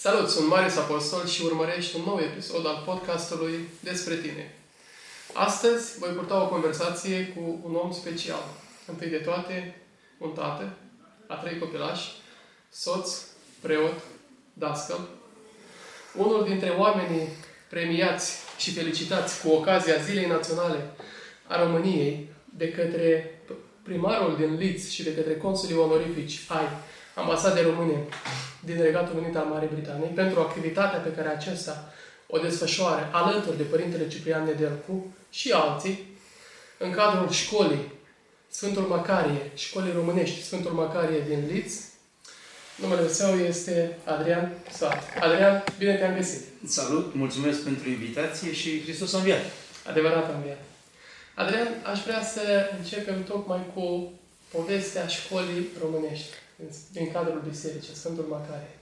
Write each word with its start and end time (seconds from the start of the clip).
Salut, 0.00 0.28
sunt 0.28 0.48
Marius 0.48 0.76
Apostol 0.76 1.26
și 1.26 1.42
urmărești 1.44 1.96
un 1.96 2.02
nou 2.06 2.20
episod 2.20 2.66
al 2.66 2.82
podcastului 2.86 3.54
Despre 3.80 4.14
tine. 4.14 4.54
Astăzi 5.32 5.98
voi 5.98 6.10
purta 6.10 6.42
o 6.42 6.48
conversație 6.48 7.26
cu 7.26 7.60
un 7.64 7.74
om 7.74 7.92
special. 7.92 8.42
Întâi 8.86 9.08
de 9.08 9.16
toate, 9.16 9.76
un 10.18 10.30
tată, 10.30 10.72
a 11.26 11.34
trei 11.34 11.58
copilași, 11.58 12.10
soț, 12.70 13.22
preot, 13.60 13.94
dascăl, 14.52 15.08
unul 16.14 16.44
dintre 16.44 16.68
oamenii 16.70 17.28
premiați 17.68 18.36
și 18.58 18.72
felicitați 18.72 19.42
cu 19.42 19.48
ocazia 19.48 19.96
Zilei 19.96 20.26
Naționale 20.26 20.90
a 21.46 21.62
României 21.62 22.28
de 22.56 22.70
către 22.70 23.40
primarul 23.82 24.36
din 24.36 24.54
Leeds 24.54 24.90
și 24.90 25.02
de 25.02 25.14
către 25.14 25.36
consulii 25.36 25.76
onorifici 25.76 26.40
ai 26.48 26.68
ambasade 27.18 27.60
române 27.60 27.96
din 28.60 28.82
Regatul 28.82 29.18
Unit 29.18 29.36
al 29.36 29.44
Marii 29.44 29.74
Britanii 29.74 30.08
pentru 30.08 30.40
activitatea 30.40 30.98
pe 30.98 31.12
care 31.12 31.28
acesta 31.28 31.92
o 32.26 32.38
desfășoară 32.38 33.08
alături 33.12 33.56
de 33.56 33.62
Părintele 33.62 34.08
Ciprian 34.08 34.44
Nedelcu 34.44 35.14
și 35.30 35.52
alții 35.52 36.16
în 36.78 36.90
cadrul 36.90 37.30
școlii 37.30 37.92
Sfântul 38.50 38.82
Macarie, 38.82 39.50
școlii 39.54 39.92
românești 39.92 40.42
Sfântul 40.42 40.70
Macarie 40.70 41.24
din 41.28 41.44
Leeds. 41.46 41.74
Numele 42.76 43.08
său 43.08 43.34
este 43.34 43.98
Adrian 44.04 44.52
Sat. 44.70 45.02
Adrian, 45.20 45.64
bine 45.78 45.96
te-am 45.96 46.14
găsit! 46.14 46.40
Salut, 46.66 47.14
mulțumesc 47.14 47.62
pentru 47.62 47.88
invitație 47.88 48.52
și 48.52 48.82
Hristos 48.82 49.14
a 49.14 49.18
înviat! 49.18 49.44
Adevărat 49.88 50.30
a 50.30 50.34
înviat! 50.34 50.62
Adrian, 51.34 51.68
aș 51.92 52.02
vrea 52.02 52.22
să 52.22 52.70
începem 52.78 53.24
tocmai 53.24 53.60
cu 53.74 54.12
povestea 54.48 55.06
școlii 55.06 55.68
românești 55.80 56.28
din 56.92 57.12
cadrul 57.12 57.44
bisericii, 57.48 57.94
Sfântul 57.94 58.24
Macarie. 58.24 58.78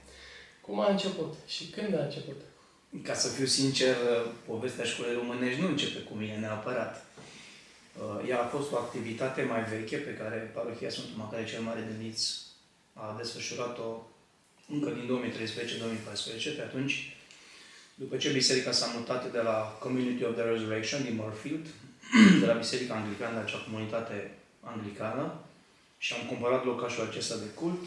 Cum 0.61 0.81
a 0.81 0.91
început 0.91 1.35
și 1.47 1.65
când 1.67 1.95
a 1.95 2.05
început? 2.05 2.41
Ca 3.03 3.15
să 3.15 3.29
fiu 3.29 3.47
sincer, 3.47 3.97
povestea 4.47 4.85
școlii 4.85 5.15
românești 5.15 5.61
nu 5.61 5.69
începe 5.69 5.99
cu 5.99 6.15
mine 6.15 6.37
neapărat. 6.37 7.05
Uh, 7.97 8.29
ea 8.29 8.43
a 8.43 8.47
fost 8.47 8.73
o 8.73 8.77
activitate 8.77 9.43
mai 9.43 9.65
veche 9.65 9.97
pe 9.97 10.15
care 10.15 10.51
parohia 10.55 10.91
Sfântul 10.91 11.17
Macarie 11.17 11.47
cel 11.47 11.63
Mare 11.63 11.89
din 11.91 12.07
Liț 12.07 12.21
a 12.93 13.15
desfășurat-o 13.19 14.07
încă 14.69 14.91
din 14.91 15.33
2013-2014. 16.53 16.57
Pe 16.57 16.63
atunci, 16.63 17.17
după 17.95 18.17
ce 18.17 18.33
biserica 18.33 18.73
s-a 18.73 18.93
mutat 18.97 19.33
de 19.33 19.39
la 19.39 19.77
Community 19.81 20.25
of 20.25 20.35
the 20.35 20.43
Resurrection 20.43 21.03
din 21.03 21.15
Moorfield, 21.15 21.67
de 22.41 22.47
la 22.47 22.53
Biserica 22.53 22.95
Anglicană, 22.95 23.39
acea 23.39 23.59
comunitate 23.59 24.31
anglicană, 24.61 25.46
și 25.99 26.13
am 26.13 26.27
cumpărat 26.27 26.65
locașul 26.65 27.07
acesta 27.09 27.37
de 27.37 27.51
cult. 27.55 27.81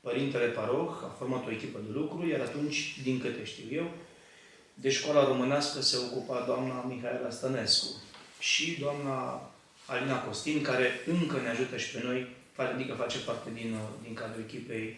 Părintele 0.00 0.46
Paroh 0.46 0.90
a 1.04 1.14
format 1.18 1.46
o 1.46 1.50
echipă 1.50 1.78
de 1.86 1.92
lucru, 1.92 2.26
iar 2.26 2.40
atunci, 2.40 2.98
din 3.02 3.20
câte 3.20 3.44
știu 3.44 3.64
eu, 3.70 3.90
de 4.74 4.90
școala 4.90 5.26
românească 5.26 5.80
se 5.80 5.96
ocupa 5.96 6.44
doamna 6.46 6.82
Mihaela 6.82 7.30
Stănescu 7.30 7.86
și 8.38 8.76
doamna 8.80 9.50
Alina 9.86 10.22
Costin, 10.22 10.62
care 10.62 11.00
încă 11.06 11.40
ne 11.40 11.48
ajută 11.48 11.76
și 11.76 11.90
pe 11.90 12.00
noi, 12.04 12.26
adică 12.56 12.94
face 12.94 13.18
parte 13.18 13.50
din, 13.54 13.78
din 14.02 14.14
cadrul 14.14 14.44
echipei 14.46 14.96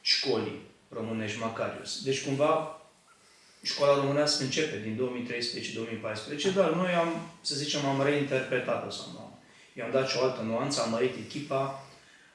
școlii 0.00 0.60
românești 0.88 1.38
Macarius. 1.38 2.02
Deci, 2.02 2.24
cumva, 2.24 2.80
școala 3.62 4.00
românească 4.00 4.42
începe 4.42 4.78
din 4.78 5.00
2013-2014, 6.50 6.54
dar 6.54 6.72
noi 6.72 6.92
am, 6.92 7.28
să 7.40 7.54
zicem, 7.54 7.84
am 7.84 8.02
reinterpretat-o 8.02 8.90
sau 8.90 9.06
nu 9.12 9.29
I-am 9.76 9.90
dat 9.90 10.08
și 10.08 10.16
o 10.16 10.22
altă 10.22 10.42
nuanță, 10.42 10.80
am 10.80 10.90
mărit 10.90 11.14
echipa, 11.26 11.86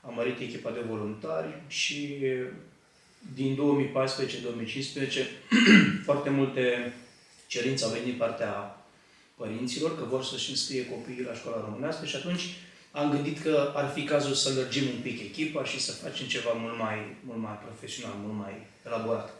am 0.02 0.14
mărit 0.14 0.40
echipa 0.40 0.70
de 0.72 0.80
voluntari 0.88 1.62
și 1.68 2.18
din 3.34 3.58
2014-2015 5.16 5.26
foarte 6.08 6.30
multe 6.30 6.94
cerințe 7.48 7.84
au 7.84 7.90
venit 7.90 8.06
din 8.06 8.18
partea 8.18 8.78
părinților 9.36 9.98
că 9.98 10.04
vor 10.04 10.24
să-și 10.24 10.50
înscrie 10.50 10.86
copiii 10.86 11.24
la 11.24 11.34
școala 11.34 11.66
românească 11.66 12.06
și 12.06 12.16
atunci 12.16 12.42
am 12.92 13.12
gândit 13.12 13.42
că 13.42 13.72
ar 13.76 13.92
fi 13.94 14.04
cazul 14.04 14.34
să 14.34 14.54
lărgim 14.54 14.84
un 14.88 15.02
pic 15.02 15.20
echipa 15.22 15.64
și 15.64 15.80
să 15.80 15.92
facem 15.92 16.28
ceva 16.28 16.52
mult 16.52 16.78
mai, 16.78 17.16
mult 17.24 17.40
mai 17.40 17.60
profesional, 17.66 18.16
mult 18.24 18.38
mai 18.38 18.54
elaborat. 18.86 19.34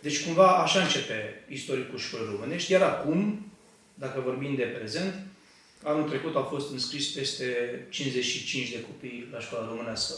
Deci 0.00 0.24
cumva 0.24 0.56
așa 0.56 0.80
începe 0.82 1.44
istoricul 1.48 1.98
școlii 1.98 2.30
românești, 2.30 2.72
iar 2.72 2.82
acum, 2.82 3.46
dacă 3.94 4.20
vorbim 4.20 4.54
de 4.54 4.62
prezent, 4.62 5.14
Anul 5.82 6.08
trecut 6.08 6.34
au 6.34 6.42
fost 6.42 6.70
înscris 6.70 7.12
peste 7.12 7.46
55 7.90 8.70
de 8.70 8.80
copii 8.80 9.28
la 9.32 9.40
școala 9.40 9.66
românească. 9.66 10.14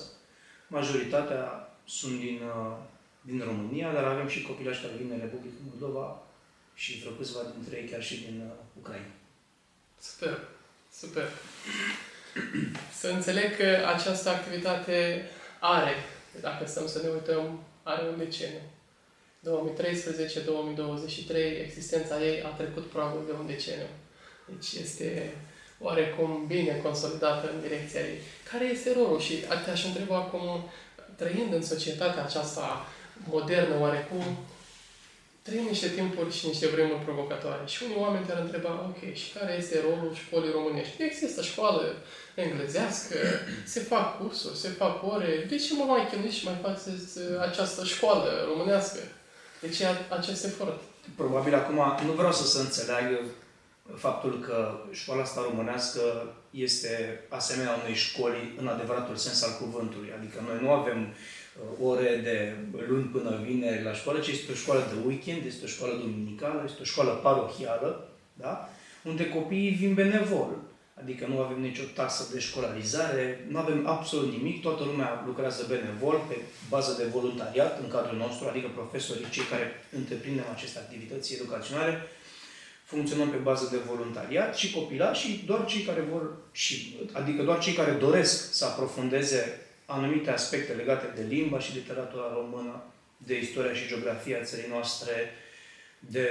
Majoritatea 0.66 1.69
sunt 1.84 2.21
din, 2.21 2.41
uh, 2.43 2.76
din 3.21 3.43
România, 3.44 3.93
dar 3.93 4.04
avem 4.04 4.28
și 4.28 4.43
copilași 4.43 4.81
care 4.81 4.93
vin 4.97 5.09
din 5.09 5.21
Republica 5.21 5.54
Moldova 5.71 6.22
și 6.75 6.98
vreo 6.98 7.12
câțiva 7.12 7.41
dintre 7.54 7.76
ei 7.76 7.88
chiar 7.88 8.03
și 8.03 8.15
din 8.15 8.43
uh, 8.47 8.53
Ucraina. 8.78 9.12
Super, 10.00 10.48
super. 10.93 11.28
Să 13.00 13.09
înțeleg 13.09 13.56
că 13.56 13.87
această 13.94 14.28
activitate 14.28 15.28
are, 15.60 15.94
dacă 16.41 16.66
stăm 16.66 16.87
să 16.87 17.03
ne 17.03 17.09
uităm, 17.09 17.62
are 17.82 18.09
un 18.09 18.19
deceniu. 18.19 18.60
2013-2023, 19.42 19.50
existența 21.65 22.25
ei 22.25 22.42
a 22.42 22.48
trecut 22.48 22.87
probabil 22.87 23.21
de 23.27 23.32
un 23.32 23.47
deceniu. 23.47 23.87
Deci 24.48 24.72
este 24.72 25.34
oarecum 25.80 26.44
bine 26.46 26.80
consolidată 26.82 27.50
în 27.54 27.60
direcția 27.60 28.00
ei. 28.00 28.18
Care 28.50 28.64
este 28.64 28.92
rolul? 28.96 29.20
Și 29.20 29.34
te-aș 29.64 29.84
întreba 29.84 30.16
acum, 30.16 30.70
trăind 31.16 31.52
în 31.52 31.62
societatea 31.62 32.24
aceasta 32.24 32.86
modernă, 33.28 33.74
oarecum, 33.80 34.24
trăim 35.42 35.66
niște 35.68 35.88
timpuri 35.88 36.36
și 36.36 36.46
niște 36.46 36.66
vremuri 36.68 37.04
provocatoare. 37.04 37.62
Și 37.66 37.82
unii 37.84 38.02
oameni 38.04 38.26
te-ar 38.26 38.41
întreba, 38.41 38.70
ok, 38.88 39.14
și 39.14 39.32
care 39.32 39.54
este 39.58 39.80
rolul 39.80 40.14
școlii 40.14 40.56
românești? 40.58 41.02
Există 41.02 41.42
școală 41.42 41.94
englezească, 42.34 43.16
se 43.64 43.80
fac 43.80 44.18
cursuri, 44.18 44.56
se 44.56 44.68
fac 44.68 45.12
ore. 45.12 45.47
De 45.48 45.56
ce 45.56 45.74
mă 45.74 45.84
mai 45.84 46.08
chinui 46.10 46.30
și 46.30 46.44
mai 46.44 46.58
faceți 46.62 47.18
această 47.48 47.84
școală 47.84 48.28
românească? 48.52 48.98
De 49.60 49.68
ce 49.68 49.86
acest 50.08 50.44
efort? 50.44 50.80
Probabil 51.16 51.54
acum 51.54 52.06
nu 52.06 52.12
vreau 52.12 52.32
să 52.32 52.47
se 52.47 52.58
înțeleagă 52.60 53.20
faptul 53.96 54.40
că 54.40 54.80
școala 54.90 55.22
asta 55.22 55.46
românească 55.50 56.00
este 56.50 57.24
asemenea 57.28 57.78
unei 57.82 57.94
școli 57.94 58.54
în 58.58 58.66
adevăratul 58.66 59.16
sens 59.16 59.42
al 59.42 59.56
cuvântului. 59.60 60.08
Adică 60.18 60.42
noi 60.46 60.58
nu 60.60 60.70
avem 60.70 60.98
uh, 61.08 61.86
ore 61.88 62.20
de 62.22 62.56
luni 62.88 63.04
până 63.04 63.40
vineri 63.44 63.84
la 63.84 63.92
școală, 63.92 64.18
ci 64.18 64.28
este 64.28 64.52
o 64.52 64.54
școală 64.54 64.80
de 64.80 65.06
weekend, 65.06 65.44
este 65.46 65.64
o 65.64 65.68
școală 65.68 65.94
duminicală, 65.94 66.62
este 66.66 66.80
o 66.80 66.84
școală 66.84 67.10
parohială, 67.10 68.08
da? 68.34 68.68
unde 69.04 69.28
copiii 69.28 69.70
vin 69.70 69.94
benevol. 69.94 70.56
Adică 71.02 71.26
nu 71.26 71.40
avem 71.40 71.60
nicio 71.60 71.82
taxă 71.94 72.22
de 72.32 72.38
școlarizare, 72.38 73.46
nu 73.48 73.58
avem 73.58 73.86
absolut 73.86 74.30
nimic, 74.32 74.62
toată 74.62 74.84
lumea 74.84 75.22
lucrează 75.26 75.64
benevol 75.68 76.20
pe 76.28 76.36
bază 76.68 77.02
de 77.02 77.08
voluntariat 77.16 77.80
în 77.82 77.88
cadrul 77.88 78.18
nostru, 78.18 78.48
adică 78.48 78.68
profesorii, 78.74 79.30
cei 79.30 79.44
care 79.44 79.66
întreprindem 79.96 80.44
aceste 80.54 80.78
activități 80.78 81.34
educaționale, 81.34 81.92
funcționăm 82.90 83.30
pe 83.30 83.36
bază 83.36 83.68
de 83.70 83.76
voluntariat 83.90 84.56
și 84.56 84.72
copilașii, 84.72 85.42
doar 85.46 85.64
cei 85.64 85.82
care 85.82 86.00
vor, 86.12 86.36
și, 86.52 86.96
adică 87.12 87.42
doar 87.42 87.58
cei 87.58 87.72
care 87.72 87.90
doresc 87.90 88.54
să 88.54 88.64
aprofundeze 88.64 89.60
anumite 89.86 90.30
aspecte 90.30 90.72
legate 90.72 91.06
de 91.16 91.26
limba 91.28 91.58
și 91.58 91.74
literatura 91.74 92.32
română, 92.34 92.82
de 93.16 93.38
istoria 93.38 93.74
și 93.74 93.88
geografia 93.88 94.42
țării 94.42 94.70
noastre, 94.70 95.12
de 95.98 96.28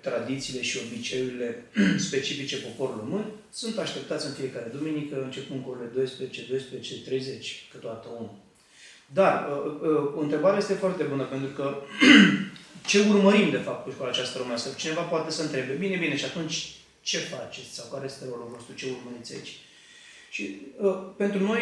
tradițiile 0.00 0.62
și 0.62 0.78
obiceiurile 0.86 1.62
specifice 2.08 2.56
poporului 2.56 3.02
român, 3.04 3.24
sunt 3.50 3.78
așteptați 3.78 4.26
în 4.26 4.32
fiecare 4.32 4.72
duminică, 4.76 5.22
începând 5.22 5.62
cu 5.64 5.70
orele 5.70 5.90
12, 5.94 6.46
12, 6.48 7.02
30, 7.04 7.68
câteodată 7.72 8.08
1. 8.18 8.38
Dar, 9.12 9.48
uh, 9.50 9.80
uh, 9.80 10.16
o 10.16 10.20
întrebare 10.20 10.56
este 10.56 10.72
foarte 10.72 11.02
bună, 11.02 11.24
pentru 11.24 11.48
că 11.48 11.74
ce 12.86 12.98
urmărim, 13.08 13.50
de 13.50 13.56
fapt, 13.56 13.84
cu 13.84 13.90
școala 13.90 14.10
aceasta 14.10 14.38
românească? 14.38 14.68
Cineva 14.76 15.00
poate 15.00 15.30
să 15.30 15.42
întrebe, 15.42 15.72
bine, 15.72 15.96
bine, 15.96 16.16
și 16.16 16.24
atunci 16.24 16.72
ce 17.00 17.18
faceți? 17.18 17.74
Sau 17.74 17.86
care 17.92 18.04
este 18.04 18.24
rolul 18.30 18.50
vostru? 18.54 18.74
Ce 18.74 18.86
urmăriți 18.86 19.34
aici? 19.34 19.58
Și 20.30 20.56
uh, 20.80 20.98
pentru 21.16 21.42
noi 21.42 21.60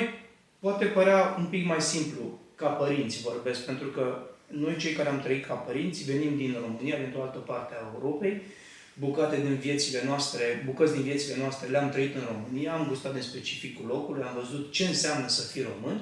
poate 0.58 0.84
părea 0.84 1.36
un 1.38 1.44
pic 1.44 1.66
mai 1.66 1.80
simplu, 1.80 2.38
ca 2.54 2.66
părinți 2.66 3.22
vorbesc, 3.22 3.64
pentru 3.64 3.88
că 3.88 4.22
noi 4.46 4.76
cei 4.76 4.92
care 4.92 5.08
am 5.08 5.20
trăit 5.20 5.46
ca 5.46 5.54
părinți 5.54 6.04
venim 6.04 6.36
din 6.36 6.56
România, 6.62 6.98
dintr-o 6.98 7.22
altă 7.22 7.38
parte 7.38 7.74
a 7.74 7.90
Europei, 7.94 8.42
bucate 8.94 9.36
din 9.36 9.54
viețile 9.54 10.02
noastre, 10.04 10.62
bucăți 10.66 10.92
din 10.92 11.02
viețile 11.02 11.36
noastre 11.38 11.68
le-am 11.68 11.90
trăit 11.90 12.14
în 12.14 12.22
România, 12.32 12.72
am 12.72 12.86
gustat 12.88 13.14
de 13.14 13.20
specificul 13.20 13.86
locului, 13.86 14.22
am 14.22 14.38
văzut 14.40 14.72
ce 14.72 14.84
înseamnă 14.84 15.28
să 15.28 15.42
fii 15.42 15.66
român 15.72 16.00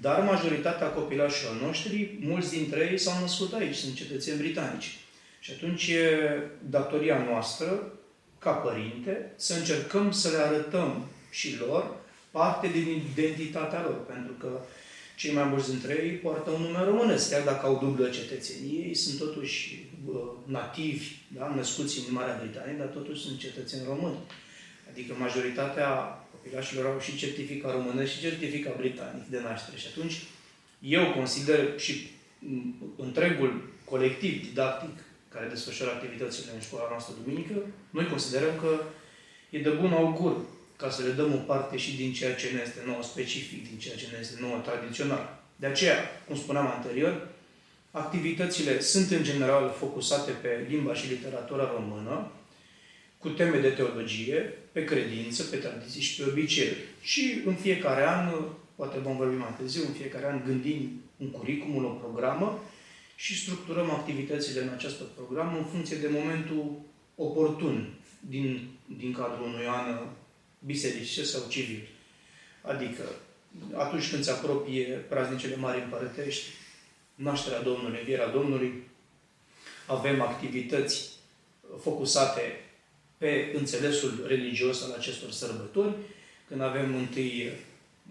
dar 0.00 0.20
majoritatea 0.20 0.86
copilașilor 0.86 1.60
noștri, 1.60 2.18
mulți 2.20 2.50
dintre 2.50 2.88
ei 2.90 2.98
s-au 2.98 3.20
născut 3.20 3.52
aici, 3.52 3.74
sunt 3.74 3.94
cetățeni 3.94 4.38
britanici. 4.38 4.98
Și 5.40 5.52
atunci 5.52 5.86
e 5.86 6.40
datoria 6.68 7.24
noastră, 7.30 7.92
ca 8.38 8.50
părinte, 8.50 9.32
să 9.36 9.54
încercăm 9.54 10.12
să 10.12 10.28
le 10.30 10.36
arătăm 10.36 11.06
și 11.30 11.58
lor 11.58 11.94
parte 12.30 12.68
din 12.68 13.02
identitatea 13.12 13.82
lor. 13.82 14.04
Pentru 14.06 14.32
că 14.32 14.60
cei 15.16 15.32
mai 15.32 15.44
mulți 15.44 15.70
dintre 15.70 15.92
ei 16.02 16.10
poartă 16.10 16.50
un 16.50 16.60
nume 16.60 16.84
românesc, 16.84 17.30
chiar 17.30 17.42
dacă 17.42 17.66
au 17.66 17.78
dublă 17.84 18.08
cetățenie, 18.08 18.86
ei 18.86 18.94
sunt 18.94 19.18
totuși 19.18 19.88
nativi, 20.44 21.16
da? 21.28 21.52
născuți 21.56 21.98
în 21.98 22.14
Marea 22.14 22.40
Britanie, 22.42 22.76
dar 22.78 22.86
totuși 22.86 23.22
sunt 23.22 23.38
cetățeni 23.38 23.82
români. 23.86 24.18
Adică 24.90 25.14
majoritatea 25.18 25.88
copilașilor 26.42 26.86
au 26.86 27.00
și 27.00 27.16
certifica 27.16 27.70
românesc 27.70 28.12
și 28.12 28.20
certifica 28.20 28.70
britanic 28.76 29.24
de 29.30 29.40
naștere. 29.40 29.76
Și 29.76 29.86
atunci 29.90 30.16
eu 30.78 31.12
consider 31.12 31.78
și 31.78 32.10
întregul 32.96 33.70
colectiv 33.84 34.48
didactic 34.48 35.04
care 35.28 35.46
desfășoară 35.46 35.92
activitățile 35.92 36.50
în 36.54 36.60
școala 36.60 36.86
noastră 36.88 37.14
duminică, 37.22 37.54
noi 37.90 38.06
considerăm 38.06 38.54
că 38.60 38.80
e 39.50 39.58
de 39.58 39.68
bun 39.68 39.92
augur 39.92 40.36
ca 40.76 40.90
să 40.90 41.02
le 41.02 41.10
dăm 41.10 41.32
o 41.32 41.36
parte 41.36 41.76
și 41.76 41.96
din 41.96 42.12
ceea 42.12 42.34
ce 42.34 42.50
ne 42.50 42.60
este 42.66 42.80
nouă 42.86 43.02
specific, 43.02 43.68
din 43.68 43.78
ceea 43.78 43.96
ce 43.96 44.06
ne 44.12 44.18
este 44.20 44.36
nouă 44.40 44.58
tradițional. 44.58 45.42
De 45.56 45.66
aceea, 45.66 45.98
cum 46.26 46.36
spuneam 46.36 46.66
anterior, 46.66 47.28
activitățile 47.90 48.80
sunt 48.80 49.10
în 49.10 49.22
general 49.22 49.74
focusate 49.78 50.30
pe 50.30 50.66
limba 50.68 50.94
și 50.94 51.08
literatura 51.08 51.72
română, 51.74 52.30
cu 53.22 53.28
teme 53.28 53.58
de 53.58 53.68
teologie, 53.68 54.54
pe 54.72 54.84
credință, 54.84 55.42
pe 55.42 55.56
tradiții 55.56 56.00
și 56.00 56.22
pe 56.22 56.28
obiceiuri. 56.30 56.78
Și 57.00 57.42
în 57.44 57.54
fiecare 57.54 58.06
an, 58.06 58.34
poate 58.74 58.98
vom 58.98 59.16
vorbi 59.16 59.36
mai 59.36 59.54
târziu, 59.58 59.82
în 59.86 59.92
fiecare 59.92 60.26
an 60.26 60.42
gândim 60.44 61.02
un 61.16 61.30
curriculum, 61.30 61.84
o 61.84 61.88
programă 61.88 62.62
și 63.16 63.40
structurăm 63.40 63.90
activitățile 63.90 64.62
în 64.62 64.68
acest 64.68 65.02
program 65.02 65.56
în 65.56 65.64
funcție 65.64 65.96
de 65.96 66.08
momentul 66.10 66.80
oportun 67.14 67.94
din, 68.20 68.68
din 68.98 69.12
cadrul 69.12 69.46
unui 69.46 69.66
an 69.66 70.06
biserice 70.58 71.24
sau 71.24 71.42
civil. 71.48 71.88
Adică, 72.62 73.02
atunci 73.74 74.10
când 74.10 74.24
se 74.24 74.30
apropie 74.30 74.84
praznicele 74.84 75.56
mari 75.56 75.82
împărătești, 75.82 76.44
nașterea 77.14 77.62
Domnului, 77.62 77.98
învierea 77.98 78.28
Domnului, 78.28 78.82
avem 79.86 80.20
activități 80.20 81.10
focusate 81.80 82.61
pe 83.22 83.54
înțelesul 83.58 84.24
religios 84.26 84.82
al 84.82 84.92
acestor 84.98 85.30
sărbători, 85.30 85.94
când 86.48 86.60
avem 86.62 86.96
întâi 86.96 87.50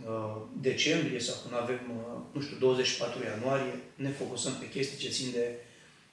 uh, 0.06 0.36
decembrie 0.62 1.20
sau 1.20 1.36
când 1.42 1.62
avem, 1.62 1.80
uh, 1.90 2.22
nu 2.32 2.42
știu, 2.42 2.58
24 2.60 3.24
ianuarie, 3.24 3.74
ne 3.96 4.10
focusăm 4.10 4.54
pe 4.60 4.70
chestii 4.70 4.98
ce 4.98 5.10
țin 5.10 5.32
de, 5.32 5.46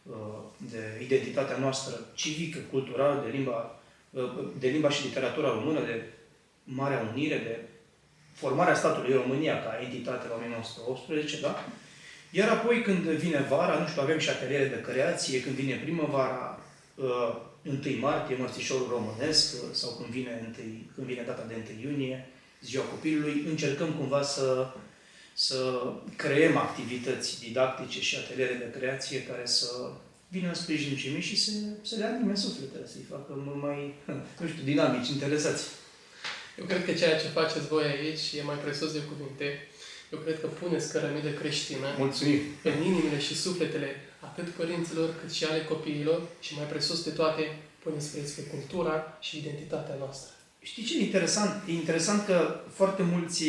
uh, 0.02 0.40
de 0.70 1.04
identitatea 1.04 1.58
noastră 1.58 1.94
civică, 2.14 2.58
culturală, 2.70 3.22
de 3.24 3.36
limba, 3.36 3.80
de 4.58 4.68
limba 4.68 4.90
și 4.90 5.06
literatura 5.06 5.48
română, 5.48 5.80
de 5.80 6.02
Marea 6.64 7.08
Unire, 7.12 7.36
de 7.36 7.58
formarea 8.32 8.74
statului 8.74 9.14
România 9.14 9.62
ca 9.62 9.78
entitate 9.82 10.28
la 10.28 10.34
1918, 10.34 11.40
da? 11.40 11.64
Iar 12.30 12.48
apoi 12.48 12.82
când 12.82 12.98
vine 12.98 13.46
vara, 13.48 13.78
nu 13.78 13.86
știu, 13.86 14.02
avem 14.02 14.18
și 14.18 14.28
ateliere 14.28 14.66
de 14.66 14.80
creație, 14.80 15.40
când 15.40 15.54
vine 15.54 15.74
primăvara, 15.74 16.58
1 17.68 17.98
martie, 18.00 18.36
mărțișorul 18.36 18.88
românesc, 18.90 19.54
sau 19.72 19.90
când 19.90 20.08
vine, 20.08 20.54
1, 20.58 20.66
când 20.94 21.06
vine 21.06 21.22
data 21.22 21.44
de 21.48 21.54
1 21.74 21.90
iunie, 21.90 22.28
ziua 22.60 22.84
copilului, 22.84 23.44
încercăm 23.48 23.92
cumva 23.92 24.22
să, 24.22 24.66
să 25.32 25.82
creăm 26.16 26.56
activități 26.56 27.40
didactice 27.40 28.00
și 28.00 28.16
ateliere 28.16 28.54
de 28.54 28.78
creație 28.78 29.22
care 29.22 29.46
să 29.46 29.68
vină 30.28 30.48
în 30.48 30.54
sprijin 30.54 30.96
cei 30.96 31.12
mici 31.12 31.24
și 31.24 31.36
să, 31.44 31.50
să 31.82 31.94
le 31.98 32.04
anime 32.04 32.34
sufletele, 32.34 32.86
să-i 32.86 33.10
facă 33.10 33.32
mult 33.36 33.62
mai, 33.62 33.94
nu 34.40 34.46
știu, 34.48 34.62
dinamici, 34.64 35.08
interesați. 35.08 35.64
Eu 36.58 36.64
cred 36.64 36.84
că 36.84 36.92
ceea 36.92 37.18
ce 37.20 37.26
faceți 37.26 37.68
voi 37.68 37.84
aici 37.84 38.32
e 38.38 38.42
mai 38.42 38.56
presus 38.56 38.92
de 38.92 39.02
cuvinte. 39.10 39.46
Eu 40.12 40.18
cred 40.18 40.40
că 40.40 40.46
puneți 40.46 40.92
cărămidă 40.92 41.30
creștină 41.30 41.86
Mulțumim. 41.98 42.40
în 42.62 42.82
inimile 42.82 43.20
și 43.20 43.36
sufletele 43.36 43.88
atât 44.38 44.52
părinților 44.52 45.08
cât 45.20 45.32
și 45.32 45.44
ale 45.44 45.64
copiilor 45.64 46.20
și 46.40 46.54
mai 46.54 46.64
presus 46.64 47.04
de 47.04 47.10
toate 47.10 47.58
puneți 47.82 48.10
preț 48.10 48.30
pe 48.30 48.42
cultura 48.42 49.16
și 49.20 49.38
identitatea 49.38 49.94
noastră. 49.98 50.32
Știi 50.60 50.84
ce 50.84 50.98
e 50.98 51.02
interesant? 51.04 51.62
E 51.68 51.72
interesant 51.72 52.26
că 52.26 52.60
foarte 52.72 53.02
mulți, 53.02 53.44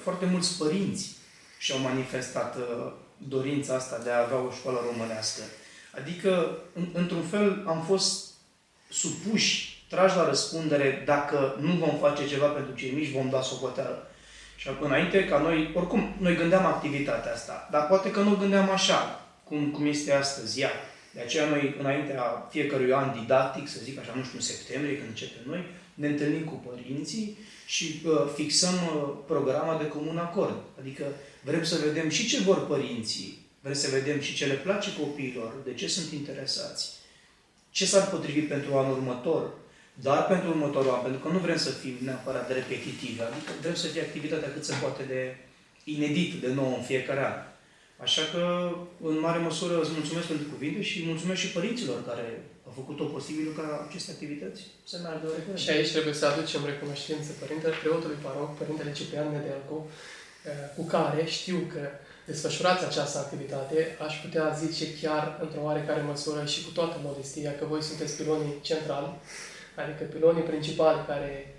foarte 0.00 0.26
mulți 0.26 0.58
părinți 0.58 1.16
și-au 1.58 1.78
manifestat 1.78 2.56
dorința 3.18 3.74
asta 3.74 4.00
de 4.04 4.10
a 4.10 4.22
avea 4.22 4.38
o 4.38 4.50
școală 4.50 4.80
românească. 4.90 5.42
Adică, 5.98 6.58
într-un 6.92 7.22
fel, 7.22 7.64
am 7.66 7.82
fost 7.82 8.32
supuși 8.90 9.84
trași 9.88 10.16
la 10.16 10.28
răspundere 10.28 11.02
dacă 11.06 11.56
nu 11.60 11.72
vom 11.72 11.98
face 11.98 12.26
ceva 12.26 12.46
pentru 12.46 12.74
cei 12.74 12.90
mici, 12.90 13.12
vom 13.12 13.30
da 13.30 13.42
socoteală. 13.42 14.10
Și 14.56 14.68
înainte 14.80 15.24
ca 15.24 15.38
noi, 15.38 15.72
oricum, 15.74 16.14
noi 16.18 16.36
gândeam 16.36 16.66
activitatea 16.66 17.32
asta, 17.32 17.68
dar 17.70 17.86
poate 17.86 18.10
că 18.10 18.20
nu 18.20 18.36
gândeam 18.36 18.70
așa, 18.70 19.25
cum, 19.48 19.70
cum 19.70 19.86
este 19.86 20.12
astăzi 20.12 20.60
ea. 20.60 20.70
De 21.14 21.20
aceea 21.20 21.48
noi, 21.48 21.74
înaintea 21.78 22.22
fiecărui 22.50 22.92
an 22.92 23.20
didactic, 23.20 23.68
să 23.68 23.78
zic 23.82 23.98
așa, 23.98 24.12
nu 24.16 24.22
știu, 24.22 24.38
în 24.38 24.44
septembrie, 24.44 24.96
când 24.96 25.08
începem 25.08 25.42
noi, 25.46 25.64
ne 25.94 26.08
întâlnim 26.08 26.44
cu 26.44 26.62
părinții 26.68 27.38
și 27.66 28.02
uh, 28.04 28.12
fixăm 28.34 28.74
uh, 28.74 29.08
programa 29.26 29.78
de 29.82 29.88
comun 29.88 30.18
acord. 30.18 30.62
Adică 30.80 31.04
vrem 31.42 31.64
să 31.64 31.76
vedem 31.84 32.08
și 32.08 32.26
ce 32.26 32.40
vor 32.40 32.66
părinții, 32.66 33.38
vrem 33.60 33.74
să 33.74 33.90
vedem 33.90 34.20
și 34.20 34.34
ce 34.34 34.46
le 34.46 34.54
place 34.54 34.96
copiilor, 35.00 35.54
de 35.64 35.74
ce 35.74 35.88
sunt 35.88 36.12
interesați, 36.12 36.92
ce 37.70 37.86
s-ar 37.86 38.08
potrivi 38.08 38.40
pentru 38.40 38.74
anul 38.74 38.96
următor, 38.96 39.52
dar 39.94 40.26
pentru 40.26 40.48
următorul 40.48 40.90
an, 40.90 41.02
pentru 41.02 41.20
că 41.20 41.28
nu 41.28 41.38
vrem 41.38 41.56
să 41.56 41.70
fim 41.70 41.96
neapărat 42.00 42.52
repetitivi, 42.52 43.20
adică 43.20 43.52
vrem 43.60 43.74
să 43.74 43.86
fie 43.86 44.00
activitatea 44.00 44.52
cât 44.52 44.64
se 44.64 44.74
poate 44.80 45.02
de 45.02 45.36
inedit, 45.84 46.32
de 46.34 46.52
nou 46.52 46.74
în 46.76 46.82
fiecare 46.82 47.24
an. 47.24 47.55
Așa 48.04 48.22
că, 48.32 48.42
în 49.10 49.16
mare 49.26 49.40
măsură, 49.48 49.74
îți 49.80 49.96
mulțumesc 49.98 50.26
pentru 50.26 50.46
cuvinte 50.52 50.82
și 50.82 51.06
mulțumesc 51.12 51.40
și 51.40 51.54
părinților 51.56 51.98
care 52.10 52.26
au 52.66 52.72
făcut-o 52.80 53.04
posibil 53.04 53.48
ca 53.58 53.86
aceste 53.88 54.10
activități 54.10 54.60
să 54.90 54.96
meargă 55.02 55.26
repede. 55.36 55.58
Și 55.62 55.70
aici 55.70 55.94
trebuie 55.96 56.14
să 56.20 56.26
aducem 56.26 56.62
recunoștință 56.64 57.30
părintele 57.42 57.74
preotului 57.82 58.24
paroc, 58.26 58.50
părintele 58.60 58.92
Ciprian 58.92 59.30
Nedelcu, 59.32 59.76
eh, 60.50 60.66
cu 60.76 60.82
care 60.94 61.20
știu 61.38 61.58
că 61.72 61.82
desfășurați 62.30 62.84
această 62.84 63.18
activitate, 63.18 63.78
aș 64.06 64.14
putea 64.24 64.56
zice 64.62 64.84
chiar 65.00 65.24
într-o 65.44 65.64
oarecare 65.68 66.02
măsură 66.12 66.40
și 66.52 66.64
cu 66.64 66.70
toată 66.70 66.96
modestia 67.02 67.52
că 67.58 67.64
voi 67.72 67.82
sunteți 67.82 68.16
pilonii 68.16 68.58
centrali 68.68 69.10
adică 69.82 70.04
pilonii 70.04 70.42
principali 70.42 71.06
care 71.06 71.54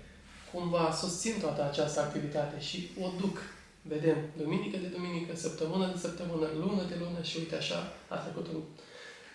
cumva 0.52 0.96
susțin 1.00 1.34
toată 1.40 1.64
această 1.70 2.00
activitate 2.00 2.60
și 2.60 2.90
o 3.02 3.08
duc, 3.20 3.38
vedem, 3.82 4.18
duminică 4.36 4.76
de 4.76 4.86
duminică, 4.86 5.36
săptămână 5.36 5.90
de 5.92 5.98
săptămână, 5.98 6.46
lună 6.54 6.82
de 6.88 6.96
lună 6.98 7.22
și 7.22 7.36
uite 7.38 7.56
așa, 7.56 7.92
a 8.08 8.16
trecut 8.16 8.46
un, 8.46 8.60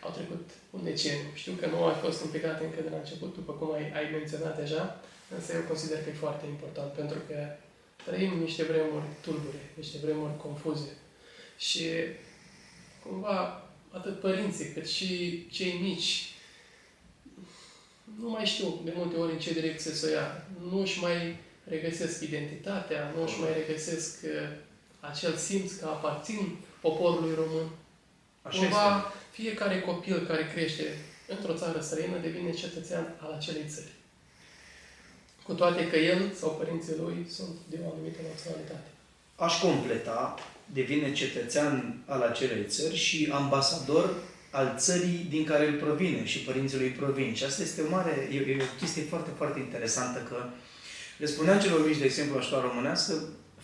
au 0.01 0.11
trecut 0.11 0.49
un 0.69 0.83
deceniu. 0.83 1.29
Știu 1.33 1.53
că 1.59 1.67
nu 1.67 1.85
ai 1.85 1.95
fost 2.05 2.23
implicat 2.23 2.61
încă 2.61 2.81
de 2.81 2.89
la 2.89 2.97
început, 2.97 3.33
după 3.35 3.51
cum 3.53 3.73
ai, 3.73 3.91
ai 3.91 4.11
menționat 4.11 4.59
deja, 4.59 5.01
însă 5.35 5.53
eu 5.53 5.61
consider 5.61 6.03
că 6.03 6.09
e 6.09 6.23
foarte 6.25 6.45
important, 6.45 6.91
pentru 6.91 7.19
că 7.27 7.37
trăim 8.05 8.33
niște 8.39 8.63
vremuri 8.63 9.05
tulbure, 9.21 9.61
niște 9.75 9.97
vremuri 10.03 10.37
confuze. 10.37 10.97
Și 11.57 11.85
cumva 13.03 13.63
atât 13.89 14.19
părinții 14.19 14.71
cât 14.73 14.87
și 14.87 15.07
cei 15.51 15.79
mici 15.81 16.33
nu 18.19 18.29
mai 18.29 18.45
știu 18.45 18.81
de 18.83 18.93
multe 18.95 19.15
ori 19.15 19.31
în 19.31 19.39
ce 19.39 19.53
direcție 19.53 19.91
să 19.91 20.11
ia. 20.11 20.47
Nu 20.69 20.79
își 20.79 20.99
mai 20.99 21.37
regăsesc 21.75 22.21
identitatea, 22.21 23.11
nu 23.15 23.23
își 23.23 23.39
mai 23.39 23.53
regăsesc 23.61 24.11
uh, 24.23 24.31
acel 24.99 25.35
simț 25.35 25.71
că 25.79 25.85
aparțin 25.85 26.57
poporului 26.81 27.33
român. 27.41 27.67
Așa 28.41 28.59
Cumva, 28.59 28.87
este. 28.97 29.09
fiecare 29.31 29.81
copil 29.81 30.25
care 30.27 30.51
crește 30.53 30.85
într-o 31.27 31.53
țară 31.53 31.79
străină 31.81 32.17
devine 32.21 32.51
cetățean 32.51 33.05
al 33.23 33.31
acelei 33.37 33.67
țări. 33.73 33.91
Cu 35.43 35.53
toate 35.53 35.87
că 35.87 35.97
el 35.97 36.31
sau 36.39 36.49
părinții 36.49 36.95
lui 37.01 37.25
sunt 37.29 37.55
de 37.69 37.77
o 37.85 37.91
anumită 37.93 38.19
naționalitate. 38.31 38.87
Aș 39.35 39.59
completa, 39.59 40.35
devine 40.73 41.13
cetățean 41.13 42.03
al 42.05 42.21
acelei 42.21 42.65
țări 42.67 42.95
și 42.95 43.29
ambasador 43.31 44.15
al 44.51 44.75
țării 44.77 45.25
din 45.29 45.43
care 45.43 45.67
îl 45.67 45.73
provine 45.73 46.25
și 46.25 46.39
părinții 46.39 46.77
lui 46.77 46.89
provin. 46.89 47.33
Și 47.33 47.43
asta 47.43 47.61
este 47.61 47.81
o 47.81 47.89
mare, 47.89 48.29
e, 48.31 48.35
e 48.35 48.61
o 48.61 48.77
chestie 48.79 49.01
foarte, 49.01 49.29
foarte 49.37 49.59
interesantă 49.59 50.19
că 50.19 50.45
le 51.23 51.29
spuneam 51.29 51.59
celor 51.59 51.87
mici, 51.87 52.03
de 52.03 52.09
exemplu, 52.11 52.35
la 52.35 52.41
școala 52.41 52.67
românească, 52.69 53.13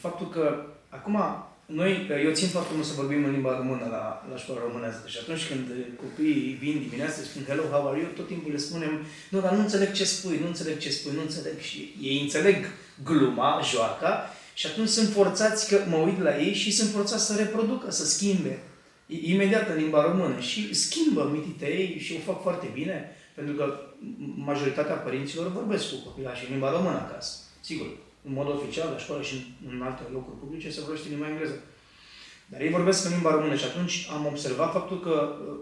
faptul 0.06 0.28
că 0.36 0.44
acum 0.90 1.18
noi, 1.66 1.92
eu 2.26 2.32
țin 2.40 2.48
foarte 2.48 2.74
mult 2.76 2.86
să 2.86 3.00
vorbim 3.02 3.24
în 3.24 3.32
limba 3.32 3.58
română 3.58 3.86
la, 3.96 4.04
la 4.32 4.38
școala 4.42 4.62
românească 4.68 5.06
și 5.08 5.18
atunci 5.22 5.48
când 5.50 5.66
copiii 6.04 6.58
vin 6.64 6.76
dimineața 6.86 7.22
și 7.22 7.30
spun 7.30 7.44
hello, 7.50 7.64
how 7.74 7.88
are 7.88 8.00
you, 8.00 8.10
tot 8.16 8.28
timpul 8.28 8.52
le 8.52 8.58
spunem, 8.68 8.94
nu, 9.30 9.40
dar 9.42 9.52
nu 9.54 9.60
înțeleg 9.60 9.92
ce 9.92 10.06
spui, 10.06 10.38
nu 10.42 10.48
înțeleg 10.48 10.78
ce 10.78 10.90
spui, 10.90 11.16
nu 11.16 11.22
înțeleg 11.22 11.58
și 11.60 11.80
ei 12.02 12.22
înțeleg 12.22 12.58
gluma, 13.04 13.62
joaca 13.72 14.14
și 14.54 14.66
atunci 14.68 14.96
sunt 14.98 15.10
forțați 15.18 15.68
că 15.70 15.78
mă 15.90 15.98
uit 15.98 16.20
la 16.22 16.38
ei 16.38 16.54
și 16.54 16.72
sunt 16.72 16.90
forțați 16.90 17.26
să 17.26 17.36
reproducă, 17.36 17.92
să 17.92 18.06
schimbe 18.06 18.60
imediat 19.06 19.70
în 19.70 19.78
limba 19.84 20.02
română 20.10 20.40
și 20.40 20.74
schimbă 20.76 21.30
mitite 21.34 21.66
ei 21.66 22.00
și 22.00 22.16
o 22.18 22.32
fac 22.32 22.42
foarte 22.42 22.70
bine, 22.74 23.16
pentru 23.36 23.54
că 23.54 23.66
majoritatea 24.50 24.96
părinților 24.96 25.48
vorbesc 25.52 25.90
cu 25.90 25.96
copilașii 26.06 26.46
în 26.46 26.52
limba 26.52 26.72
română 26.72 26.98
acasă. 26.98 27.34
Sigur, 27.70 27.90
în 28.28 28.34
mod 28.34 28.48
oficial, 28.48 28.90
la 28.92 28.98
școală 28.98 29.22
și 29.22 29.36
în 29.72 29.82
alte 29.82 30.04
locuri 30.12 30.40
publice 30.42 30.72
se 30.72 30.82
vorbește 30.82 31.08
în 31.08 31.14
limba 31.14 31.30
engleză. 31.30 31.58
Dar 32.52 32.62
ei 32.62 32.76
vorbesc 32.78 33.06
în 33.06 33.12
limba 33.12 33.32
română 33.32 33.56
și 33.56 33.66
atunci 33.66 34.08
am 34.16 34.26
observat 34.26 34.72
faptul 34.72 35.00
că 35.00 35.16
uh, 35.16 35.56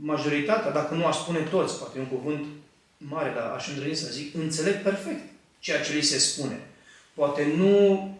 majoritatea, 0.00 0.70
dacă 0.70 0.94
nu 0.94 1.06
aș 1.06 1.16
spune 1.16 1.38
toți, 1.38 1.78
poate 1.78 1.98
e 1.98 2.00
un 2.00 2.14
cuvânt 2.16 2.44
mare, 2.96 3.30
dar 3.36 3.46
aș 3.50 3.68
îndrăzni 3.68 4.04
să 4.04 4.12
zic, 4.12 4.34
înțeleg 4.34 4.76
perfect 4.82 5.22
ceea 5.58 5.80
ce 5.82 5.94
li 5.94 6.10
se 6.12 6.18
spune. 6.18 6.58
Poate 7.14 7.42
nu, 7.56 7.74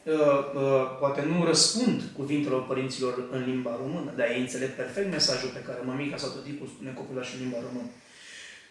uh, 0.05 0.41
uh, 0.55 0.85
poate 1.01 1.23
nu 1.31 1.45
răspund 1.45 2.03
cuvintelor 2.17 2.67
părinților 2.67 3.15
în 3.33 3.45
limba 3.51 3.79
română, 3.83 4.13
dar 4.17 4.27
ei 4.31 4.41
înțeleg 4.41 4.71
perfect 4.71 5.11
mesajul 5.11 5.51
pe 5.55 5.65
care 5.67 5.79
mămica 5.85 6.17
sau 6.17 6.31
tot 6.31 6.45
tipul 6.45 6.67
spune 6.67 6.93
copilașul 6.93 7.37
în 7.37 7.43
limba 7.43 7.67
română. 7.67 7.91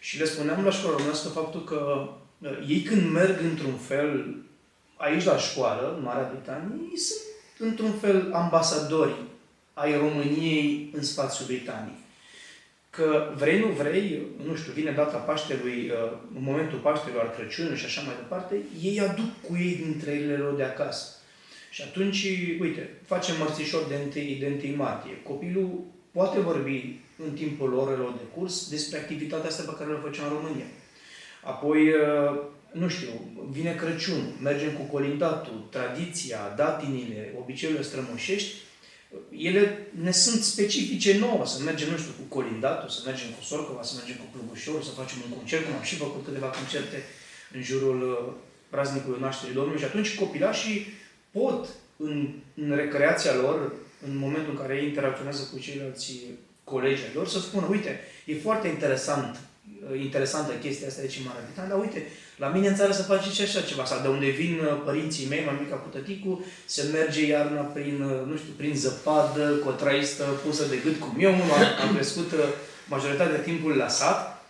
Și 0.00 0.18
le 0.18 0.24
spuneam 0.24 0.64
la 0.64 0.70
școală 0.70 0.96
românească 0.96 1.28
faptul 1.28 1.64
că 1.64 2.08
uh, 2.38 2.68
ei 2.68 2.80
când 2.80 3.12
merg 3.12 3.36
într-un 3.50 3.76
fel 3.90 4.38
aici 5.00 5.24
la 5.24 5.36
școală, 5.36 5.94
în 5.96 6.02
Marea 6.02 6.30
Britanie, 6.32 6.88
ei 6.90 6.98
sunt 6.98 7.20
într-un 7.58 7.92
fel 7.92 8.30
ambasadori 8.32 9.14
ai 9.74 9.98
României 9.98 10.90
în 10.92 11.02
spațiul 11.02 11.46
britanic. 11.46 11.98
Că 12.90 13.32
vrei, 13.36 13.58
nu 13.58 13.66
vrei, 13.66 14.26
nu 14.46 14.54
știu, 14.54 14.72
vine 14.72 14.90
data 14.90 15.16
Paștelui, 15.16 15.90
uh, 15.90 16.12
în 16.36 16.42
momentul 16.42 16.78
Paștelui, 16.78 17.20
al 17.20 17.34
Crăciunului 17.36 17.78
și 17.78 17.84
așa 17.84 18.00
mai 18.00 18.14
departe, 18.14 18.54
ei 18.82 19.00
aduc 19.00 19.30
cu 19.48 19.56
ei 19.56 19.74
din 19.74 20.00
trăirile 20.00 20.36
lor 20.36 20.54
de 20.54 20.62
acasă. 20.62 21.06
Și 21.70 21.82
atunci, 21.82 22.24
uite, 22.60 23.00
facem 23.06 23.34
mărțișor 23.38 23.82
de 23.88 23.94
1, 24.02 24.38
de 24.38 24.60
1 24.66 24.76
martie. 24.76 25.22
Copilul 25.22 25.80
poate 26.12 26.40
vorbi 26.40 26.98
în 27.24 27.32
timpul 27.32 27.74
orelor 27.74 28.10
de 28.10 28.38
curs 28.40 28.68
despre 28.70 28.98
activitatea 28.98 29.48
asta 29.48 29.72
pe 29.72 29.76
care 29.78 29.94
o 29.94 30.06
făceam 30.06 30.26
în 30.26 30.32
România. 30.32 30.66
Apoi, 31.42 31.88
uh, 31.88 32.40
nu 32.72 32.88
știu, 32.88 33.08
vine 33.50 33.74
Crăciun, 33.74 34.36
mergem 34.42 34.72
cu 34.72 34.82
colindatul, 34.82 35.66
tradiția, 35.70 36.54
datinile, 36.56 37.34
obiceiurile 37.38 37.84
strămoșești, 37.84 38.54
ele 39.30 39.86
ne 40.02 40.10
sunt 40.10 40.42
specifice 40.42 41.18
nouă, 41.18 41.46
să 41.46 41.62
mergem, 41.62 41.90
nu 41.90 41.96
știu, 41.96 42.12
cu 42.18 42.34
colindatul, 42.36 42.88
să 42.88 43.02
mergem 43.04 43.28
cu 43.38 43.42
sorcova, 43.44 43.82
să 43.82 43.94
mergem 43.96 44.16
cu 44.16 44.30
plugușorul, 44.32 44.82
să 44.82 44.90
facem 44.90 45.18
un 45.24 45.36
concert, 45.36 45.64
cum 45.64 45.74
am 45.74 45.82
și 45.82 45.96
făcut 45.96 46.24
câteva 46.24 46.46
concerte 46.46 47.02
în 47.54 47.62
jurul 47.62 47.98
uh, 48.02 48.32
praznicului 48.68 49.20
nașterii 49.20 49.54
Domnului 49.54 49.80
și 49.80 49.84
atunci 49.84 50.14
copilașii 50.14 50.86
pot, 51.30 51.68
în, 51.96 52.28
în 52.54 52.76
recreația 52.76 53.34
lor, 53.34 53.72
în 54.06 54.16
momentul 54.16 54.50
în 54.50 54.58
care 54.58 54.76
ei 54.76 54.88
interacționează 54.88 55.48
cu 55.52 55.58
ceilalți 55.58 56.16
colegi 56.64 57.02
lor, 57.14 57.28
să 57.28 57.38
spună, 57.38 57.66
uite, 57.70 58.00
e 58.24 58.34
foarte 58.34 58.68
interesant, 58.68 59.40
uh, 59.92 60.00
interesantă 60.00 60.52
chestia 60.52 60.88
asta 60.88 61.00
aici 61.00 61.16
în 61.16 61.24
Maravitan, 61.26 61.68
dar 61.68 61.80
uite, 61.80 62.06
la 62.40 62.48
mine 62.48 62.68
în 62.68 62.74
țară 62.74 62.92
se 62.92 63.02
face 63.02 63.30
și 63.30 63.42
așa 63.42 63.60
ceva, 63.60 63.84
sau 63.84 64.00
de 64.02 64.08
unde 64.08 64.28
vin 64.28 64.60
uh, 64.62 64.80
părinții 64.84 65.28
mei, 65.28 65.48
mamica 65.50 65.76
cu 65.76 65.88
tăticul, 65.88 66.44
se 66.64 66.82
merge 66.92 67.26
iarna 67.26 67.60
prin, 67.60 67.96
uh, 68.02 68.30
nu 68.30 68.36
știu, 68.36 68.52
prin 68.56 68.74
zăpadă, 68.74 69.44
cu 69.62 69.68
o 69.68 69.78
traistă 69.82 70.24
pusă 70.44 70.64
de 70.66 70.78
gât 70.84 71.00
cum 71.00 71.14
eu, 71.18 71.32
am, 71.32 71.50
am 71.84 71.94
crescut 71.94 72.32
uh, 72.32 72.38
majoritatea 72.88 73.40
timpului 73.48 73.76
la 73.76 73.88
sat, 73.88 74.44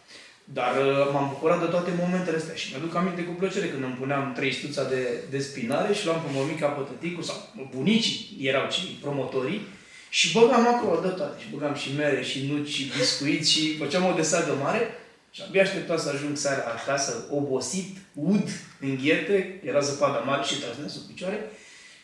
dar 0.44 0.73
m-am 1.12 1.28
bucurat 1.32 1.61
de 1.61 1.66
toate 1.66 1.90
momentele 1.99 2.37
astea 2.37 2.54
și 2.54 2.68
mi-aduc 2.70 2.94
aminte 2.94 3.23
cu 3.25 3.32
plăcere 3.32 3.66
când 3.66 3.82
îmi 3.82 3.99
puneam 4.00 4.32
trei 4.37 4.52
stuța 4.54 4.88
de, 4.88 5.02
de 5.30 5.38
spinare 5.38 5.94
și 5.94 6.06
luam 6.06 6.20
pe 6.20 6.38
mămica 6.38 6.66
pe 6.66 6.82
tăticul 6.90 7.23
sau 7.23 7.37
bunicii 7.75 8.37
erau 8.40 8.68
cei 8.70 8.99
promotorii 9.00 9.61
și 10.09 10.32
băgam 10.32 10.66
acolo 10.75 11.00
de 11.00 11.09
toate. 11.09 11.40
Și 11.42 11.47
băgam 11.52 11.75
și 11.75 11.88
mere, 11.97 12.23
și 12.23 12.47
nuci, 12.50 12.68
și 12.68 12.92
biscuiți 12.99 13.50
și 13.50 13.76
făceam 13.76 14.04
o 14.04 14.12
desagă 14.16 14.52
mare 14.62 15.00
și 15.30 15.42
abia 15.42 15.62
așteptam 15.62 15.99
să 15.99 16.08
ajung 16.08 16.37
seara 16.37 16.62
acasă, 16.62 17.26
obosit, 17.30 17.96
ud, 18.14 18.49
în 18.80 18.96
ghete, 18.96 19.60
era 19.64 19.80
zăpada 19.80 20.18
mare 20.18 20.44
și 20.44 20.60
trasnea 20.60 20.88
sub 20.88 21.02
picioare 21.02 21.50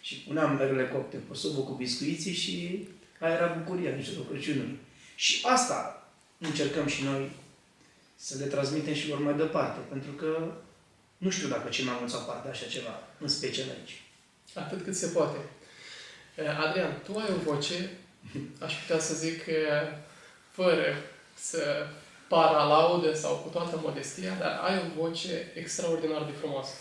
și 0.01 0.15
puneam 0.15 0.57
merele 0.57 0.89
copte 0.89 1.17
pe 1.17 1.35
sobă 1.35 1.61
cu 1.61 1.73
biscuiții 1.73 2.33
și 2.33 2.89
aia 3.19 3.35
era 3.35 3.47
bucuria 3.47 3.91
în 3.91 3.97
mijlocul 3.97 4.31
Crăciunului. 4.31 4.79
Și 5.15 5.41
asta 5.47 6.09
încercăm 6.39 6.87
și 6.87 7.03
noi 7.03 7.31
să 8.17 8.37
le 8.39 8.45
transmitem 8.45 8.95
și 8.95 9.09
vor 9.09 9.19
mai 9.19 9.35
departe, 9.35 9.79
pentru 9.89 10.11
că 10.11 10.53
nu 11.19 11.31
știu 11.31 11.49
dacă 11.49 11.69
cei 11.69 11.85
mai 11.85 11.97
mulți 11.99 12.15
au 12.15 12.25
parte 12.25 12.49
așa 12.49 12.67
ceva, 12.67 13.03
în 13.21 13.29
special 13.29 13.67
aici. 13.79 14.03
Atât 14.55 14.85
cât 14.85 14.97
se 14.97 15.07
poate. 15.07 15.37
Adrian, 16.67 17.01
tu 17.05 17.19
ai 17.19 17.29
o 17.37 17.51
voce, 17.51 17.91
aș 18.65 18.75
putea 18.75 18.99
să 18.99 19.15
zic, 19.15 19.45
fără 20.51 20.85
să 21.35 21.87
paralaude 22.29 23.15
sau 23.15 23.35
cu 23.35 23.49
toată 23.49 23.81
modestia, 23.83 24.33
dar 24.41 24.61
ai 24.65 24.77
o 24.77 25.01
voce 25.01 25.53
extraordinar 25.55 26.23
de 26.23 26.33
frumoasă. 26.41 26.75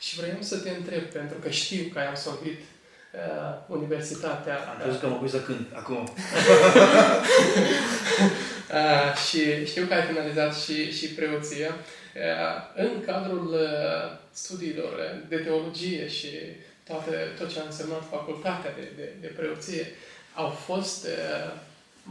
Și 0.00 0.16
vreau 0.16 0.36
să 0.40 0.56
te 0.58 0.70
întreb, 0.70 1.02
pentru 1.02 1.38
că 1.38 1.50
știu 1.50 1.90
că 1.92 1.98
ai 1.98 2.06
absolvit 2.06 2.60
uh, 2.60 3.78
universitatea. 3.78 4.56
Am 4.56 4.80
crezut 4.82 5.00
că 5.00 5.06
mă 5.06 5.16
pui 5.16 5.28
să 5.28 5.40
cânt 5.40 5.68
acum. 5.74 5.96
uh, 8.78 9.16
și 9.28 9.66
știu 9.66 9.84
că 9.86 9.94
ai 9.94 10.06
finalizat 10.06 10.56
și, 10.56 10.92
și 10.92 11.06
preoția. 11.06 11.74
Uh, 12.14 12.84
în 12.84 13.04
cadrul 13.06 13.46
uh, 13.52 14.18
studiilor 14.32 15.22
de 15.28 15.36
teologie 15.36 16.08
și 16.08 16.28
toate, 16.84 17.10
tot 17.38 17.52
ce 17.52 17.60
a 17.60 17.64
însemnat 17.64 18.02
facultatea 18.10 18.72
de, 18.74 18.88
de, 18.96 19.12
de 19.20 19.26
preoție, 19.26 19.86
au 20.34 20.48
fost 20.48 21.04
uh, 21.04 21.52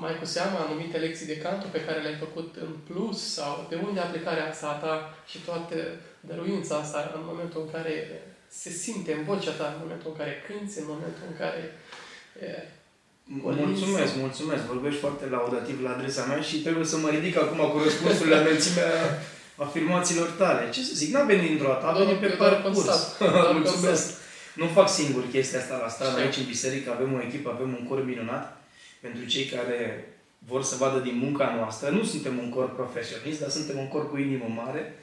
mai 0.03 0.13
cu 0.19 0.25
seamă 0.25 0.57
anumite 0.59 0.97
lecții 0.97 1.31
de 1.31 1.41
canto 1.43 1.67
pe 1.71 1.85
care 1.85 1.99
le-ai 2.01 2.23
făcut 2.25 2.49
în 2.65 2.71
plus 2.87 3.33
sau 3.33 3.65
de 3.69 3.77
unde 3.87 3.99
aplicarea 3.99 4.49
asta 4.49 4.79
ta 4.83 4.95
și 5.31 5.37
toată 5.47 5.75
dăruința 6.29 6.75
asta 6.75 6.99
în 7.15 7.23
momentul 7.31 7.61
în 7.65 7.71
care 7.75 7.93
se 8.61 8.69
simte 8.69 9.11
în 9.13 9.23
vocea 9.29 9.53
ta, 9.59 9.67
în 9.73 9.79
momentul 9.83 10.09
în 10.11 10.17
care 10.21 10.43
cânti, 10.47 10.79
în 10.81 10.87
momentul 10.93 11.23
în 11.29 11.35
care 11.41 11.61
e, 12.45 12.49
Mulțumesc, 13.23 14.15
mulțumesc. 14.15 14.63
Vorbești 14.63 14.99
foarte 14.99 15.25
laudativ 15.35 15.77
la 15.83 15.91
adresa 15.93 16.23
mea 16.25 16.41
și 16.41 16.61
trebuie 16.65 16.85
să 16.85 16.97
mă 16.97 17.09
ridic 17.09 17.37
acum 17.37 17.69
cu 17.69 17.77
răspunsurile 17.83 18.35
la 18.35 18.41
înălțimea 18.41 18.91
afirmațiilor 19.55 20.29
tale. 20.41 20.69
Ce 20.69 20.81
să 20.83 20.93
zic, 20.95 21.13
n-a 21.13 21.23
venit 21.23 21.51
într-o 21.51 21.67
dată, 21.67 21.85
a 21.85 22.03
venit 22.03 22.19
pe 22.19 22.27
parcurs. 22.27 23.17
mulțumesc. 23.57 24.05
Nu 24.55 24.67
fac 24.67 24.89
singur 24.89 25.23
chestia 25.31 25.59
asta 25.59 25.79
la 25.83 25.89
stradă, 25.89 26.19
aici 26.19 26.37
în 26.37 26.45
biserică 26.45 26.91
avem 26.91 27.13
o 27.13 27.21
echipă, 27.21 27.49
avem 27.49 27.69
un 27.79 27.87
cor 27.87 28.05
minunat 28.05 28.58
pentru 29.01 29.25
cei 29.25 29.45
care 29.45 30.07
vor 30.37 30.63
să 30.63 30.75
vadă 30.75 30.99
din 30.99 31.17
munca 31.17 31.55
noastră. 31.55 31.89
Nu 31.89 32.03
suntem 32.03 32.37
un 32.37 32.49
cor 32.49 32.75
profesionist, 32.75 33.39
dar 33.39 33.49
suntem 33.49 33.77
un 33.77 33.87
cor 33.87 34.09
cu 34.09 34.17
inimă 34.17 34.45
mare. 34.55 34.93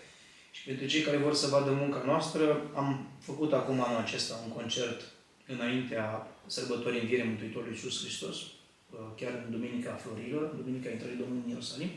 Și 0.50 0.65
pentru 0.65 0.87
cei 0.87 1.00
care 1.00 1.17
vor 1.17 1.35
să 1.35 1.47
vadă 1.47 1.71
munca 1.71 2.03
noastră, 2.07 2.71
am 2.75 3.09
făcut 3.21 3.53
acum 3.53 3.85
anul 3.85 4.00
acesta 4.00 4.41
un 4.45 4.53
concert 4.53 5.00
înaintea 5.47 6.26
sărbătorii 6.47 7.00
Învierii 7.00 7.26
Mântuitorului 7.26 7.73
Iisus 7.75 8.00
Hristos, 8.00 8.37
uh, 8.37 8.99
chiar 9.17 9.33
în 9.45 9.50
Duminica 9.50 9.93
Florilor, 9.93 10.43
în 10.53 10.57
Duminica 10.62 10.91
Intrării 10.91 11.17
Domnului 11.17 11.43
în 11.45 11.50
Ierusalim, 11.50 11.88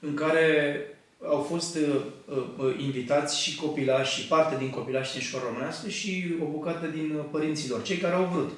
în 0.00 0.14
care 0.14 0.78
au 1.26 1.40
fost 1.42 1.76
uh, 1.76 2.00
uh, 2.58 2.74
invitați 2.78 3.40
și 3.40 3.56
copilași, 3.56 4.20
și 4.20 4.26
parte 4.26 4.56
din 4.58 4.70
copilași 4.70 5.12
din 5.12 5.20
școala 5.20 5.46
românească 5.46 5.88
și 5.88 6.34
o 6.42 6.44
bucată 6.44 6.86
din 6.86 7.14
uh, 7.14 7.24
părinților, 7.30 7.82
cei 7.82 7.96
care 7.96 8.14
au 8.14 8.24
vrut. 8.24 8.50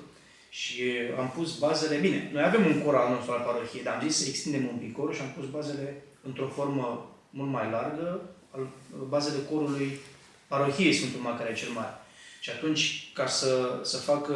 Și 0.61 0.83
am 1.19 1.33
pus 1.37 1.59
bazele, 1.59 1.97
bine, 1.97 2.31
noi 2.33 2.43
avem 2.43 2.67
un 2.67 2.83
cor 2.83 2.95
al 2.95 3.11
nostru 3.11 3.33
al 3.33 3.45
parohiei, 3.47 3.83
dar 3.83 3.95
am 3.95 4.09
zis 4.09 4.17
să 4.17 4.29
extindem 4.29 4.67
un 4.67 4.79
pic 4.79 4.97
corul 4.97 5.15
și 5.15 5.21
am 5.21 5.35
pus 5.37 5.47
bazele 5.51 6.03
într-o 6.23 6.47
formă 6.47 7.15
mult 7.31 7.51
mai 7.51 7.71
largă, 7.71 8.21
al, 8.51 8.67
bazele 9.09 9.39
corului 9.51 9.99
parohiei 10.47 10.93
Sfântul 10.93 11.21
Macare 11.21 11.55
cel 11.55 11.69
Mare. 11.71 11.95
Și 12.41 12.51
atunci, 12.51 13.11
ca 13.15 13.27
să, 13.27 13.81
să 13.83 13.97
fac 13.97 14.31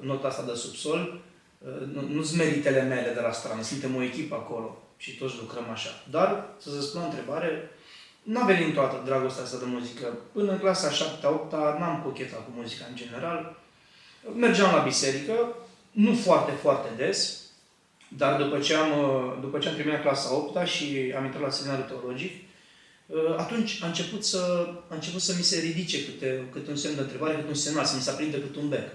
nota 0.00 0.28
asta 0.28 0.42
de 0.42 0.54
subsol, 0.54 1.20
nu, 1.92 2.00
nu 2.08 2.22
sunt 2.22 2.38
meritele 2.38 2.82
mele 2.82 3.12
de 3.14 3.20
la 3.20 3.32
strană, 3.32 3.62
suntem 3.62 3.96
o 3.96 4.02
echipă 4.02 4.34
acolo 4.34 4.82
și 4.96 5.16
toți 5.16 5.36
lucrăm 5.40 5.70
așa. 5.70 5.90
Dar, 6.10 6.44
să 6.58 6.70
vă 6.74 6.80
spun 6.80 7.00
o 7.00 7.04
întrebare, 7.04 7.70
n-a 8.22 8.44
venit 8.44 8.74
toată 8.74 9.02
dragostea 9.04 9.42
asta 9.42 9.58
de 9.58 9.64
muzică. 9.66 10.06
Până 10.32 10.52
în 10.52 10.58
clasa 10.58 10.90
7-8 10.90 11.50
n-am 11.78 12.00
cochetat 12.04 12.44
cu 12.44 12.52
muzica 12.54 12.84
în 12.88 12.96
general. 12.96 13.56
Mergeam 14.36 14.74
la 14.74 14.82
biserică, 14.82 15.56
nu 15.90 16.14
foarte, 16.14 16.52
foarte 16.52 16.88
des, 16.96 17.40
dar 18.08 18.42
după 18.42 18.58
ce 18.58 18.74
am, 18.74 18.90
după 19.40 19.58
ce 19.58 19.68
am 19.68 19.74
terminat 19.74 20.02
clasa 20.02 20.34
8 20.34 20.66
și 20.66 21.12
am 21.16 21.24
intrat 21.24 21.42
la 21.42 21.50
seminarul 21.50 21.84
teologic, 21.84 22.32
atunci 23.36 23.78
a 23.82 23.86
început 23.86 24.24
să, 24.24 24.68
a 24.88 24.94
început 24.94 25.20
să 25.20 25.34
mi 25.36 25.42
se 25.42 25.60
ridice 25.60 26.04
câte, 26.04 26.44
câte 26.52 26.70
un 26.70 26.76
semn 26.76 26.94
de 26.94 27.00
întrebare, 27.00 27.34
câte 27.34 27.48
un 27.48 27.54
semnal, 27.54 27.84
să 27.84 27.96
mi 27.96 28.02
se 28.02 28.10
aprinde 28.10 28.40
câte 28.40 28.58
un 28.58 28.68
bec. 28.68 28.86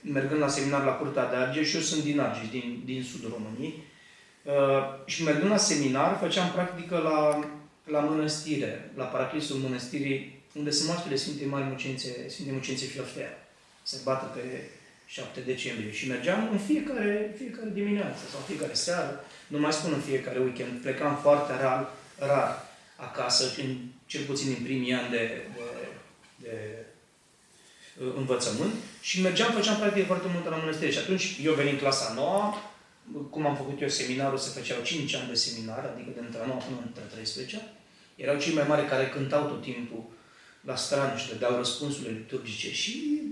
Mergând 0.00 0.40
la 0.40 0.48
seminar 0.48 0.84
la 0.84 0.92
Curtea 0.92 1.30
de 1.30 1.36
Argeș, 1.36 1.68
și 1.68 1.76
eu 1.76 1.82
sunt 1.82 2.02
din 2.02 2.20
Argeș, 2.20 2.48
din, 2.48 2.82
din 2.84 3.02
sudul 3.02 3.34
României, 3.38 3.82
uh, 4.42 4.52
și 5.04 5.22
mergând 5.22 5.50
la 5.50 5.56
seminar, 5.56 6.18
făceam 6.18 6.50
practică 6.50 6.98
la, 6.98 7.48
la 7.84 8.00
mănăstire, 8.00 8.92
la 8.96 9.04
paraclisul 9.04 9.56
mănăstirii, 9.56 10.42
unde 10.52 10.70
se 10.70 10.84
moaștele 10.86 11.16
Sfintei 11.16 11.46
Mari 11.46 11.64
Mucențe, 11.64 12.28
Sfinte 12.28 12.52
Mucențe 12.52 12.84
Filoftea 12.84 13.43
se 13.90 13.96
bată 14.04 14.24
pe 14.24 14.44
7 15.06 15.40
decembrie. 15.40 15.92
Și 15.92 16.08
mergeam 16.08 16.48
în 16.52 16.58
fiecare, 16.58 17.34
fiecare 17.36 17.70
dimineață 17.72 18.22
sau 18.30 18.40
fiecare 18.40 18.74
seară, 18.74 19.24
nu 19.46 19.58
mai 19.58 19.72
spun 19.72 19.92
în 19.92 20.00
fiecare 20.00 20.38
weekend, 20.38 20.80
plecam 20.80 21.16
foarte 21.16 21.52
rar, 21.60 21.90
rar 22.18 22.50
acasă, 22.96 23.44
în, 23.62 23.76
cel 24.06 24.22
puțin 24.22 24.54
în 24.58 24.64
primii 24.64 24.92
ani 24.92 25.10
de, 25.10 25.42
de, 25.56 25.68
de, 26.42 26.54
uh, 28.04 28.12
învățământ 28.16 28.74
și 29.00 29.20
mergeam, 29.20 29.52
făceam 29.52 29.78
practic 29.78 30.06
foarte 30.06 30.28
mult 30.32 30.48
la 30.48 30.56
mănăstire. 30.56 30.90
Și 30.90 30.98
atunci 30.98 31.38
eu 31.42 31.54
venim 31.54 31.76
clasa 31.76 32.12
noua, 32.14 32.62
cum 33.30 33.46
am 33.46 33.56
făcut 33.56 33.80
eu 33.80 33.88
seminarul, 33.88 34.38
se 34.38 34.58
făceau 34.58 34.82
5 34.82 35.14
ani 35.14 35.28
de 35.28 35.34
seminar, 35.34 35.90
adică 35.94 36.10
de 36.14 36.20
între 36.20 36.40
9 36.46 36.58
până 36.58 36.78
între 36.86 37.02
13 37.12 37.62
Erau 38.16 38.38
cei 38.38 38.54
mai 38.54 38.64
mari 38.68 38.88
care 38.88 39.08
cântau 39.08 39.46
tot 39.46 39.62
timpul 39.62 40.04
la 40.60 40.76
strană 40.76 41.16
și 41.16 41.28
dădeau 41.28 41.56
răspunsurile 41.56 42.10
liturgice 42.10 42.72
și 42.72 43.22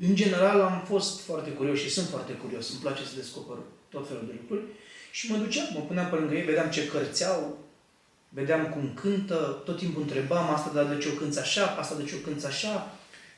în 0.00 0.14
general 0.14 0.60
am 0.60 0.84
fost 0.86 1.20
foarte 1.20 1.50
curios 1.50 1.78
și 1.78 1.90
sunt 1.90 2.08
foarte 2.08 2.32
curios, 2.32 2.70
îmi 2.70 2.80
place 2.80 3.02
să 3.04 3.16
descoper 3.16 3.56
tot 3.88 4.08
felul 4.08 4.24
de 4.26 4.34
lucruri 4.40 4.62
și 5.10 5.30
mă 5.30 5.36
duceam, 5.36 5.66
mă 5.74 5.80
puneam 5.80 6.08
pe 6.08 6.16
lângă 6.16 6.34
ei, 6.34 6.44
vedeam 6.44 6.70
ce 6.70 6.86
cărți 6.86 7.26
au, 7.26 7.58
vedeam 8.28 8.66
cum 8.66 8.92
cântă, 8.94 9.62
tot 9.64 9.76
timpul 9.78 10.02
întrebam 10.02 10.50
asta, 10.50 10.70
dar 10.74 10.84
de 10.84 10.98
ce 11.02 11.08
o 11.08 11.18
cânți 11.20 11.38
așa, 11.38 11.66
asta 11.66 11.94
de 11.94 12.04
ce 12.04 12.14
o 12.14 12.28
cânți 12.28 12.46
așa. 12.46 12.92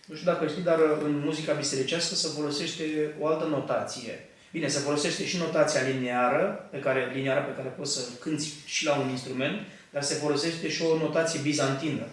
Nu 0.06 0.14
știu 0.14 0.32
dacă 0.32 0.46
știi, 0.46 0.62
dar 0.62 0.78
în 1.04 1.18
muzica 1.24 1.52
bisericească 1.52 2.14
se 2.14 2.28
folosește 2.28 3.14
o 3.20 3.26
altă 3.26 3.46
notație. 3.46 4.28
Bine, 4.52 4.68
se 4.68 4.78
folosește 4.78 5.26
și 5.26 5.36
notația 5.36 5.80
liniară, 5.82 6.68
pe 6.70 6.78
care, 6.78 7.12
liniară 7.14 7.40
pe 7.40 7.54
care 7.56 7.68
poți 7.68 7.92
să 7.92 8.00
cânti 8.20 8.48
și 8.64 8.84
la 8.84 8.98
un 8.98 9.08
instrument, 9.08 9.60
dar 9.90 10.02
se 10.02 10.14
folosește 10.14 10.68
și 10.70 10.82
o 10.82 10.96
notație 10.96 11.40
bizantină. 11.42 12.06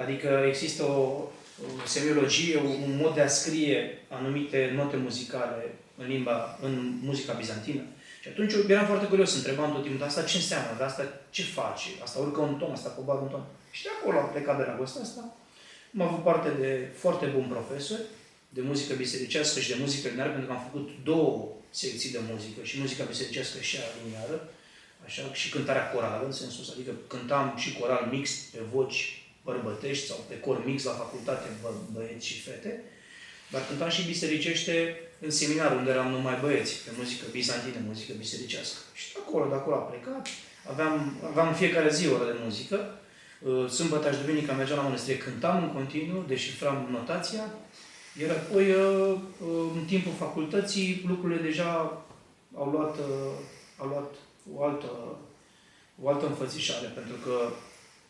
Adică 0.00 0.44
există 0.46 0.82
o, 0.82 1.28
o 1.62 1.86
semiologie, 1.86 2.56
un 2.56 2.98
mod 3.02 3.14
de 3.14 3.20
a 3.20 3.28
scrie 3.28 3.98
anumite 4.08 4.72
note 4.74 4.96
muzicale 4.96 5.74
în 5.96 6.06
limba, 6.06 6.58
în 6.62 6.98
muzica 7.02 7.32
bizantină. 7.32 7.82
Și 8.22 8.28
atunci 8.28 8.52
eu 8.52 8.64
eram 8.68 8.86
foarte 8.86 9.06
curios, 9.06 9.34
întrebam 9.34 9.72
tot 9.72 9.82
timpul, 9.82 10.06
asta 10.06 10.22
ce 10.22 10.36
înseamnă, 10.36 10.74
dar 10.78 10.86
asta 10.86 11.04
ce 11.30 11.42
face, 11.42 11.88
asta 12.02 12.18
urcă 12.18 12.40
un 12.40 12.54
ton, 12.54 12.72
asta 12.72 12.88
coboară 12.90 13.20
un 13.20 13.28
ton. 13.28 13.44
Și 13.70 13.82
de 13.82 13.88
acolo 13.98 14.18
am 14.18 14.30
plecat 14.30 14.56
de 14.56 14.62
la 14.62 14.68
dragostea 14.68 15.02
asta. 15.02 15.36
Am 15.94 16.02
avut 16.02 16.22
parte 16.22 16.50
de 16.60 16.88
foarte 16.94 17.26
bun 17.26 17.46
profesori 17.54 18.02
de 18.48 18.60
muzică 18.60 18.94
bisericească 18.94 19.60
și 19.60 19.68
de 19.68 19.76
muzică 19.80 20.08
lineară, 20.08 20.30
pentru 20.30 20.48
că 20.48 20.54
am 20.54 20.66
făcut 20.70 20.88
două 21.04 21.48
secții 21.70 22.10
de 22.10 22.20
muzică, 22.30 22.60
și 22.62 22.80
muzica 22.80 23.04
bisericească 23.04 23.60
și 23.60 23.76
a 23.76 23.86
lineară, 24.04 24.48
așa, 25.04 25.22
și 25.32 25.50
cântarea 25.50 25.90
corală, 25.90 26.26
în 26.26 26.32
sensul 26.32 26.60
ăsta, 26.60 26.74
adică 26.76 26.92
cântam 27.06 27.54
și 27.56 27.78
coral 27.78 28.08
mix 28.10 28.30
pe 28.30 28.58
voci 28.72 29.25
bărbătești 29.48 30.06
sau 30.06 30.18
pe 30.28 30.40
cor 30.44 30.58
mix 30.64 30.78
la 30.84 30.98
facultate, 31.02 31.48
bă, 31.62 31.70
băieți 31.92 32.26
și 32.26 32.40
fete, 32.40 32.72
dar 33.50 33.62
cântam 33.68 33.88
și 33.88 34.10
bisericește 34.12 34.74
în 35.20 35.30
seminar, 35.30 35.76
unde 35.76 35.90
eram 35.90 36.10
numai 36.10 36.38
băieți, 36.40 36.74
pe 36.84 36.90
muzică 36.98 37.24
bizantină, 37.30 37.78
muzică 37.86 38.12
bisericească. 38.18 38.78
Și 38.92 39.12
de 39.12 39.18
acolo, 39.26 39.48
de 39.48 39.54
acolo 39.54 39.76
a 39.76 39.88
plecat. 39.90 40.26
Aveam, 40.70 41.16
aveam 41.30 41.48
în 41.48 41.54
fiecare 41.54 41.90
zi 41.90 42.08
o 42.08 42.14
oră 42.14 42.24
de 42.24 42.38
muzică. 42.44 42.98
Uh, 43.40 43.68
sâmbătă 43.68 44.12
și 44.12 44.20
duminica 44.24 44.52
mergeam 44.52 44.78
la 44.78 44.84
mănăstire, 44.84 45.16
cântam 45.16 45.62
în 45.62 45.72
continuu, 45.72 46.24
deșifram 46.26 46.88
notația. 46.90 47.44
Iar 48.20 48.30
apoi, 48.30 48.70
uh, 48.70 49.16
uh, 49.40 49.70
în 49.74 49.84
timpul 49.84 50.12
facultății, 50.18 51.04
lucrurile 51.08 51.40
deja 51.40 52.02
au 52.54 52.70
luat, 52.70 52.96
au 53.76 53.88
luat 53.88 54.14
o 54.54 54.64
altă, 54.64 54.90
o 56.02 56.08
altă 56.08 56.26
înfățișare, 56.26 56.86
pentru 56.86 57.14
că, 57.24 57.50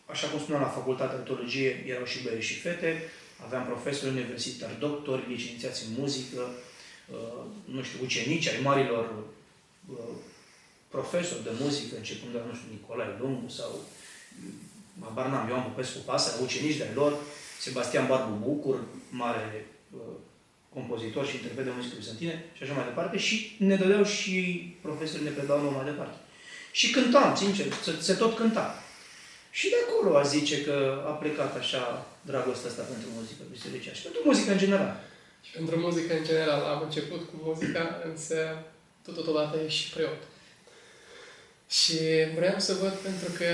așa 0.06 0.26
cum 0.28 0.40
spuneam, 0.40 0.62
la 0.62 0.76
facultatea 0.78 1.16
de 1.16 1.22
teologie 1.22 1.84
erau 1.86 2.04
și 2.04 2.22
băieți 2.22 2.46
și 2.46 2.60
fete, 2.60 3.02
aveam 3.44 3.64
profesori 3.64 4.12
universitari, 4.12 4.78
doctori, 4.78 5.28
licențiați 5.28 5.84
în 5.86 5.92
muzică, 5.98 6.40
uh, 7.10 7.42
nu 7.64 7.82
știu, 7.82 7.98
ucenici 8.02 8.48
ai 8.48 8.60
marilor 8.62 9.04
uh, 9.90 10.14
profesori 10.88 11.42
de 11.42 11.50
muzică, 11.60 11.96
începând 11.96 12.32
de 12.32 12.38
la, 12.38 12.44
nu 12.44 12.54
știu, 12.54 12.68
Nicolae 12.70 13.16
Lungu 13.20 13.48
sau 13.48 13.70
Habar 15.00 15.26
n-am, 15.26 15.48
Ioan 15.48 15.62
Popescu 15.62 15.98
Pasărea, 15.98 16.44
ucenici 16.44 16.76
de 16.76 16.88
lor, 16.94 17.12
Sebastian 17.60 18.06
Barbu 18.06 18.34
Bucur, 18.44 18.84
mare 19.10 19.66
uh, 19.90 20.00
compozitor 20.74 21.26
și 21.26 21.34
interpret 21.34 21.64
de 21.64 21.70
muzică 21.76 21.94
bizantine 21.96 22.44
și 22.52 22.62
așa 22.62 22.72
mai 22.72 22.84
departe 22.84 23.18
și 23.18 23.56
ne 23.58 23.76
dădeau 23.76 24.04
și 24.04 24.34
profesorii 24.82 25.24
ne 25.24 25.30
predau 25.30 25.70
mai 25.70 25.84
departe. 25.84 26.16
Și 26.72 26.90
cântam, 26.90 27.36
sincer, 27.36 27.66
se, 27.82 27.92
se 28.00 28.14
tot 28.14 28.36
cânta. 28.36 28.82
Și 29.58 29.68
de 29.68 29.78
acolo 29.84 30.16
a 30.16 30.22
zice 30.22 30.64
că 30.64 30.76
a 31.06 31.10
plecat 31.10 31.56
așa 31.56 32.06
dragostea 32.30 32.70
asta 32.70 32.82
pentru 32.92 33.08
muzică 33.18 33.42
bisericească 33.50 33.98
și 33.98 34.06
pentru 34.06 34.22
muzică 34.24 34.50
în 34.52 34.58
general. 34.64 34.94
Și 35.46 35.50
pentru 35.50 35.76
muzică 35.78 36.12
în 36.16 36.24
general. 36.24 36.62
Am 36.74 36.80
început 36.82 37.22
cu 37.28 37.34
muzica, 37.48 37.84
însă 38.10 38.38
totodată 39.02 39.56
e 39.58 39.68
și 39.68 39.90
preot. 39.92 40.22
Și 41.68 41.98
vreau 42.34 42.58
să 42.58 42.72
văd 42.82 42.94
pentru 43.06 43.28
că 43.38 43.50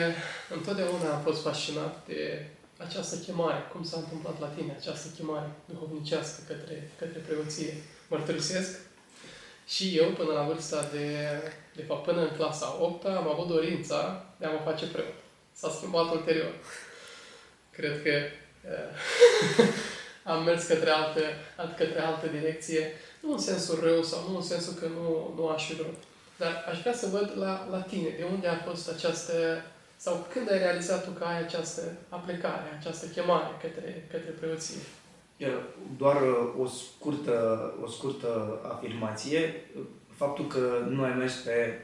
întotdeauna 0.56 1.14
am 1.14 1.22
fost 1.22 1.42
fascinat 1.42 2.06
de 2.06 2.46
această 2.76 3.16
chemare, 3.16 3.60
cum 3.72 3.84
s-a 3.84 3.98
întâmplat 3.98 4.40
la 4.40 4.46
tine, 4.46 4.76
această 4.78 5.08
chemare 5.16 5.48
duhovnicească 5.64 6.40
către, 6.46 6.90
către 6.98 7.18
preoție. 7.26 7.72
Mărturisesc 8.08 8.78
și 9.66 9.96
eu, 9.96 10.08
până 10.10 10.32
la 10.32 10.42
vârsta 10.42 10.88
de, 10.92 11.06
de 11.76 11.82
fapt, 11.82 12.04
până 12.04 12.20
în 12.20 12.36
clasa 12.36 12.76
8 12.80 13.04
am 13.04 13.28
avut 13.28 13.48
dorința 13.48 14.24
de 14.38 14.46
a 14.46 14.50
mă 14.50 14.60
face 14.64 14.86
preot. 14.86 15.21
S-a 15.52 15.70
schimbat 15.70 16.10
ulterior. 16.10 16.54
Cred 17.70 18.02
că 18.02 18.10
uh, 18.70 19.66
am 20.32 20.44
mers 20.44 20.66
către 20.66 20.90
altă, 20.90 21.20
către 21.76 22.00
altă 22.00 22.26
direcție, 22.26 22.92
nu 23.20 23.32
în 23.32 23.38
sensul 23.38 23.80
rău 23.82 24.02
sau 24.02 24.30
nu 24.30 24.36
în 24.36 24.42
sensul 24.42 24.72
că 24.72 24.86
nu, 24.86 25.32
nu 25.36 25.48
aș 25.48 25.66
fi 25.66 25.74
vrut. 25.74 25.98
Dar 26.38 26.64
aș 26.70 26.80
vrea 26.80 26.94
să 26.94 27.06
văd 27.06 27.32
la, 27.34 27.68
la 27.70 27.80
tine, 27.80 28.08
de 28.18 28.26
unde 28.32 28.48
a 28.48 28.56
fost 28.68 28.88
această, 28.88 29.32
sau 29.96 30.26
când 30.32 30.50
ai 30.50 30.58
realizat 30.58 31.04
tu 31.04 31.10
că 31.10 31.24
ai 31.24 31.38
această 31.38 31.82
aplicare, 32.08 32.78
această 32.78 33.06
chemare 33.06 33.48
către, 33.60 34.06
către 34.10 34.30
preoție? 34.30 34.76
Doar 35.96 36.22
uh, 36.22 36.54
o 36.58 36.66
scurtă, 36.66 37.74
o 37.82 37.88
scurtă 37.88 38.60
afirmație. 38.72 39.64
Faptul 40.16 40.46
că 40.46 40.86
nu 40.88 41.02
ai 41.02 41.14
mers 41.14 41.34
pe 41.34 41.80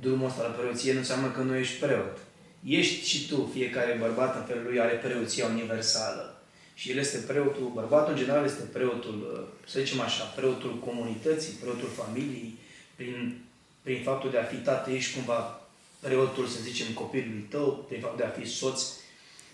drumul 0.00 0.26
ăsta 0.26 0.42
la 0.42 0.48
preoție 0.48 0.92
nu 0.92 0.98
înseamnă 0.98 1.30
că 1.30 1.40
nu 1.40 1.56
ești 1.56 1.80
preot. 1.80 2.18
Ești 2.66 3.08
și 3.08 3.28
tu, 3.28 3.50
fiecare 3.52 3.96
bărbat 4.00 4.36
în 4.36 4.44
felul 4.44 4.62
lui 4.62 4.80
are 4.80 4.92
preoția 4.92 5.46
universală. 5.46 6.42
Și 6.74 6.90
el 6.90 6.98
este 6.98 7.18
preotul, 7.18 7.70
bărbatul 7.74 8.12
în 8.12 8.18
general 8.18 8.44
este 8.44 8.62
preotul, 8.72 9.32
uh, 9.32 9.68
să 9.70 9.80
zicem 9.80 10.00
așa, 10.00 10.24
preotul 10.24 10.78
comunității, 10.78 11.52
preotul 11.52 11.88
familiei, 11.88 12.58
prin, 12.96 13.40
prin 13.82 14.02
faptul 14.02 14.30
de 14.30 14.38
a 14.38 14.44
fi 14.44 14.56
tată, 14.56 14.90
ești 14.90 15.14
cumva 15.14 15.60
preotul, 16.00 16.46
să 16.46 16.58
zicem, 16.62 16.86
copilului 16.94 17.46
tău, 17.48 17.84
prin 17.88 18.00
faptul 18.00 18.18
de 18.18 18.24
a 18.24 18.40
fi 18.40 18.48
soț, 18.48 18.82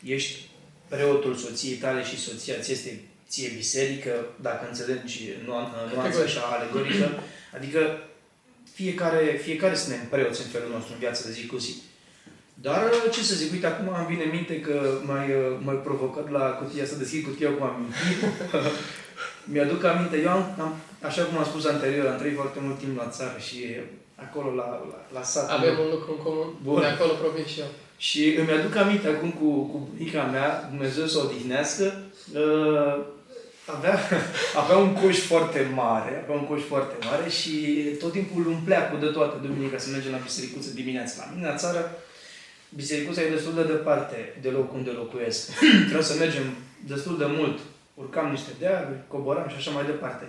ești 0.05 0.49
preotul 0.89 1.37
soției 1.37 1.77
tale 1.77 2.05
și 2.05 2.19
soția 2.19 2.61
ți 2.61 2.73
este 2.73 3.01
ție 3.29 3.53
biserică, 3.57 4.27
dacă 4.41 4.67
înțelegi 4.69 5.29
nuanța 5.45 6.23
așa 6.25 6.41
alegorică. 6.41 7.23
Adică 7.57 8.03
fiecare, 8.73 9.41
fiecare 9.43 9.75
suntem 9.75 10.07
preoți 10.09 10.43
în 10.43 10.49
felul 10.49 10.71
nostru 10.71 10.93
în 10.93 10.99
viața 10.99 11.27
de 11.27 11.33
zi 11.33 11.47
cu 11.47 11.57
zi. 11.57 11.75
Dar 12.61 12.91
ce 13.13 13.23
să 13.23 13.35
zic, 13.35 13.53
uite, 13.53 13.67
acum 13.67 13.89
îmi 13.99 14.07
vine 14.07 14.31
minte 14.33 14.61
că 14.61 14.77
mai 15.05 15.27
mai 15.65 15.75
provocat 15.75 16.31
la 16.31 16.41
cutia, 16.41 16.85
să 16.85 16.97
deschid 16.97 17.25
cutia 17.25 17.51
cu 17.51 17.65
amintit. 17.65 18.19
Mi-aduc 19.53 19.85
aminte, 19.85 20.17
eu 20.21 20.31
am, 20.31 20.55
am, 20.59 20.75
așa 21.03 21.23
cum 21.23 21.39
am 21.39 21.45
spus 21.45 21.65
anterior, 21.67 22.07
am 22.07 22.19
trăit 22.19 22.35
foarte 22.35 22.59
mult 22.63 22.79
timp 22.79 22.97
la 22.97 23.09
țară 23.09 23.39
și 23.39 23.59
acolo 24.15 24.55
la, 24.55 24.69
la, 24.91 24.99
la 25.17 25.23
sat. 25.23 25.51
Avem 25.51 25.79
un 25.85 25.91
lucru 25.91 26.15
în 26.17 26.23
comun, 26.25 26.49
Bun. 26.63 26.81
de 26.81 26.87
acolo 26.87 27.13
provin 27.13 27.45
și 27.45 27.61
eu. 27.61 27.71
Și 27.97 28.35
îmi 28.41 28.51
aduc 28.51 28.77
aminte 28.77 29.09
acum 29.09 29.31
cu, 29.31 29.49
cu 29.71 29.89
bunica 29.89 30.23
mea, 30.23 30.67
Dumnezeu 30.71 31.07
să 31.07 31.19
o 31.19 31.23
odihnească, 31.25 31.85
uh, 32.35 33.05
avea, 33.77 33.99
avea 34.63 34.77
un 34.77 34.93
coș 34.93 35.19
foarte 35.19 35.71
mare, 35.75 36.21
avea 36.23 36.37
un 36.41 36.47
coș 36.47 36.63
foarte 36.63 36.97
mare 37.11 37.29
și 37.29 37.53
tot 38.03 38.13
timpul 38.13 38.47
umplea 38.47 38.91
cu 38.91 38.97
de 38.97 39.07
toate 39.07 39.47
duminica 39.47 39.79
să 39.79 39.91
mergem 39.91 40.13
la 40.13 40.27
bisericuță 40.29 40.71
dimineața. 40.75 41.15
La 41.19 41.33
mine 41.35 41.47
la 41.47 41.57
țară, 41.57 41.99
bisericuța 42.75 43.23
e 43.23 43.31
destul 43.31 43.55
de 43.55 43.63
departe 43.63 44.37
de 44.41 44.49
locul 44.49 44.79
unde 44.79 44.91
locuiesc. 44.91 45.51
Trebuie 45.89 46.03
să 46.03 46.19
mergem 46.19 46.43
destul 46.87 47.19
de 47.19 47.27
mult. 47.29 47.59
Urcam 47.95 48.31
niște 48.31 48.51
dealuri, 48.59 48.99
coboram 49.09 49.49
și 49.49 49.57
așa 49.57 49.71
mai 49.71 49.85
departe. 49.85 50.25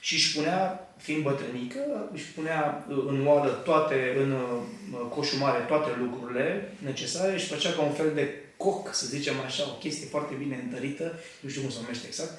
Și 0.00 0.14
își 0.14 0.34
punea, 0.34 0.88
fiind 0.96 1.22
bătrânică, 1.22 1.80
își 2.12 2.24
punea 2.24 2.86
în 3.06 3.26
oală 3.26 3.50
toate, 3.50 4.16
în 4.22 4.30
uh, 4.32 4.98
coșul 5.14 5.38
mare, 5.38 5.64
toate 5.68 5.90
lucrurile 6.00 6.72
necesare 6.78 7.38
și 7.38 7.46
făcea 7.46 7.70
ca 7.70 7.82
un 7.82 7.92
fel 7.92 8.10
de 8.14 8.34
coc, 8.56 8.94
să 8.94 9.06
zicem 9.06 9.34
așa, 9.46 9.62
o 9.62 9.78
chestie 9.78 10.06
foarte 10.06 10.34
bine 10.38 10.60
întărită, 10.64 11.20
nu 11.40 11.48
știu 11.48 11.62
cum 11.62 11.70
se 11.70 11.78
numește 11.80 12.06
exact, 12.06 12.32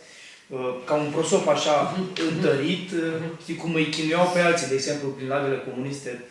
uh, 0.50 0.76
ca 0.86 0.94
un 0.94 1.12
prosop 1.12 1.48
așa 1.48 1.98
întărit, 2.32 2.92
uh, 2.92 3.14
știi 3.42 3.56
cum 3.56 3.74
îi 3.74 3.90
chinuiau 3.90 4.32
pe 4.34 4.40
alții, 4.40 4.68
de 4.68 4.74
exemplu, 4.74 5.08
prin 5.10 5.28
lagările 5.28 5.64
comuniste, 5.70 6.24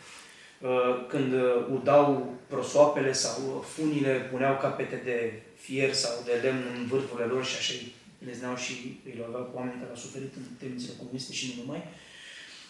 când 1.08 1.32
udau 1.72 2.34
prosoapele 2.46 3.12
sau 3.12 3.64
funile, 3.74 4.28
puneau 4.30 4.56
capete 4.56 5.00
de 5.04 5.32
fier 5.60 5.92
sau 5.92 6.12
de 6.24 6.32
lemn 6.42 6.62
în 6.76 6.86
vârfurile 6.86 7.26
lor 7.26 7.44
și 7.44 7.56
așa 7.58 7.72
îi 7.72 7.92
leznau 8.26 8.56
și 8.56 8.72
îi 9.06 9.14
loveau 9.22 9.42
cu 9.42 9.56
oameni 9.56 9.78
care 9.78 9.90
au 9.90 9.96
suferit 9.96 10.32
în 10.36 10.42
temnițele 10.60 10.98
comuniste 10.98 11.32
și 11.32 11.46
nu 11.48 11.62
numai. 11.62 11.82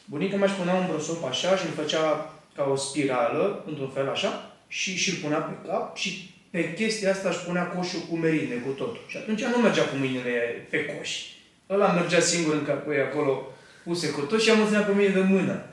Bunica 0.04 0.36
mea 0.36 0.48
își 0.48 0.58
punea 0.60 0.74
un 0.74 0.86
prosop 0.86 1.24
așa 1.24 1.56
și 1.56 1.66
îl 1.66 1.72
făcea 1.82 2.34
ca 2.56 2.64
o 2.72 2.76
spirală, 2.76 3.64
într-un 3.66 3.88
fel 3.88 4.08
așa, 4.08 4.56
și 4.68 4.96
și-l 4.96 5.18
punea 5.22 5.38
pe 5.38 5.68
cap 5.68 5.96
și 5.96 6.34
pe 6.50 6.74
chestia 6.74 7.10
asta 7.10 7.28
își 7.28 7.44
punea 7.46 7.66
coșul 7.66 8.00
cu 8.08 8.16
merine, 8.16 8.54
cu 8.54 8.70
totul. 8.70 9.04
Și 9.06 9.16
atunci 9.16 9.42
nu 9.42 9.56
mergea 9.56 9.84
cu 9.84 9.96
mâinile 9.96 10.66
pe 10.70 10.84
coș. 10.84 11.10
Ăla 11.70 11.92
mergea 11.92 12.20
singur 12.20 12.54
în 12.54 12.64
capul 12.64 13.00
acolo, 13.10 13.52
puse 13.84 14.10
cu 14.10 14.20
tot 14.20 14.40
și 14.40 14.50
am 14.50 14.66
ținea 14.66 14.80
pe 14.80 14.92
mine 14.92 15.08
de 15.08 15.20
mână. 15.20 15.66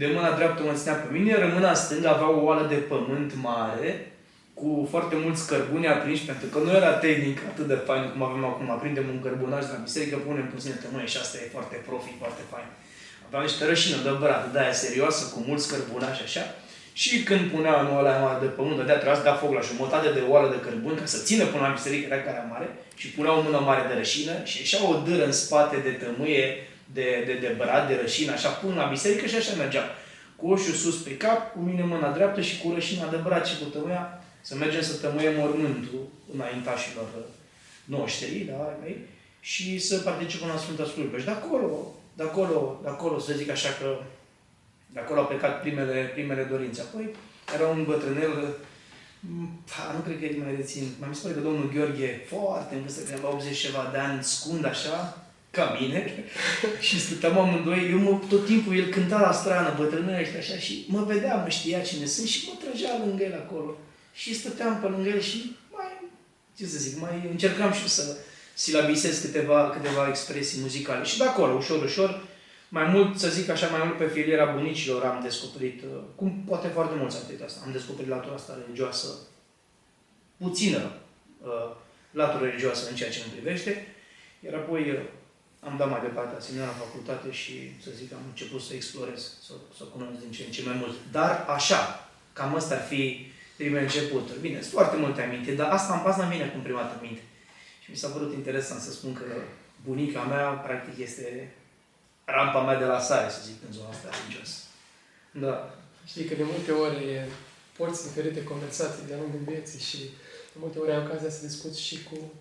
De 0.00 0.06
mâna 0.14 0.36
dreaptă 0.38 0.62
mă 0.62 0.72
ținea 0.80 0.94
pe 0.94 1.12
mine, 1.16 1.30
iar 1.30 1.52
mâna 1.54 1.74
stângă 1.74 2.08
avea 2.08 2.30
o 2.30 2.44
oală 2.46 2.64
de 2.68 2.74
pământ 2.74 3.30
mare, 3.42 4.12
cu 4.54 4.86
foarte 4.90 5.14
mulți 5.24 5.46
cărbuni 5.50 5.88
aprinși, 5.88 6.28
pentru 6.30 6.46
că 6.52 6.58
nu 6.58 6.70
era 6.70 6.92
tehnic 6.92 7.38
atât 7.50 7.66
de 7.72 7.78
fain 7.86 8.04
cum 8.10 8.22
avem 8.22 8.44
acum. 8.44 8.70
Aprindem 8.70 9.08
un 9.14 9.20
cărbunaj 9.22 9.62
la 9.72 9.82
biserică, 9.86 10.16
punem 10.16 10.46
puține 10.54 10.74
tămâie 10.82 11.06
și 11.12 11.18
asta 11.20 11.36
e 11.38 11.54
foarte 11.56 11.76
profi, 11.86 12.12
foarte 12.22 12.42
fain. 12.52 12.68
Avea 13.26 13.40
niște 13.40 13.64
rășină 13.70 13.96
de 14.06 14.12
brat, 14.22 14.52
de 14.52 14.58
aia 14.58 14.72
serioasă, 14.84 15.22
cu 15.32 15.38
mulți 15.48 15.68
cărbunași 15.70 16.22
așa. 16.22 16.44
Și 17.02 17.22
când 17.28 17.50
punea 17.52 17.80
în 17.80 17.88
oala 17.94 18.18
mare 18.24 18.38
de 18.44 18.50
pământ, 18.56 18.76
dădea 18.76 18.94
trebuia 18.96 19.20
să 19.20 19.26
dea 19.28 19.40
foc 19.42 19.52
la 19.54 19.68
jumătate 19.70 20.08
de 20.16 20.22
oală 20.32 20.48
de 20.54 20.60
cărbun 20.66 20.94
ca 21.00 21.06
să 21.14 21.24
țină 21.28 21.44
până 21.44 21.62
la 21.62 21.76
biserică, 21.78 22.06
era 22.06 22.22
care 22.22 22.50
mare, 22.52 22.68
și 23.00 23.10
punea 23.14 23.36
o 23.36 23.42
mână 23.46 23.60
mare 23.68 23.82
de 23.88 23.94
rășină 24.00 24.34
și 24.48 24.58
ieșea 24.58 24.80
o 24.90 24.94
dâră 25.06 25.24
în 25.24 25.32
spate 25.32 25.76
de 25.86 25.92
tămâie, 26.02 26.65
de, 26.96 27.08
de, 27.26 27.34
de 27.44 27.54
brat, 27.56 27.88
de 27.88 27.98
rășină, 28.02 28.32
așa 28.32 28.48
până 28.48 28.74
la 28.74 28.92
biserică 28.94 29.26
și 29.26 29.36
așa 29.36 29.54
mergea. 29.54 29.84
Cu 30.36 30.44
oșul 30.52 30.74
sus 30.74 30.96
pe 31.02 31.16
cap, 31.16 31.52
cu 31.52 31.58
mine 31.58 31.84
mâna 31.84 32.10
dreaptă 32.10 32.40
și 32.40 32.58
cu 32.60 32.72
rășina 32.74 33.06
de 33.10 33.16
brat 33.16 33.46
și 33.46 33.58
cu 33.58 33.64
tămâia, 33.64 34.22
să 34.40 34.54
mergem 34.54 34.82
să 34.82 34.94
tămâiem 34.96 35.34
mormântul 35.36 36.02
înaintașilor 36.34 37.08
noștri, 37.84 38.46
da, 38.50 38.78
mei, 38.82 38.96
și 39.40 39.78
să 39.78 39.96
participăm 39.98 40.48
la 40.48 40.56
Sfânta 40.56 40.84
Slujbă. 40.84 41.18
Și 41.18 41.24
de 41.24 41.30
acolo, 41.30 41.94
de 42.16 42.22
acolo, 42.22 42.80
de 42.82 42.88
acolo, 42.88 43.18
să 43.18 43.32
zic 43.32 43.50
așa 43.50 43.68
că 43.80 43.98
de 44.92 45.00
acolo 45.00 45.20
au 45.20 45.26
plecat 45.26 45.60
primele, 45.60 46.10
primele 46.14 46.42
dorințe. 46.42 46.80
Apoi 46.80 47.14
era 47.54 47.66
un 47.68 47.84
bătrânel, 47.84 48.32
pa, 49.70 49.92
nu 49.94 50.00
cred 50.04 50.18
că 50.18 50.24
e 50.24 50.42
mai 50.44 50.54
rețin, 50.56 50.84
mai 50.98 51.08
mi 51.08 51.14
se 51.14 51.22
pare 51.22 51.34
că 51.34 51.40
domnul 51.40 51.72
Gheorghe, 51.74 52.24
foarte 52.28 52.74
în 52.74 52.80
vârstă, 52.80 53.02
cred 53.02 53.20
80 53.24 53.58
ceva 53.58 53.88
de 53.92 53.98
ani, 53.98 54.22
scund 54.22 54.64
așa, 54.64 55.25
ca 55.56 55.76
mine, 55.80 56.24
și 56.86 57.00
stăteam 57.00 57.38
amândoi, 57.38 57.90
eu 57.90 57.98
mă, 57.98 58.20
tot 58.28 58.46
timpul 58.46 58.76
el 58.76 58.88
cânta 58.88 59.20
la 59.20 59.32
strană, 59.32 59.74
bătrânește 59.78 60.36
așa, 60.38 60.56
și 60.58 60.84
mă 60.88 61.02
vedea, 61.04 61.36
mă 61.36 61.48
știa 61.48 61.80
cine 61.80 62.06
sunt 62.06 62.26
și 62.26 62.48
mă 62.48 62.54
trăgea 62.64 62.98
lângă 63.04 63.24
el 63.24 63.34
acolo. 63.34 63.78
Și 64.12 64.34
stăteam 64.34 64.80
pe 64.80 64.86
lângă 64.86 65.08
el 65.08 65.20
și 65.20 65.56
mai, 65.72 66.10
ce 66.56 66.66
să 66.66 66.78
zic, 66.78 67.00
mai 67.00 67.28
încercam 67.30 67.72
și 67.72 67.88
să 67.88 68.16
silabisez 68.54 69.20
câteva, 69.20 69.70
câteva 69.70 70.08
expresii 70.08 70.62
muzicale. 70.62 71.04
Și 71.04 71.18
de 71.18 71.24
acolo, 71.24 71.52
ușor, 71.52 71.82
ușor, 71.82 72.24
mai 72.68 72.84
mult, 72.84 73.18
să 73.18 73.28
zic 73.28 73.48
așa, 73.48 73.66
mai 73.66 73.80
mult 73.84 73.98
pe 73.98 74.06
filiera 74.06 74.44
bunicilor 74.44 75.04
am 75.04 75.22
descoperit, 75.22 75.82
uh, 75.82 76.00
cum 76.14 76.44
poate 76.46 76.68
foarte 76.68 76.94
mulți 76.98 77.16
artiști 77.16 77.44
asta, 77.44 77.62
am 77.66 77.72
descoperit 77.72 78.10
latura 78.10 78.34
asta 78.34 78.58
religioasă, 78.62 79.06
puțină 80.36 80.92
uh, 81.42 81.76
latură 82.10 82.44
religioasă 82.44 82.88
în 82.90 82.96
ceea 82.96 83.10
ce 83.10 83.20
îmi 83.24 83.32
privește, 83.34 83.86
iar 84.44 84.54
apoi 84.54 84.90
uh, 84.90 84.98
am 85.68 85.76
dat 85.76 85.90
mai 85.90 86.00
departe 86.00 86.34
asemenea 86.36 86.66
la 86.66 86.80
facultate 86.84 87.28
și, 87.40 87.54
să 87.84 87.90
zic, 87.98 88.12
am 88.12 88.24
început 88.28 88.60
să 88.62 88.72
explorez, 88.74 89.20
să, 89.46 89.52
să 89.76 89.84
cunosc 89.84 90.18
din 90.22 90.30
ce 90.30 90.42
în 90.44 90.50
ce 90.50 90.62
mai 90.68 90.76
mult. 90.82 90.94
Dar 91.10 91.32
așa, 91.56 91.80
cam 92.32 92.54
ăsta 92.54 92.74
ar 92.74 92.82
fi 92.82 93.32
primele 93.56 93.82
începuturi. 93.82 94.40
Bine, 94.40 94.60
sunt 94.60 94.72
foarte 94.72 94.96
multe 94.96 95.22
aminte, 95.22 95.52
dar 95.54 95.70
asta 95.70 95.92
am 95.92 96.02
pas 96.02 96.16
la 96.16 96.26
mine 96.26 96.46
cum 96.46 96.62
prima 96.62 96.80
dată 96.80 96.98
minte. 97.02 97.22
Și 97.82 97.90
mi 97.90 97.96
s-a 97.96 98.08
părut 98.08 98.32
interesant 98.34 98.80
să 98.80 98.92
spun 98.92 99.12
că 99.12 99.24
bunica 99.84 100.22
mea, 100.22 100.46
practic, 100.48 100.98
este 100.98 101.54
rampa 102.24 102.60
mea 102.62 102.78
de 102.78 102.84
la 102.84 103.00
sare, 103.00 103.30
să 103.30 103.40
zic, 103.46 103.56
în 103.66 103.72
zona 103.72 103.88
asta 103.88 104.08
religioasă. 104.16 104.58
Da. 105.30 105.54
Știi 106.06 106.24
că 106.24 106.34
de 106.34 106.42
multe 106.52 106.72
ori 106.72 107.28
porți 107.76 108.06
diferite 108.06 108.44
conversații 108.44 109.06
de-a 109.06 109.16
lungul 109.16 109.40
vieții 109.46 109.80
și 109.80 109.98
de 110.52 110.58
multe 110.58 110.78
ori 110.78 110.92
ai 110.92 111.04
ocazia 111.04 111.30
să 111.30 111.46
discuți 111.46 111.82
și 111.82 112.04
cu 112.04 112.32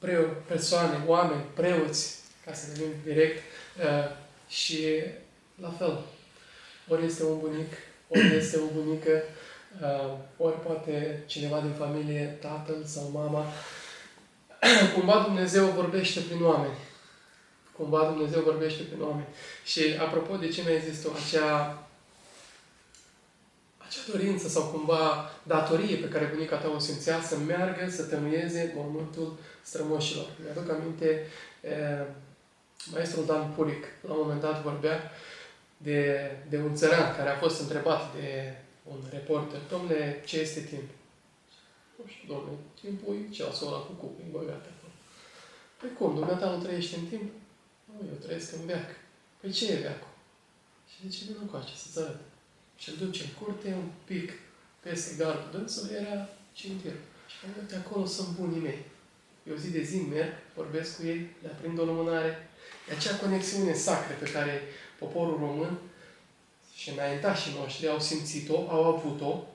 preo, 0.00 0.22
persoane, 0.46 1.04
oameni, 1.06 1.44
preoți, 1.54 2.18
ca 2.44 2.52
să 2.52 2.66
venim 2.74 2.92
direct, 3.04 3.42
uh, 3.78 4.10
și 4.48 4.86
la 5.60 5.70
fel. 5.78 5.98
Ori 6.88 7.04
este 7.04 7.24
un 7.24 7.38
bunic, 7.38 7.72
ori 8.08 8.34
este 8.40 8.58
o 8.58 8.80
bunică, 8.80 9.22
uh, 9.82 10.12
ori 10.36 10.60
poate 10.60 11.22
cineva 11.26 11.60
din 11.60 11.72
familie, 11.72 12.38
tatăl 12.40 12.84
sau 12.84 13.10
mama. 13.12 13.44
Cumva 14.94 15.22
Dumnezeu 15.26 15.66
vorbește 15.66 16.20
prin 16.20 16.42
oameni 16.42 16.78
cumva 17.80 18.04
Dumnezeu 18.04 18.42
vorbește 18.42 18.82
prin 18.82 19.02
oameni. 19.02 19.26
Și 19.64 19.80
apropo 20.00 20.36
de 20.36 20.48
ce 20.48 20.62
mi-ai 20.62 20.84
zis 20.88 21.02
tu, 21.02 21.10
acea, 21.12 21.88
acea 23.90 24.10
dorință 24.16 24.48
sau 24.48 24.62
cumva 24.62 25.30
datorie 25.42 25.96
pe 25.96 26.08
care 26.08 26.32
bunica 26.34 26.56
ta 26.56 26.68
o 26.68 26.78
simțea 26.78 27.20
să 27.22 27.38
meargă, 27.38 27.90
să 27.90 28.02
tămâieze 28.02 28.72
mormântul 28.76 29.36
strămoșilor. 29.62 30.26
Mi-aduc 30.42 30.70
aminte, 30.70 31.26
e, 31.62 31.74
maestrul 32.92 33.24
Dan 33.24 33.52
Pulic, 33.52 33.84
la 34.06 34.12
un 34.12 34.20
moment 34.22 34.40
dat 34.40 34.62
vorbea 34.62 35.10
de, 35.76 36.30
de 36.48 36.58
un 36.58 36.74
țăran 36.74 37.16
care 37.16 37.28
a 37.30 37.38
fost 37.38 37.60
întrebat 37.60 38.14
de 38.14 38.56
un 38.90 38.98
reporter, 39.10 39.60
domnule, 39.70 40.22
ce 40.26 40.38
este 40.38 40.60
timp? 40.60 40.88
Nu 41.96 42.04
știu, 42.06 42.34
domnule, 42.34 42.56
timpul 42.80 43.14
e 43.14 43.34
ceasul 43.34 43.66
ăla 43.66 43.78
cu 43.78 43.92
cupe, 43.92 44.22
băgate 44.30 44.68
acolo. 44.74 44.94
Păi 45.80 45.90
cum, 45.98 46.14
dumneata 46.14 46.50
nu 46.50 46.62
trăiești 46.62 46.94
în 46.98 47.04
timp? 47.06 47.30
Nu, 47.84 48.06
eu 48.10 48.18
trăiesc 48.24 48.52
în 48.52 48.66
veac. 48.66 48.88
Păi 49.40 49.50
ce 49.50 49.72
e 49.72 49.82
veacul? 49.84 50.12
Și 50.90 50.96
zice, 51.08 51.24
vină 51.24 51.38
încoace 51.40 51.74
să-ți 51.76 51.98
arăt. 51.98 52.29
Și 52.80 52.88
îl 52.88 52.96
duce 53.06 53.22
în 53.22 53.32
curte 53.40 53.68
un 53.82 53.88
pic 54.04 54.32
peste 54.80 55.14
gardul 55.18 55.48
dânsul, 55.52 55.88
era 56.00 56.28
cimitir. 56.52 56.96
Și 57.30 57.36
am 57.44 57.50
uite, 57.60 57.74
acolo 57.74 58.06
sunt 58.06 58.28
bunii 58.28 58.60
mei. 58.60 58.80
Eu 59.48 59.56
zi 59.56 59.70
de 59.70 59.82
zi 59.82 59.96
merg, 59.96 60.32
vorbesc 60.54 60.96
cu 60.96 61.06
ei, 61.06 61.20
le 61.42 61.48
aprind 61.48 61.78
o 61.78 61.84
lumânare. 61.84 62.48
E 62.88 62.92
acea 62.92 63.16
conexiune 63.16 63.74
sacră 63.74 64.14
pe 64.18 64.30
care 64.30 64.62
poporul 64.98 65.38
român 65.38 65.78
și 66.74 66.90
înaintașii 66.90 67.56
noștri 67.60 67.88
au 67.88 68.00
simțit-o, 68.00 68.56
au 68.56 68.84
avut-o, 68.84 69.46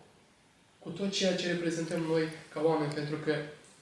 cu 0.80 0.90
tot 0.90 1.12
ceea 1.12 1.36
ce 1.36 1.52
reprezentăm 1.52 2.02
noi 2.02 2.24
ca 2.54 2.62
oameni, 2.64 2.94
pentru 2.94 3.16
că 3.16 3.36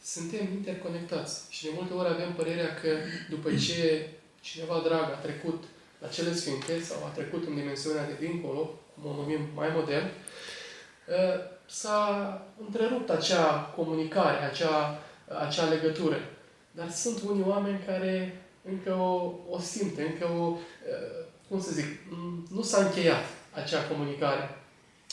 suntem 0.03 0.45
interconectați. 0.53 1.41
Și 1.49 1.63
de 1.63 1.69
multe 1.73 1.93
ori 1.93 2.09
avem 2.09 2.33
părerea 2.33 2.73
că 2.73 2.97
după 3.29 3.55
ce 3.55 4.09
cineva 4.41 4.81
drag 4.85 5.03
a 5.11 5.21
trecut 5.25 5.63
la 6.01 6.07
cele 6.07 6.33
sfinte 6.35 6.81
sau 6.81 7.05
a 7.05 7.07
trecut 7.07 7.47
în 7.47 7.55
dimensiunea 7.55 8.05
de 8.05 8.25
dincolo, 8.25 8.59
cum 8.59 8.79
o 9.05 9.13
numim 9.15 9.47
mai 9.55 9.69
modern, 9.75 10.05
ă, 10.05 11.41
s-a 11.65 12.41
întrerupt 12.65 13.09
acea 13.09 13.73
comunicare, 13.75 14.43
acea, 14.43 14.99
acea 15.47 15.65
legătură. 15.65 16.17
Dar 16.71 16.89
sunt 16.89 17.21
unii 17.21 17.45
oameni 17.47 17.83
care 17.85 18.41
încă 18.69 18.93
o, 18.93 19.33
o 19.49 19.59
simt, 19.59 19.97
încă 19.97 20.25
o, 20.25 20.43
ă, 20.43 20.57
cum 21.49 21.61
să 21.61 21.71
zic, 21.71 21.85
nu 22.49 22.61
s-a 22.61 22.83
încheiat 22.83 23.23
acea 23.51 23.81
comunicare. 23.81 24.57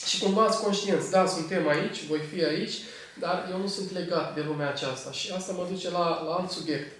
Și 0.05 0.19
cumva 0.19 0.43
ați 0.43 0.61
conștienți, 0.61 1.11
da, 1.11 1.25
suntem 1.25 1.67
aici, 1.67 2.05
voi 2.05 2.19
fi 2.19 2.43
aici, 2.43 2.73
dar 3.19 3.47
eu 3.51 3.57
nu 3.57 3.67
sunt 3.67 3.91
legat 3.91 4.35
de 4.35 4.41
lumea 4.41 4.69
aceasta. 4.69 5.11
Și 5.11 5.31
asta 5.31 5.51
mă 5.51 5.67
duce 5.69 5.89
la, 5.89 6.23
la 6.23 6.33
alt 6.33 6.49
subiect 6.49 6.91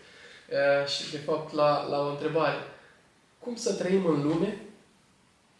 și, 0.88 1.12
de 1.12 1.17
fapt, 1.17 1.54
la, 1.54 1.88
la 1.89 2.00
o 2.00 2.10
întrebare. 2.10 2.58
Cum 3.39 3.56
să 3.56 3.74
trăim 3.74 4.06
în 4.06 4.22
lume, 4.22 4.62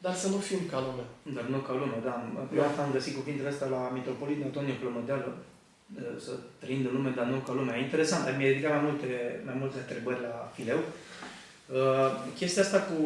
dar 0.02 0.16
să 0.16 0.28
nu 0.28 0.38
fim 0.38 0.62
ca 0.72 0.80
lume? 0.80 1.06
Dar 1.36 1.46
nu 1.54 1.58
ca 1.58 1.74
lume, 1.74 1.98
da. 2.04 2.16
Prima 2.50 2.66
dată 2.66 2.82
am 2.82 2.92
găsit 2.92 3.16
cuvintele 3.16 3.50
astea 3.50 3.68
la 3.68 3.92
Mitropolit 3.94 4.44
Antonio 4.44 4.74
Plămădeală, 4.80 5.38
să 6.26 6.32
trăim 6.60 6.86
în 6.86 6.94
lume, 6.94 7.14
dar 7.16 7.26
nu 7.26 7.38
ca 7.38 7.54
lumea. 7.54 7.78
Interesant, 7.78 8.38
mi-a 8.38 8.48
ridicat 8.48 8.72
mai 8.72 8.84
multe, 8.90 9.42
mai 9.46 9.56
multe 9.60 9.78
întrebări 9.80 10.22
la 10.22 10.52
fileu. 10.56 10.80
Uh, 10.80 12.10
chestia 12.36 12.62
asta 12.62 12.80
cu, 12.80 13.00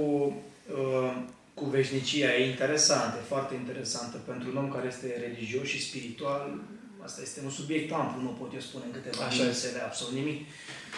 uh, 0.77 1.15
cu 1.53 1.65
veșnicia 1.65 2.35
e 2.35 2.49
interesantă, 2.49 3.17
foarte 3.31 3.53
interesantă 3.55 4.17
pentru 4.25 4.49
un 4.49 4.57
om 4.57 4.69
care 4.71 4.87
este 4.87 5.25
religios 5.27 5.67
și 5.67 5.85
spiritual. 5.87 6.59
Asta 7.03 7.21
este 7.21 7.41
un 7.43 7.49
subiect 7.49 7.93
amplu, 7.93 8.21
nu 8.21 8.37
pot 8.39 8.53
eu 8.53 8.59
spune 8.59 8.83
în 8.85 8.91
câteva 8.91 9.23
minute 9.31 9.81
absolut 9.85 10.13
nimic. 10.13 10.47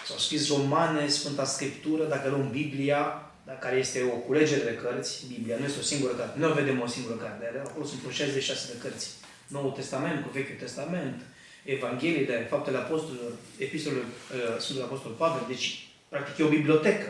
S-au 0.05 0.17
scris 0.17 0.49
romane, 0.49 1.07
Sfânta 1.07 1.45
Scriptură, 1.45 2.03
dacă 2.03 2.29
luăm 2.29 2.49
Biblia, 2.51 3.31
da, 3.47 3.53
care 3.53 3.77
este 3.77 3.99
o 4.03 4.17
culegere 4.27 4.63
de 4.63 4.75
cărți, 4.75 5.25
Biblia 5.33 5.57
nu 5.57 5.65
este 5.65 5.79
o 5.79 5.89
singură 5.91 6.13
carte, 6.13 6.39
nu 6.39 6.53
vedem 6.53 6.81
o 6.81 6.87
singură 6.87 7.15
carte, 7.15 7.61
acolo 7.65 7.85
sunt 7.85 7.99
vreo 7.99 8.11
66 8.11 8.73
de 8.73 8.79
cărți. 8.79 9.07
Noul 9.47 9.71
Testament 9.71 10.23
cu 10.23 10.29
Vechiul 10.33 10.55
Testament, 10.59 11.21
Evanghelie 11.63 12.25
de 12.25 12.45
Faptele 12.49 12.77
Apostolilor, 12.77 13.31
Epistolul 13.57 14.05
uh, 14.05 14.59
Sfântul 14.59 14.83
Apostol 14.83 15.11
Pavel, 15.11 15.43
deci 15.47 15.87
practic 16.09 16.37
e 16.37 16.43
o 16.43 16.55
bibliotecă. 16.57 17.09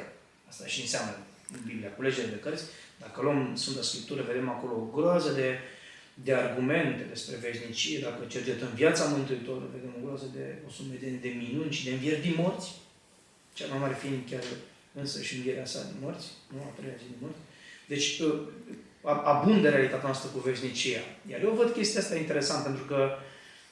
Asta 0.50 0.66
și 0.66 0.82
înseamnă 0.82 1.14
Biblia, 1.66 1.90
culegere 1.90 2.28
de 2.28 2.40
cărți. 2.40 2.64
Dacă 3.00 3.22
luăm 3.22 3.56
Sfânta 3.56 3.82
Scriptură, 3.82 4.22
vedem 4.22 4.50
acolo 4.50 4.74
o 4.74 4.90
groază 4.96 5.32
de 5.32 5.50
de 6.24 6.34
argumente 6.34 7.04
despre 7.04 7.36
veșnicie, 7.36 8.00
dacă 8.00 8.26
cercetăm 8.28 8.72
viața 8.76 9.06
Mântuitorului, 9.06 9.70
vedem 9.74 9.94
o 9.98 10.06
groază 10.06 10.28
de 10.38 10.56
o 10.68 10.70
sumedenie 10.70 11.20
de 11.22 11.34
minuni 11.44 11.72
și 11.72 11.86
de 11.86 11.92
învieri 11.92 12.22
din 12.22 12.34
morți, 12.38 12.70
cea 13.54 13.68
mai 13.68 13.80
mare 13.80 13.96
fiind 14.02 14.22
chiar 14.30 14.44
însă 15.00 15.22
și 15.22 15.36
învierea 15.36 15.66
sa 15.66 15.80
din 15.84 15.98
morți, 16.02 16.28
nu 16.54 16.60
a 16.62 16.74
treia 16.78 16.96
zi 16.98 17.04
din 17.04 17.22
morți. 17.22 17.38
Deci, 17.88 18.20
uh, 18.20 18.40
abundă 19.34 19.70
realitatea 19.70 20.10
noastră 20.10 20.30
cu 20.30 20.40
veșnicia. 20.40 21.00
Iar 21.32 21.42
eu 21.44 21.52
văd 21.52 21.70
chestia 21.70 22.02
asta 22.02 22.16
interesant, 22.16 22.64
pentru 22.64 22.84
că 22.84 23.10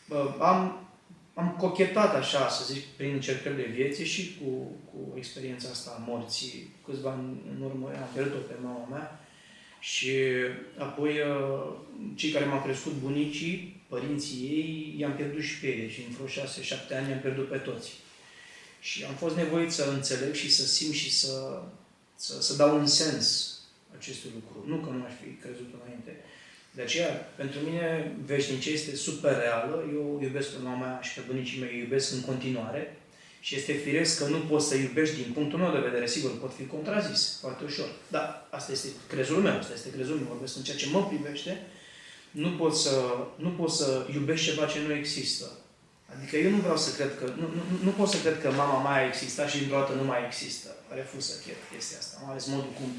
Bă, 0.07 0.33
am, 0.39 0.87
am 1.33 1.55
cochetat 1.59 2.15
așa, 2.15 2.49
să 2.49 2.73
zic, 2.73 2.83
prin 2.83 3.13
încercările 3.13 3.63
vieții 3.63 4.05
și 4.05 4.37
cu, 4.39 4.49
cu 4.91 5.13
experiența 5.17 5.69
asta 5.69 5.91
a 5.97 6.03
morții. 6.07 6.73
Câțiva 6.85 7.11
ani 7.11 7.41
în 7.55 7.61
urmă 7.61 7.87
am 7.87 8.09
pierdut-o 8.13 8.37
pe 8.47 8.53
mama 8.63 8.87
mea 8.89 9.19
și 9.79 10.11
apoi 10.77 11.11
uh, 11.11 11.73
cei 12.15 12.31
care 12.31 12.45
m-au 12.45 12.61
crescut, 12.61 12.91
bunicii, 12.91 13.81
părinții 13.87 14.45
ei, 14.45 14.95
i-am 14.97 15.15
pierdut 15.15 15.41
și 15.41 15.59
pe 15.59 15.67
ei. 15.67 15.89
Și 15.89 16.01
în 16.07 16.13
vreo 16.13 16.27
șase, 16.27 16.63
șapte 16.63 16.95
ani 16.95 17.09
i-am 17.09 17.19
pierdut 17.19 17.49
pe 17.49 17.57
toți. 17.57 17.93
Și 18.89 19.03
am 19.03 19.15
fost 19.23 19.35
nevoit 19.35 19.71
să 19.71 19.83
înțeleg 19.93 20.33
și 20.33 20.51
să 20.51 20.65
simt 20.65 20.93
și 20.93 21.11
să, 21.19 21.61
să, 22.15 22.41
să 22.41 22.55
dau 22.55 22.77
un 22.79 22.85
sens 22.85 23.57
acestui 23.97 24.29
lucru. 24.33 24.69
Nu 24.71 24.77
că 24.83 24.89
nu 24.89 25.03
aș 25.03 25.11
fi 25.21 25.29
crezut 25.43 25.69
înainte. 25.79 26.11
De 26.71 26.81
aceea, 26.81 27.09
pentru 27.35 27.59
mine, 27.59 28.15
veșnicia 28.25 28.71
este 28.71 28.95
super 28.95 29.37
reală. 29.37 29.89
Eu 29.93 30.19
iubesc 30.21 30.49
pe 30.49 30.63
mama 30.63 30.85
mea 30.85 30.99
și 31.01 31.13
pe 31.13 31.21
bunicii 31.27 31.59
mei, 31.59 31.79
iubesc 31.79 32.13
în 32.13 32.21
continuare. 32.21 32.97
Și 33.39 33.55
este 33.55 33.73
firesc 33.73 34.17
că 34.17 34.25
nu 34.25 34.39
poți 34.39 34.67
să 34.67 34.75
iubești 34.75 35.15
din 35.15 35.31
punctul 35.33 35.59
meu 35.59 35.71
de 35.71 35.87
vedere. 35.87 36.07
Sigur, 36.07 36.39
pot 36.39 36.53
fi 36.53 36.65
contrazis 36.65 37.37
foarte 37.39 37.63
ușor. 37.63 37.89
Dar 38.07 38.47
asta 38.49 38.71
este 38.71 38.87
crezul 39.07 39.41
meu, 39.41 39.57
asta 39.57 39.73
este 39.73 39.91
crezul 39.91 40.15
meu. 40.15 40.27
Vorbesc 40.27 40.55
în 40.55 40.63
ceea 40.63 40.77
ce 40.77 40.89
mă 40.89 41.07
privește. 41.07 41.61
Nu 42.31 42.49
poți 42.49 42.81
să, 42.81 42.95
nu 43.35 43.49
poți 43.49 43.77
să 43.77 44.07
iubești 44.13 44.45
ceva 44.49 44.65
ce 44.65 44.79
nu 44.87 44.93
există. 44.93 45.45
Adică 46.13 46.35
eu 46.37 46.49
nu 46.55 46.59
vreau 46.65 46.77
să 46.85 46.89
cred 46.97 47.11
că, 47.19 47.25
nu, 47.41 47.47
nu, 47.57 47.63
nu 47.83 47.91
pot 47.99 48.09
să 48.13 48.17
cred 48.23 48.41
că 48.41 48.49
mama 48.51 48.77
mai 48.87 48.97
a 48.99 49.07
existat 49.07 49.49
și 49.49 49.57
dintr-o 49.57 49.79
dată 49.79 49.93
nu 49.93 50.05
mai 50.11 50.21
există. 50.29 50.69
Refuz 50.99 51.23
să 51.31 51.35
cred 51.43 51.59
chestia 51.71 51.97
asta. 51.97 52.15
Mai 52.21 52.31
ales 52.31 52.45
modul 52.45 52.73
cum, 52.79 52.89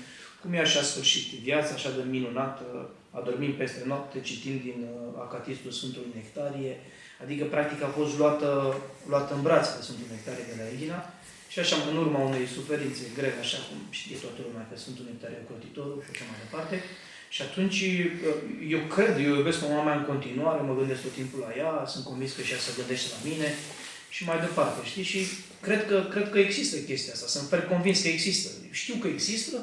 cum 0.40 0.51
e 0.53 0.61
așa 0.61 0.83
sfârșit 0.83 1.27
viața, 1.49 1.73
așa 1.75 1.90
de 1.97 2.03
minunată, 2.16 2.64
adormim 3.19 3.55
peste 3.62 3.83
noapte, 3.90 4.21
citind 4.21 4.59
din 4.69 4.79
uh, 4.85 5.25
Acatistul 5.27 5.71
Sfântului 5.79 6.16
Nectarie, 6.19 6.75
adică 7.23 7.45
practic 7.45 7.81
a 7.83 7.90
fost 7.99 8.12
luată, 8.21 8.49
luată 9.11 9.31
în 9.35 9.42
brațe 9.47 9.71
de 9.77 9.83
Sfântul 9.87 10.09
Nectarie 10.11 10.51
de 10.51 10.57
la 10.61 10.66
Egina, 10.75 11.01
și 11.53 11.59
așa, 11.62 11.77
în 11.90 11.97
urma 12.05 12.21
unei 12.31 12.47
suferințe 12.59 13.05
grele, 13.19 13.40
așa 13.47 13.59
cum 13.66 13.79
știe 14.01 14.16
toată 14.25 14.40
lumea 14.47 14.64
că 14.69 14.75
Sfântul 14.83 15.09
Nectarie 15.09 15.40
e 15.40 15.49
crotitorul 15.51 15.99
și 16.05 16.11
așa 16.12 16.25
mai 16.31 16.42
departe, 16.45 16.77
și 17.37 17.42
atunci, 17.49 17.81
uh, 17.81 18.35
eu 18.75 18.83
cred, 18.94 19.14
eu 19.27 19.35
iubesc 19.35 19.61
mama 19.61 19.83
mea 19.83 19.96
în 20.01 20.09
continuare, 20.12 20.61
mă 20.61 20.75
gândesc 20.79 21.03
tot 21.03 21.14
timpul 21.20 21.40
la 21.46 21.53
ea, 21.61 21.72
sunt 21.92 22.05
convins 22.11 22.33
că 22.33 22.42
și 22.42 22.53
ea 22.53 22.59
se 22.66 22.77
gândește 22.79 23.09
la 23.14 23.20
mine 23.29 23.49
și 24.14 24.22
mai 24.29 24.38
departe, 24.46 24.79
știi? 24.90 25.11
Și 25.12 25.20
cred 25.66 25.83
că, 25.90 25.96
cred 26.14 26.27
că 26.33 26.38
există 26.38 26.77
chestia 26.88 27.12
asta, 27.12 27.27
sunt 27.35 27.49
fer 27.49 27.62
convins 27.72 27.99
că 28.03 28.09
există. 28.09 28.49
Știu 28.83 28.96
că 29.03 29.09
există, 29.16 29.57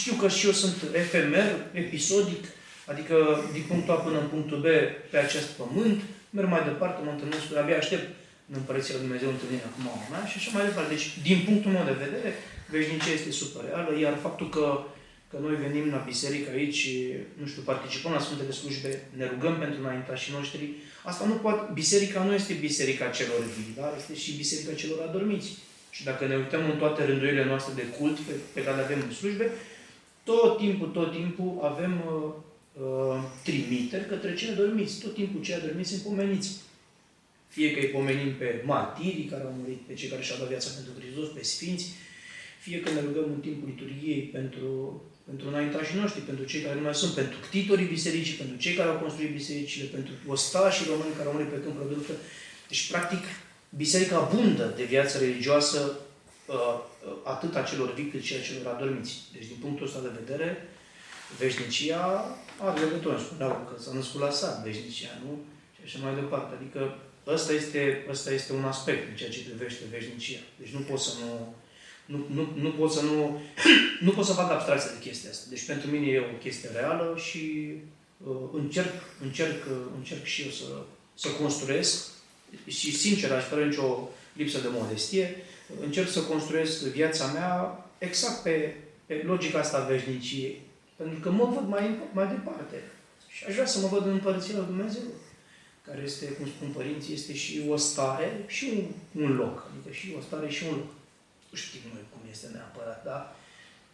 știu 0.00 0.14
că 0.20 0.26
și 0.36 0.46
eu 0.46 0.54
sunt 0.62 0.76
efemer, 1.02 1.48
episodic, 1.84 2.44
adică 2.90 3.16
din 3.52 3.64
punctul 3.70 3.94
A 3.94 4.04
până 4.06 4.18
în 4.20 4.28
punctul 4.34 4.58
B 4.66 4.66
pe 5.10 5.18
acest 5.26 5.48
pământ, 5.60 5.98
merg 6.36 6.48
mai 6.48 6.64
departe, 6.70 6.98
mă 7.04 7.10
întâlnesc 7.10 7.44
cu 7.46 7.54
abia 7.58 7.82
aștept 7.82 8.06
în 8.48 8.54
Împărăția 8.60 8.94
Lui 8.94 9.04
Dumnezeu 9.06 9.28
întâlnirea 9.32 9.74
cu 9.74 9.80
mama 9.88 10.06
mea 10.12 10.24
și 10.30 10.36
așa 10.38 10.50
mai 10.54 10.64
departe. 10.68 10.94
Deci, 10.94 11.06
din 11.28 11.38
punctul 11.46 11.74
meu 11.76 11.84
de 11.90 12.00
vedere, 12.04 12.30
veșnicia 12.74 13.12
este 13.18 13.30
super 13.40 13.62
reală, 13.68 13.90
iar 14.04 14.14
faptul 14.26 14.48
că 14.56 14.64
că 15.32 15.38
noi 15.40 15.56
venim 15.66 15.86
la 15.90 16.04
biserică 16.10 16.50
aici 16.50 16.74
și, 16.74 16.92
nu 17.40 17.46
știu, 17.46 17.62
participăm 17.62 18.12
la 18.12 18.24
Sfântele 18.26 18.50
Slujbe, 18.50 19.08
ne 19.16 19.26
rugăm 19.32 19.54
pentru 19.58 19.80
înaintașii 19.80 20.32
noștri, 20.38 20.64
asta 21.04 21.24
nu 21.26 21.34
poate, 21.34 21.72
biserica 21.72 22.24
nu 22.24 22.34
este 22.34 22.52
biserica 22.52 23.06
celor 23.18 23.40
vii, 23.56 23.74
dar 23.76 23.92
este 23.96 24.14
și 24.14 24.40
biserica 24.42 24.74
celor 24.74 24.98
adormiți. 25.00 25.50
Și 25.90 26.04
dacă 26.04 26.26
ne 26.26 26.36
uităm 26.36 26.70
în 26.70 26.76
toate 26.76 27.04
rândurile 27.04 27.44
noastre 27.44 27.72
de 27.74 27.86
cult 27.98 28.18
pe, 28.18 28.32
pe 28.52 28.62
care 28.62 28.76
le 28.76 28.82
avem 28.82 29.00
în 29.06 29.12
slujbe, 29.12 29.50
tot 30.24 30.58
timpul, 30.58 30.88
tot 30.88 31.12
timpul 31.12 31.58
avem 31.62 31.92
uh, 32.06 32.32
uh, 32.82 33.22
trimiteri 33.42 34.08
către 34.08 34.34
cei 34.34 34.50
adormiți. 34.50 35.00
Tot 35.00 35.14
timpul 35.14 35.42
cei 35.42 35.54
adormiți 35.54 35.90
sunt 35.90 36.02
pomeniți. 36.02 36.60
Fie 37.48 37.72
că 37.72 37.78
îi 37.80 37.94
pomenim 37.96 38.34
pe 38.34 38.62
martirii 38.64 39.30
care 39.30 39.42
au 39.42 39.54
murit, 39.58 39.80
pe 39.86 39.94
cei 39.94 40.08
care 40.08 40.22
și-au 40.22 40.38
dat 40.38 40.48
viața 40.48 40.70
pentru 40.74 40.92
Hristos, 41.02 41.28
pe 41.28 41.42
sfinți, 41.42 41.86
fie 42.60 42.80
că 42.80 42.90
ne 42.90 43.00
rugăm 43.00 43.24
în 43.34 43.40
timpul 43.40 43.68
liturgiei 43.68 44.22
pentru 44.22 45.02
pentru 45.28 45.48
înaintașii 45.48 45.98
noștri, 45.98 46.20
pentru 46.20 46.44
cei 46.44 46.60
care 46.60 46.74
nu 46.74 46.82
mai 46.82 46.94
sunt, 46.94 47.12
pentru 47.12 47.38
ctitorii 47.48 47.94
bisericii, 47.96 48.40
pentru 48.42 48.56
cei 48.56 48.74
care 48.74 48.88
au 48.88 48.98
construit 49.04 49.32
bisericile, 49.32 49.86
pentru 49.96 50.12
ostașii 50.26 50.90
români 50.90 51.16
care 51.16 51.28
au 51.28 51.32
murit 51.32 51.48
pe 51.48 51.62
câmpul 51.64 52.04
de 52.06 52.14
Deci, 52.68 52.90
practic, 52.90 53.24
biserica 53.68 54.16
abundă 54.16 54.72
de 54.76 54.84
viață 54.84 55.18
religioasă 55.18 55.80
uh, 56.46 56.54
uh, 57.06 57.16
atât 57.24 57.54
a 57.54 57.62
celor 57.62 57.94
vii 57.94 58.10
cât 58.10 58.22
și 58.22 58.34
a 58.34 58.46
celor 58.46 58.74
adormiți. 58.74 59.14
Deci, 59.32 59.46
din 59.46 59.56
punctul 59.60 59.86
ăsta 59.86 60.00
de 60.00 60.18
vedere, 60.20 60.68
veșnicia 61.38 62.02
are 62.58 62.80
legătură. 62.80 63.18
Spuneau 63.18 63.68
că 63.68 63.82
s-a 63.82 63.92
născut 63.94 64.20
la 64.20 64.30
sat, 64.30 64.64
veșnicia, 64.64 65.18
nu? 65.24 65.32
Și 65.74 65.80
așa 65.84 65.98
mai 66.04 66.14
departe. 66.14 66.54
Adică 66.54 66.98
ăsta 67.26 67.52
este, 67.52 68.06
ăsta 68.10 68.30
este 68.32 68.52
un 68.52 68.64
aspect 68.64 69.08
în 69.08 69.16
ceea 69.16 69.30
ce 69.30 69.48
privește 69.48 69.82
veșnicia. 69.90 70.40
Deci 70.60 70.72
nu 70.76 70.80
poți 70.80 71.04
să 71.04 71.12
nu 71.20 71.54
nu, 72.06 72.26
nu, 72.34 72.48
nu 72.60 72.70
pot 72.70 72.92
să 72.92 73.02
nu, 73.02 73.40
nu 74.06 74.10
pot 74.10 74.24
să 74.24 74.32
fac 74.32 74.50
abstracție 74.50 74.90
de 74.94 75.08
chestia 75.08 75.30
asta. 75.30 75.46
Deci 75.48 75.66
pentru 75.66 75.90
mine 75.90 76.06
e 76.06 76.18
o 76.18 76.38
chestie 76.42 76.68
reală 76.72 77.16
și 77.16 77.72
uh, 78.26 78.36
încerc, 78.52 78.92
încerc, 79.22 79.64
uh, 79.70 79.76
încerc 79.96 80.24
și 80.24 80.42
eu 80.42 80.50
să, 80.50 80.64
să 81.14 81.28
construiesc 81.28 82.06
și 82.66 82.96
sincer, 82.96 83.32
aș 83.32 83.44
fără 83.44 83.64
nicio 83.64 84.08
lipsă 84.32 84.60
de 84.60 84.68
modestie, 84.70 85.36
încerc 85.80 86.08
să 86.08 86.20
construiesc 86.20 86.82
viața 86.82 87.26
mea 87.26 87.84
exact 87.98 88.42
pe, 88.42 88.74
pe 89.06 89.22
logica 89.26 89.58
asta 89.58 89.78
a 89.78 89.86
veșniciei. 89.86 90.60
Pentru 90.96 91.20
că 91.20 91.30
mă 91.30 91.44
văd 91.44 91.68
mai, 91.68 91.98
mai 92.12 92.26
departe. 92.26 92.82
Și 93.28 93.44
aș 93.48 93.52
vrea 93.54 93.66
să 93.66 93.80
mă 93.80 93.86
văd 93.86 94.06
în 94.06 94.12
Împărăția 94.12 94.56
Lui 94.56 94.66
Dumnezeu, 94.66 95.02
care 95.86 96.00
este, 96.04 96.26
cum 96.26 96.46
spun 96.46 96.68
părinții, 96.68 97.14
este 97.14 97.34
și 97.34 97.62
o 97.68 97.76
stare 97.76 98.44
și 98.46 98.72
un, 98.76 98.84
un 99.22 99.36
loc. 99.36 99.70
Adică 99.70 99.94
și 99.94 100.14
o 100.18 100.20
stare 100.20 100.48
și 100.48 100.64
un 100.70 100.76
loc 100.76 100.86
nu 100.86 101.01
știm 101.56 101.80
noi 101.92 102.04
cum 102.10 102.20
este 102.30 102.46
neapărat, 102.52 103.04
dar 103.04 103.36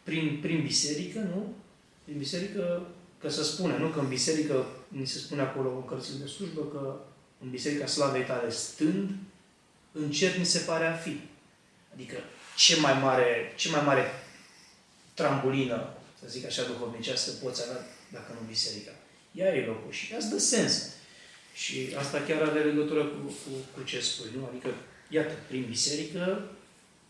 prin, 0.03 0.39
prin 0.41 0.63
biserică, 0.63 1.19
nu? 1.19 1.55
Prin 2.05 2.19
biserică, 2.19 2.87
că 3.21 3.29
se 3.29 3.43
spune, 3.43 3.79
nu? 3.79 3.89
Că 3.89 4.01
în 4.01 4.09
biserică, 4.09 4.67
ni 4.89 5.07
se 5.07 5.19
spune 5.19 5.41
acolo 5.41 5.77
în 5.77 5.85
cărțile 5.85 6.19
de 6.19 6.27
slujbă, 6.27 6.61
că 6.67 7.01
în 7.43 7.51
biserica 7.51 7.87
slavei 7.87 8.25
tale 8.25 8.51
stând, 8.51 9.11
în 9.93 10.11
cer 10.11 10.37
ni 10.37 10.45
se 10.45 10.59
pare 10.59 10.87
a 10.87 10.97
fi. 10.97 11.21
Adică, 11.93 12.17
ce 12.57 12.81
mai 12.81 13.01
mare, 13.01 13.53
ce 13.57 13.71
mai 13.71 13.85
mare 13.85 14.05
trambulină, 15.15 15.93
să 16.21 16.27
zic 16.29 16.47
așa, 16.47 16.63
duhovnicească 16.63 17.31
poți 17.43 17.63
avea 17.63 17.87
dacă 18.13 18.33
nu 18.33 18.47
biserica. 18.49 18.91
Ea 19.33 19.55
e 19.55 19.67
locul 19.67 19.93
și 19.93 20.13
ea 20.13 20.19
îți 20.19 20.31
dă 20.31 20.39
sens. 20.39 20.91
Și 21.55 21.95
asta 21.99 22.21
chiar 22.21 22.43
are 22.43 22.63
legătură 22.65 23.05
cu, 23.05 23.27
cu, 23.27 23.51
cu 23.75 23.83
ce 23.83 24.01
spui, 24.01 24.31
nu? 24.37 24.47
Adică, 24.51 24.69
iată, 25.09 25.35
prin 25.49 25.65
biserică 25.69 26.51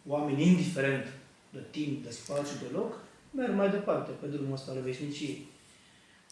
oamenii, 0.07 0.47
indiferent 0.47 1.07
de 1.51 1.63
timp, 1.71 2.05
de 2.05 2.11
spațiu, 2.11 2.57
de 2.63 2.69
loc, 2.73 2.99
merg 3.31 3.55
mai 3.55 3.71
departe 3.71 4.11
pe 4.11 4.27
drumul 4.27 4.53
ăsta 4.53 4.71
al 4.71 4.81
veșniciei. 4.81 5.47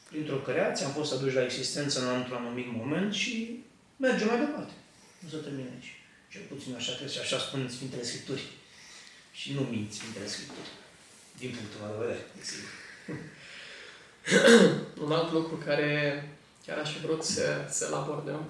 Printr-o 0.09 0.37
creație 0.37 0.87
am 0.87 0.92
fost 0.92 1.12
aduși 1.12 1.35
la 1.35 1.44
existență 1.44 2.00
în 2.00 2.16
într-un 2.16 2.37
anumit 2.37 2.66
moment 2.72 3.14
și 3.14 3.64
mergem 3.96 4.26
mai 4.26 4.38
departe. 4.38 4.72
Nu 5.18 5.29
se 5.29 5.37
termină 5.37 5.68
aici. 5.74 6.00
Cel 6.33 6.42
puțin 6.48 6.74
așa 6.74 6.92
trebuie 6.92 7.14
și 7.14 7.20
așa 7.20 7.38
spun 7.38 7.68
Sfintele 7.68 8.02
Scripturi. 8.02 8.42
Și 9.33 9.52
nu 9.52 9.61
mint 9.61 9.92
Sfintele 9.92 10.26
Scripturi. 10.26 10.70
Din 11.38 11.50
punctul 11.57 11.81
meu 11.81 11.90
de 11.98 12.05
vedere, 12.05 12.26
desigur. 12.37 12.70
Un 15.05 15.12
alt 15.12 15.33
lucru 15.33 15.57
care 15.57 15.90
chiar 16.66 16.79
aș 16.79 16.92
fi 16.92 17.00
vrut 17.07 17.24
să, 17.24 17.66
să-l 17.70 17.94
abordăm, 17.94 18.42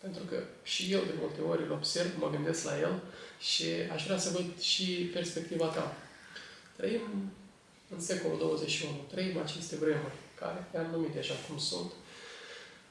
pentru 0.00 0.22
că 0.24 0.36
și 0.62 0.92
eu 0.92 1.00
de 1.00 1.14
multe 1.18 1.40
ori 1.40 1.62
îl 1.62 1.70
observ, 1.70 2.10
mă 2.18 2.30
gândesc 2.30 2.64
la 2.64 2.78
el, 2.78 3.02
și 3.40 3.64
aș 3.92 4.04
vrea 4.04 4.18
să 4.18 4.30
văd 4.30 4.60
și 4.60 4.84
perspectiva 5.12 5.66
ta. 5.66 5.96
Trăim 6.76 7.32
în 7.88 8.00
secolul 8.00 8.38
21, 8.38 8.92
trăim 9.10 9.38
aceste 9.38 9.76
vremuri, 9.76 10.14
care 10.34 10.66
le-am 10.72 10.90
numit 10.90 11.16
așa 11.16 11.34
cum 11.48 11.58
sunt. 11.58 11.92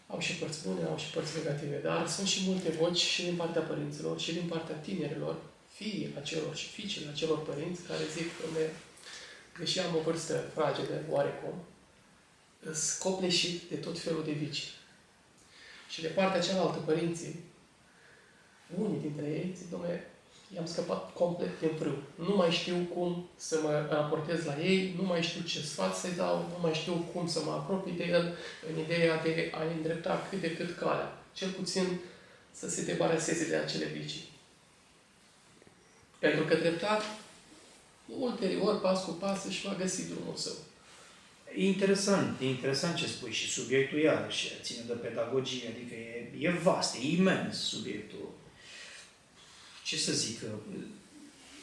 Au 0.08 0.20
și 0.20 0.36
părți 0.36 0.68
bune, 0.68 0.84
au 0.84 0.98
și 0.98 1.12
părți 1.12 1.38
negative, 1.38 1.78
dar 1.84 2.08
sunt 2.08 2.28
și 2.28 2.44
multe 2.46 2.70
voci 2.70 2.98
și 2.98 3.24
din 3.24 3.36
partea 3.36 3.62
părinților 3.62 4.20
și 4.20 4.34
din 4.34 4.48
partea 4.48 4.76
tinerilor, 4.76 5.36
fii 5.74 6.14
acelor 6.18 6.56
și 6.56 6.68
fiicele 6.68 7.10
acelor 7.10 7.40
părinți 7.46 7.82
care 7.82 8.04
zic 8.18 8.38
că 8.38 8.46
me, 8.54 8.70
deși 9.60 9.80
am 9.80 9.96
o 9.96 10.02
vârstă 10.02 10.52
fragedă, 10.54 11.02
oarecum, 11.10 11.54
scopleșit 12.74 13.62
de 13.70 13.76
tot 13.76 14.00
felul 14.00 14.24
de 14.24 14.32
vicii. 14.32 14.70
Și 15.90 16.02
de 16.02 16.08
partea 16.08 16.42
cealaltă, 16.42 16.78
părinții, 16.78 17.40
unii 18.78 19.00
dintre 19.00 19.26
ei 19.26 19.54
zic, 19.58 19.70
domnule, 19.70 20.08
i-am 20.56 20.66
scăpat 20.66 21.14
complet 21.14 21.60
din 21.60 21.70
frâu. 21.80 21.98
Nu 22.16 22.36
mai 22.36 22.52
știu 22.52 22.76
cum 22.94 23.30
să 23.36 23.60
mă 23.64 23.88
raportez 23.90 24.46
la 24.46 24.62
ei, 24.62 24.96
nu 24.98 25.06
mai 25.06 25.22
știu 25.22 25.42
ce 25.42 25.62
sfat 25.62 25.96
să-i 25.96 26.16
dau, 26.16 26.38
nu 26.38 26.58
mai 26.62 26.74
știu 26.74 26.94
cum 27.14 27.28
să 27.28 27.42
mă 27.46 27.52
apropii 27.52 27.98
de 27.98 28.06
el 28.08 28.38
în 28.72 28.80
ideea 28.80 29.22
de 29.24 29.52
a 29.54 29.64
îndrepta 29.76 30.28
cât 30.30 30.42
de 30.42 30.56
cât 30.56 30.78
calea. 30.78 31.24
Cel 31.34 31.50
puțin 31.50 32.00
să 32.52 32.70
se 32.70 32.84
debaraseze 32.84 33.50
de 33.50 33.56
acele 33.56 33.86
vicii. 33.86 34.30
Pentru 36.20 36.44
că 36.44 36.56
dreptat, 36.56 37.02
ulterior, 38.20 38.82
pas 38.82 39.04
cu 39.04 39.12
pas, 39.12 39.46
își 39.46 39.68
va 39.68 39.76
găsi 39.80 40.08
drumul 40.08 40.36
său. 40.36 40.54
E 41.56 41.68
interesant, 41.68 42.42
e 42.42 42.46
interesant 42.46 42.96
ce 42.96 43.08
spui 43.08 43.32
și 43.32 43.50
subiectul 43.50 44.00
iarăși 44.00 44.52
ține 44.62 44.84
de 44.88 44.94
pedagogie, 44.94 45.68
adică 45.68 45.96
e, 45.96 46.30
e 46.40 46.50
vast, 46.50 46.96
e 46.96 47.08
imens 47.08 47.58
subiectul. 47.58 48.29
Ce 49.90 49.98
să 49.98 50.12
zic, 50.12 50.40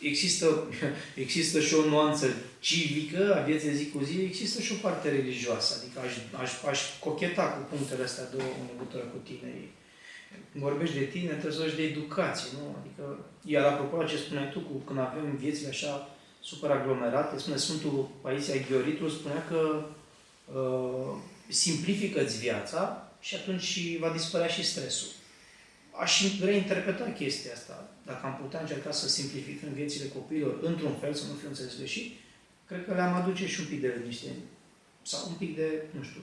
există, 0.01 0.47
există 1.25 1.61
și 1.61 1.75
o 1.75 1.85
nuanță 1.85 2.27
civică 2.61 3.35
a 3.37 3.41
vieții 3.41 3.75
zi 3.75 3.91
cu 3.91 4.03
zi, 4.03 4.21
există 4.21 4.61
și 4.61 4.73
o 4.73 4.83
parte 4.83 5.09
religioasă, 5.11 5.77
adică 5.79 6.01
aș, 6.01 6.13
aș, 6.43 6.51
aș 6.71 6.81
cocheta 7.01 7.43
cu 7.43 7.75
punctele 7.75 8.03
astea 8.03 8.31
două 8.35 8.51
în 8.61 8.67
legătură 8.73 9.03
cu 9.03 9.19
tinerii. 9.25 9.71
Vorbești 10.53 10.99
de 10.99 11.05
tine, 11.05 11.31
trebuie 11.31 11.53
să 11.53 11.59
vorbești 11.59 11.81
de 11.81 11.89
educație, 11.89 12.49
nu? 12.59 12.77
Adică, 12.81 13.05
iar 13.45 13.65
apropo 13.65 14.05
ce 14.05 14.17
spuneai 14.17 14.51
tu, 14.51 14.61
cu, 14.61 14.73
când 14.87 14.99
avem 14.99 15.37
viețile 15.37 15.69
așa 15.69 16.17
super 16.41 16.71
aglomerate, 16.71 17.39
spune 17.39 17.57
Sfântul 17.57 18.11
Paisia 18.23 18.55
Ghioritul, 18.69 19.11
spunea 19.11 19.47
că 19.49 19.85
uh, 20.55 21.17
simplifică-ți 21.49 22.39
viața 22.39 23.13
și 23.21 23.35
atunci 23.35 23.99
va 23.99 24.11
dispărea 24.11 24.47
și 24.47 24.65
stresul. 24.65 25.09
Aș 25.91 26.41
reinterpreta 26.41 27.05
chestia 27.05 27.53
asta. 27.55 27.86
Dacă 28.07 28.27
am 28.27 28.39
putea 28.43 28.61
încerca 28.61 28.91
să 28.91 29.09
simplificăm 29.09 29.69
viețile 29.73 30.09
copiilor 30.09 30.59
într-un 30.63 30.95
fel, 31.01 31.15
să 31.15 31.25
nu 31.27 31.35
fiu 31.41 31.49
înțeles 31.49 31.77
greșit, 31.77 32.13
cred 32.67 32.85
că 32.87 32.95
le-am 32.95 33.15
aduce 33.15 33.47
și 33.47 33.61
un 33.61 33.67
pic 33.67 33.81
de 33.81 33.95
liniște 33.99 34.27
sau 35.03 35.21
un 35.29 35.35
pic 35.35 35.57
de, 35.57 35.69
nu 35.91 36.03
știu, 36.03 36.21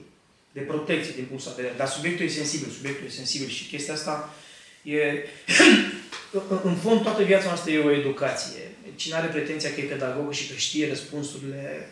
de 0.52 0.60
protecție 0.60 1.14
din 1.14 1.24
punctul 1.24 1.52
de 1.54 1.60
vedere. 1.60 1.78
Dar 1.78 1.88
subiectul 1.88 2.24
e 2.24 2.28
sensibil, 2.28 2.68
subiectul 2.68 3.06
e 3.06 3.10
sensibil 3.10 3.48
și 3.48 3.68
chestia 3.68 3.94
asta 3.94 4.34
e... 4.82 4.98
în 6.68 6.74
fond, 6.74 7.02
toată 7.02 7.22
viața 7.22 7.46
noastră 7.46 7.70
e 7.70 7.78
o 7.78 7.90
educație. 7.90 8.62
Cine 8.94 9.14
are 9.14 9.26
pretenția 9.26 9.74
că 9.74 9.80
e 9.80 9.84
pedagog 9.84 10.32
și 10.32 10.48
că 10.48 10.54
știe 10.54 10.88
răspunsurile, 10.88 11.88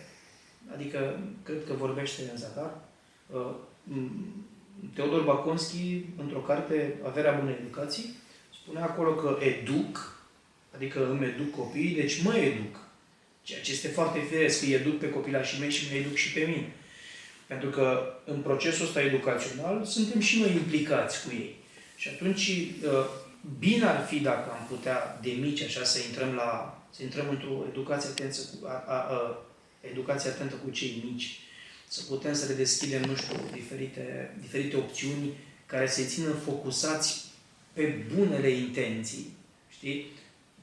adică 0.75 1.21
cred 1.43 1.65
că 1.67 1.73
vorbește 1.73 2.23
în 2.33 2.39
zadar. 2.39 2.79
Uh, 3.31 3.55
Teodor 4.95 5.23
Baconski, 5.23 6.05
într-o 6.17 6.39
carte, 6.39 6.95
Averea 7.05 7.33
bunei 7.33 7.59
educații, 7.61 8.15
spune 8.63 8.81
acolo 8.81 9.15
că 9.15 9.39
educ, 9.41 10.21
adică 10.75 11.11
îmi 11.11 11.27
educ 11.27 11.51
copiii, 11.51 11.95
deci 11.95 12.23
mă 12.23 12.37
educ. 12.37 12.77
Ceea 13.43 13.61
ce 13.61 13.73
este 13.73 13.89
foarte 13.89 14.19
firesc, 14.31 14.63
îi 14.63 14.73
educ 14.73 14.99
pe 14.99 15.11
copilașii 15.11 15.61
mei 15.61 15.71
și 15.71 15.87
mă 15.91 15.97
educ 15.97 16.15
și 16.15 16.33
pe 16.33 16.41
mine. 16.41 16.73
Pentru 17.47 17.69
că 17.69 18.15
în 18.25 18.41
procesul 18.41 18.87
ăsta 18.87 19.03
educațional 19.03 19.85
suntem 19.85 20.21
și 20.21 20.39
noi 20.39 20.53
implicați 20.53 21.25
cu 21.25 21.31
ei. 21.35 21.57
Și 21.97 22.09
atunci, 22.09 22.49
uh, 22.49 23.07
bine 23.59 23.85
ar 23.85 24.07
fi 24.07 24.21
dacă 24.21 24.51
am 24.51 24.67
putea 24.69 25.19
de 25.23 25.31
mici 25.31 25.63
așa 25.63 25.85
să 25.85 25.99
intrăm 26.09 26.35
la 26.35 26.77
să 26.91 27.03
intrăm 27.03 27.29
într-o 27.29 27.65
educație 27.71 28.09
atentă 28.11 28.39
cu, 28.51 28.67
a, 28.67 28.85
a, 28.87 28.95
a, 28.95 29.45
educație 29.81 30.31
atentă 30.31 30.55
cu 30.55 30.71
cei 30.71 31.03
mici, 31.05 31.41
să 31.89 32.03
putem 32.09 32.35
să 32.35 32.47
le 32.49 32.55
deschidem, 32.55 33.03
nu 33.03 33.15
știu, 33.15 33.37
diferite, 33.53 34.37
diferite 34.41 34.77
opțiuni 34.77 35.33
care 35.67 35.87
să 35.87 36.03
țină 36.03 36.31
focusați 36.31 37.32
pe 37.73 38.05
bunele 38.15 38.49
intenții, 38.49 39.37
știi? 39.69 40.07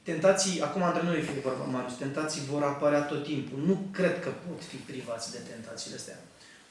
Tentații, 0.02 0.60
acum 0.60 0.82
între 0.82 1.02
noi 1.02 1.20
fie 1.20 1.40
vorba, 1.42 1.64
Marius, 1.64 1.96
tentații 1.96 2.42
vor 2.50 2.62
apărea 2.62 3.02
tot 3.02 3.24
timpul. 3.24 3.58
Nu 3.66 3.86
cred 3.92 4.20
că 4.20 4.28
pot 4.48 4.62
fi 4.64 4.76
privați 4.76 5.32
de 5.32 5.38
tentațiile 5.52 5.96
astea. 5.96 6.18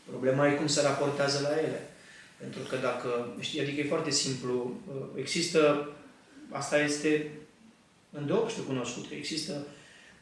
Problema 0.09 0.47
e 0.47 0.55
cum 0.55 0.67
se 0.67 0.81
raportează 0.81 1.39
la 1.41 1.59
ele. 1.59 1.89
Pentru 2.37 2.61
că 2.69 2.75
dacă, 2.75 3.35
știi, 3.39 3.61
adică 3.61 3.81
e 3.81 3.87
foarte 3.87 4.09
simplu, 4.09 4.79
există, 5.15 5.89
asta 6.49 6.79
este 6.79 7.31
îndeopște 8.11 8.61
cunoscut, 8.61 9.07
că 9.07 9.13
există 9.15 9.65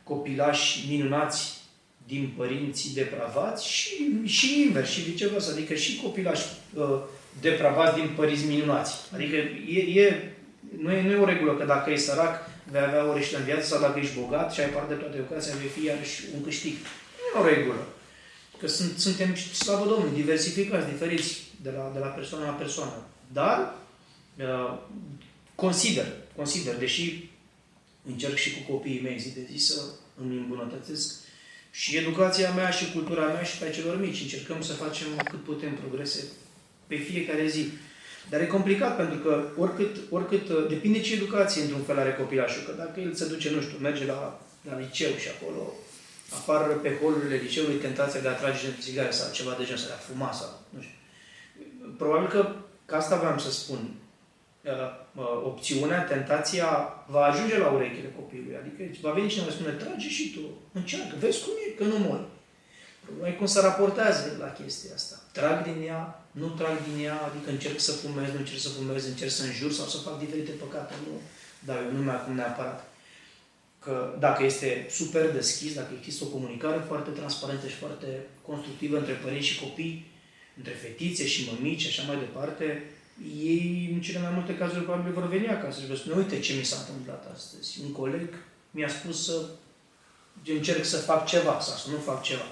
copilași 0.03 0.89
minunați 0.89 1.61
din 2.07 2.33
părinții 2.37 2.93
depravați 2.93 3.67
și, 3.67 4.21
și 4.25 4.61
invers, 4.61 4.89
și 4.89 5.01
viceversa, 5.01 5.51
adică 5.51 5.73
și 5.73 6.01
copilași 6.01 6.45
uh, 6.73 6.99
depravați 7.41 7.95
din 7.95 8.09
părinți 8.15 8.45
minunați. 8.45 8.95
Adică 9.13 9.35
e, 9.67 10.01
e, 10.01 10.33
nu, 10.81 10.91
e, 10.91 11.01
nu 11.01 11.11
e 11.11 11.15
o 11.15 11.25
regulă 11.25 11.53
că 11.53 11.65
dacă 11.65 11.91
e 11.91 11.95
sărac 11.95 12.49
vei 12.71 12.81
avea 12.81 13.09
o 13.09 13.13
reșită 13.13 13.37
în 13.37 13.43
viață 13.43 13.65
sau 13.65 13.79
dacă 13.79 13.99
ești 13.99 14.19
bogat 14.19 14.53
și 14.53 14.59
ai 14.59 14.69
parte 14.69 14.93
de 14.93 14.99
toate 14.99 15.17
educația, 15.17 15.53
vei 15.59 15.67
fi 15.67 15.83
iarăși 15.83 16.23
un 16.35 16.43
câștig. 16.43 16.73
Nu 16.73 17.39
e 17.39 17.43
o 17.43 17.47
regulă. 17.55 17.87
Că 18.59 18.67
sunt, 18.67 18.97
suntem, 18.97 19.35
slavă 19.35 19.85
Domnului, 19.85 20.15
diversificați, 20.15 20.91
diferiți 20.91 21.43
de 21.61 21.69
la, 21.69 21.91
de 21.93 21.99
la 21.99 22.07
persoană 22.07 22.45
la 22.45 22.51
persoană. 22.51 23.05
Dar 23.33 23.73
uh, 24.37 24.77
consider, 25.55 26.05
consider, 26.35 26.75
deși 26.75 27.29
încerc 28.05 28.35
și 28.35 28.53
cu 28.53 28.71
copiii 28.71 29.01
mei 29.01 29.19
zi 29.19 29.33
de 29.33 29.47
zi 29.51 29.65
să 29.65 29.81
îmi 30.21 30.37
îmbunătățesc 30.37 31.15
și 31.71 31.97
educația 31.97 32.51
mea 32.51 32.69
și 32.69 32.91
cultura 32.91 33.25
mea 33.25 33.43
și 33.43 33.57
pe 33.57 33.69
celor 33.69 33.99
mici. 33.99 34.21
Încercăm 34.21 34.61
să 34.61 34.73
facem 34.73 35.07
cât 35.29 35.43
putem 35.43 35.75
progrese 35.75 36.23
pe 36.87 36.95
fiecare 36.95 37.47
zi. 37.47 37.67
Dar 38.29 38.41
e 38.41 38.45
complicat 38.45 38.95
pentru 38.95 39.17
că 39.17 39.43
oricât, 39.57 39.95
oricât 40.09 40.49
uh, 40.49 40.65
depinde 40.69 40.99
ce 40.99 41.13
educație 41.13 41.61
într-un 41.61 41.81
fel 41.81 41.99
are 41.99 42.13
copilașul. 42.13 42.63
Că 42.63 42.71
dacă 42.77 42.99
el 42.99 43.13
se 43.13 43.27
duce, 43.27 43.49
nu 43.49 43.61
știu, 43.61 43.77
merge 43.77 44.05
la, 44.05 44.41
la 44.69 44.79
liceu 44.79 45.11
și 45.11 45.27
acolo 45.35 45.73
apar 46.33 46.73
pe 46.73 46.97
holurile 47.01 47.35
liceului 47.35 47.75
tentația 47.75 48.19
de 48.19 48.27
a 48.27 48.35
trage 48.35 48.65
de 48.65 48.81
țigare 48.81 49.11
sau 49.11 49.31
ceva 49.31 49.55
de 49.57 49.63
genul, 49.63 49.79
să 49.79 49.91
a 49.93 49.95
fuma 50.07 50.31
sau 50.31 50.61
nu 50.69 50.81
știu. 50.81 50.97
Probabil 51.97 52.27
că, 52.27 52.55
că 52.85 52.95
asta 52.95 53.17
vreau 53.17 53.39
să 53.39 53.51
spun. 53.51 53.91
Uh, 54.61 54.73
uh, 55.15 55.41
opțiunea, 55.45 56.03
tentația 56.03 56.67
va 57.07 57.23
ajunge 57.23 57.57
la 57.57 57.69
urechile 57.69 58.13
copilului. 58.15 58.55
Adică 58.55 58.97
va 59.01 59.11
veni 59.11 59.27
cineva 59.27 59.49
și 59.49 59.55
spune, 59.55 59.73
trage 59.73 60.09
și 60.09 60.33
tu, 60.33 60.39
încearcă, 60.71 61.15
vezi 61.19 61.43
cum 61.43 61.53
e, 61.67 61.69
că 61.71 61.83
nu 61.83 61.97
mori. 61.97 62.25
Problema 63.03 63.27
e 63.27 63.31
cum 63.31 63.45
se 63.45 63.59
raportează 63.59 64.35
la 64.39 64.51
chestia 64.51 64.91
asta. 64.95 65.15
Trag 65.37 65.57
din 65.69 65.79
ea, 65.87 66.01
nu 66.31 66.47
trag 66.47 66.77
din 66.87 67.05
ea, 67.05 67.17
adică 67.27 67.49
încerc 67.49 67.79
să 67.79 67.91
fumez, 67.91 68.29
nu 68.31 68.39
încerc 68.43 68.59
să 68.59 68.69
fumez, 68.69 69.05
încerc 69.05 69.31
să 69.31 69.43
înjur 69.43 69.71
sau 69.71 69.85
să 69.85 69.97
fac 69.97 70.19
diferite 70.19 70.51
păcate. 70.51 70.93
Nu 71.05 71.13
dau 71.67 71.77
eu 71.85 71.91
nume 71.91 72.11
acum 72.11 72.35
neapărat. 72.35 72.79
Că 73.83 74.15
dacă 74.19 74.43
este 74.43 74.87
super 74.89 75.31
deschis, 75.31 75.73
dacă 75.73 75.91
există 75.97 76.23
o 76.23 76.33
comunicare 76.35 76.83
foarte 76.87 77.09
transparentă 77.09 77.67
și 77.67 77.75
foarte 77.83 78.07
constructivă 78.41 78.97
între 78.97 79.13
părinți 79.13 79.47
și 79.47 79.59
copii, 79.59 80.05
între 80.57 80.73
fetițe 80.73 81.25
și 81.27 81.49
mămici 81.49 81.81
și 81.81 81.87
așa 81.87 82.07
mai 82.07 82.19
departe, 82.19 82.83
ei, 83.43 83.89
în 83.93 84.01
cele 84.01 84.19
mai 84.19 84.31
multe 84.33 84.57
cazuri, 84.57 84.83
probabil 84.83 85.13
vor 85.13 85.27
veni 85.27 85.47
acasă 85.47 85.81
și 85.81 85.87
vă 85.87 85.95
spune, 85.95 86.15
uite 86.15 86.39
ce 86.39 86.53
mi 86.53 86.63
s-a 86.63 86.77
întâmplat 86.79 87.31
astăzi. 87.33 87.79
Un 87.85 87.91
coleg 87.91 88.29
mi-a 88.71 88.89
spus 88.89 89.25
să 89.25 89.45
încerc 90.45 90.85
să 90.85 90.97
fac 90.97 91.25
ceva 91.25 91.59
sau 91.59 91.75
să 91.77 91.89
nu 91.89 91.97
fac 91.97 92.21
ceva. 92.21 92.47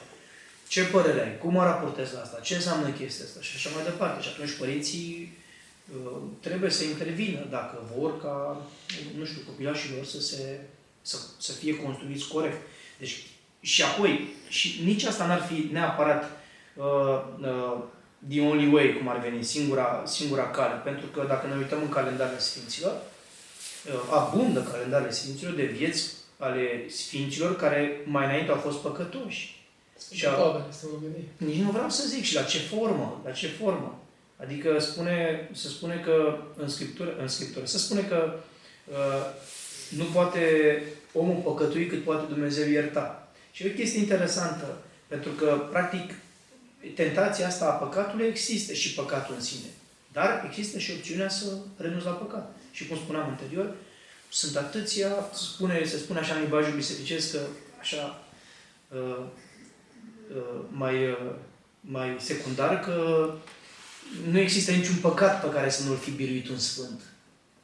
Ce 0.68 0.84
părere 0.84 1.22
ai? 1.22 1.38
Cum 1.38 1.52
mă 1.54 1.64
raportez 1.64 2.12
la 2.14 2.22
asta? 2.22 2.40
Ce 2.40 2.56
înseamnă 2.56 2.90
chestia 2.90 3.26
asta? 3.26 3.42
Și 3.42 3.52
așa 3.56 3.70
mai 3.76 3.84
departe. 3.84 4.22
Și 4.22 4.30
atunci 4.34 4.58
părinții 4.58 5.38
uh, 5.96 6.18
trebuie 6.40 6.70
să 6.70 6.84
intervină 6.84 7.48
dacă 7.50 7.90
vor 7.98 8.22
ca, 8.22 8.62
nu 9.18 9.26
știu, 9.26 9.42
copilașii 9.46 9.94
lor 9.96 10.06
să, 10.06 10.22
se, 10.22 10.60
să, 11.02 11.18
să 11.38 11.52
fie 11.52 11.76
construiți 11.76 12.28
corect. 12.28 12.62
Deci, 12.98 13.24
și 13.60 13.84
apoi, 13.84 14.34
și 14.48 14.82
nici 14.84 15.04
asta 15.04 15.26
n-ar 15.26 15.42
fi 15.42 15.70
neapărat 15.72 16.32
uh, 16.76 17.22
uh, 17.42 17.78
the 18.30 18.42
only 18.42 18.74
way, 18.74 18.98
cum 18.98 19.08
ar 19.08 19.20
veni, 19.20 19.44
singura, 19.44 20.04
singura 20.06 20.50
cale. 20.50 20.82
Pentru 20.84 21.06
că 21.08 21.26
dacă 21.28 21.48
ne 21.48 21.56
uităm 21.56 21.82
în 21.82 21.90
calendarele 21.90 22.40
Sfinților, 22.40 22.92
uh, 22.92 23.94
abundă 24.12 24.62
calendarele 24.62 25.12
Sfinților 25.12 25.54
de 25.54 25.66
vieți 25.66 26.12
ale 26.38 26.90
Sfinților 26.90 27.56
care 27.56 28.02
mai 28.06 28.26
înainte 28.26 28.52
au 28.52 28.58
fost 28.58 28.78
păcătoși. 28.78 29.65
Și 30.12 30.26
a, 30.26 30.66
nici 31.38 31.62
nu 31.62 31.72
vreau 31.72 31.90
să 31.90 32.08
zic 32.08 32.24
și 32.24 32.36
la 32.36 32.44
ce 32.44 32.58
formă, 32.58 33.22
la 33.26 33.32
ce 33.32 33.48
formă. 33.48 34.00
Adică 34.38 34.80
spune, 34.80 35.50
se 35.54 35.68
spune 35.68 36.02
că 36.06 36.38
în 36.58 36.70
Scriptură, 36.70 37.16
în 37.22 37.28
Scriptură 37.28 37.66
se 37.66 37.78
spune 37.78 38.02
că 38.02 38.40
uh, 38.92 39.26
nu 39.90 40.04
poate 40.04 40.84
omul 41.14 41.42
păcătui 41.44 41.88
cât 41.88 42.04
poate 42.04 42.34
Dumnezeu 42.34 42.70
ierta. 42.70 43.30
Și 43.52 43.64
e 43.64 43.72
o 43.72 43.76
chestie 43.76 44.00
interesantă, 44.00 44.78
pentru 45.08 45.32
că, 45.32 45.68
practic, 45.72 46.14
tentația 46.96 47.48
asta 47.48 47.66
a 47.66 47.70
păcatului 47.86 48.28
există 48.28 48.74
și 48.74 48.94
păcatul 48.94 49.36
în 49.36 49.42
sine. 49.42 49.68
Dar 50.12 50.46
există 50.48 50.80
și 50.80 50.92
opțiunea 50.92 51.30
să 51.30 51.46
renunți 51.78 52.06
la 52.06 52.12
păcat. 52.12 52.56
Și 52.72 52.88
cum 52.88 52.98
spuneam 52.98 53.28
anterior, 53.28 53.76
sunt 54.30 54.56
atâția, 54.56 55.10
se 55.34 55.44
spune, 55.44 55.86
se 55.86 55.98
spune 55.98 56.20
așa 56.20 56.36
în 56.36 56.42
limbajul 56.42 56.76
bisericesc, 56.76 57.32
că 57.32 57.40
așa 57.80 58.24
uh, 58.90 59.00
uh, 59.00 59.26
mai, 60.72 61.08
uh, 61.08 61.32
mai 61.80 62.16
secundar, 62.20 62.80
că 62.80 63.30
nu 64.32 64.40
există 64.40 64.72
niciun 64.72 64.96
păcat 64.96 65.42
pe 65.42 65.50
care 65.50 65.70
să 65.70 65.84
nu-l 65.84 65.98
fi 65.98 66.12
biruit 66.12 66.50
un 66.50 66.58
sfânt. 66.58 67.02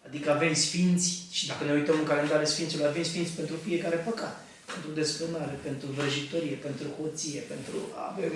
Adică 0.07 0.31
avem 0.31 0.53
sfinți 0.53 1.23
și 1.31 1.47
dacă 1.47 1.63
ne 1.63 1.73
uităm 1.73 1.95
în 1.99 2.05
calendarul 2.05 2.45
sfinților, 2.45 2.87
avem 2.87 3.03
sfinți 3.03 3.31
pentru 3.31 3.55
fiecare 3.65 3.95
păcat 3.95 4.45
pentru 4.73 4.91
desfrânare, 4.99 5.55
pentru 5.63 5.87
vrăjitorie, 5.97 6.55
pentru 6.67 6.87
hoție, 6.97 7.41
pentru... 7.51 7.77
Avem, 8.09 8.33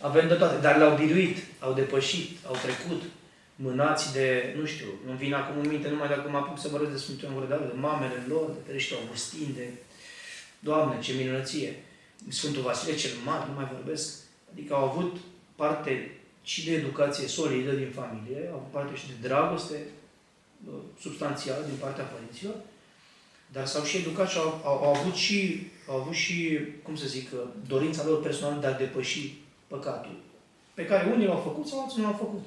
avem 0.00 0.28
de 0.28 0.34
toate, 0.34 0.60
dar 0.60 0.76
le-au 0.76 0.96
biruit, 0.96 1.36
au 1.58 1.72
depășit, 1.72 2.28
au 2.46 2.56
trecut, 2.66 3.02
mânați 3.56 4.12
de, 4.12 4.54
nu 4.58 4.64
știu, 4.66 4.86
îmi 5.08 5.18
vin 5.18 5.34
acum 5.34 5.60
în 5.60 5.68
minte 5.68 5.88
numai 5.88 6.08
dacă 6.08 6.28
mă 6.28 6.38
apuc 6.38 6.58
să 6.60 6.68
vorbesc 6.68 6.92
de 6.92 6.98
Sfântul 6.98 7.28
Ioan 7.28 7.48
de 7.48 7.80
mamele 7.80 8.24
lor, 8.28 8.46
de 8.46 8.60
Ferește 8.66 8.94
Augustin, 8.94 9.48
de 9.56 9.66
Doamne, 10.58 11.00
ce 11.00 11.12
minunăție! 11.12 11.74
Sfântul 12.28 12.62
Vasile 12.62 12.96
cel 12.96 13.10
Mare, 13.24 13.44
nu 13.48 13.54
mai 13.54 13.70
vorbesc. 13.72 14.14
Adică 14.52 14.74
au 14.74 14.84
avut 14.84 15.16
parte 15.54 16.10
și 16.42 16.64
de 16.64 16.72
educație 16.72 17.26
solidă 17.26 17.72
din 17.72 17.90
familie, 17.90 18.48
au 18.50 18.56
avut 18.56 18.70
parte 18.70 18.96
și 18.96 19.06
de 19.06 19.28
dragoste 19.28 19.74
uh, 20.68 20.74
substanțială 21.00 21.64
din 21.68 21.76
partea 21.80 22.04
părinților, 22.04 22.54
dar 23.52 23.66
s-au 23.66 23.84
și 23.84 23.96
educat 23.96 24.28
și 24.28 24.38
au, 24.38 24.60
au, 24.64 24.84
au, 24.84 24.94
avut 24.94 25.14
și, 25.14 25.66
au 25.88 25.96
avut 25.96 26.14
și, 26.14 26.58
cum 26.82 26.96
să 26.96 27.06
zic, 27.06 27.32
uh, 27.32 27.40
dorința 27.66 28.04
lor 28.04 28.22
personală 28.22 28.60
de 28.60 28.66
a 28.66 28.72
depăși 28.72 29.34
păcatul, 29.66 30.16
pe 30.74 30.84
care 30.84 31.12
unii 31.12 31.26
l-au 31.26 31.40
făcut 31.40 31.66
sau 31.66 31.82
alții 31.82 32.00
nu 32.00 32.04
l-au 32.04 32.16
făcut. 32.16 32.44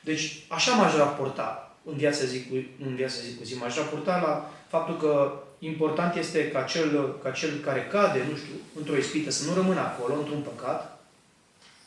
Deci, 0.00 0.44
așa 0.48 0.74
m-aș 0.74 0.94
raporta 0.94 1.76
în 1.84 1.96
viața 1.96 2.24
zi 2.24 2.44
cu, 2.44 2.54
în 2.86 2.94
viața 2.94 3.20
zi, 3.28 3.36
cu 3.36 3.44
zi. 3.44 3.54
M-aș 3.54 3.76
raporta 3.76 4.20
la 4.20 4.50
faptul 4.68 4.96
că 4.96 5.42
important 5.64 6.16
este 6.16 6.50
ca 6.50 6.62
cel, 6.62 7.18
ca 7.22 7.30
cel 7.30 7.58
care 7.58 7.88
cade, 7.90 8.22
nu 8.30 8.36
știu, 8.36 8.54
într-o 8.78 8.96
ispită, 8.96 9.30
să 9.30 9.48
nu 9.48 9.54
rămână 9.54 9.80
acolo, 9.80 10.14
într-un 10.18 10.40
păcat, 10.40 11.04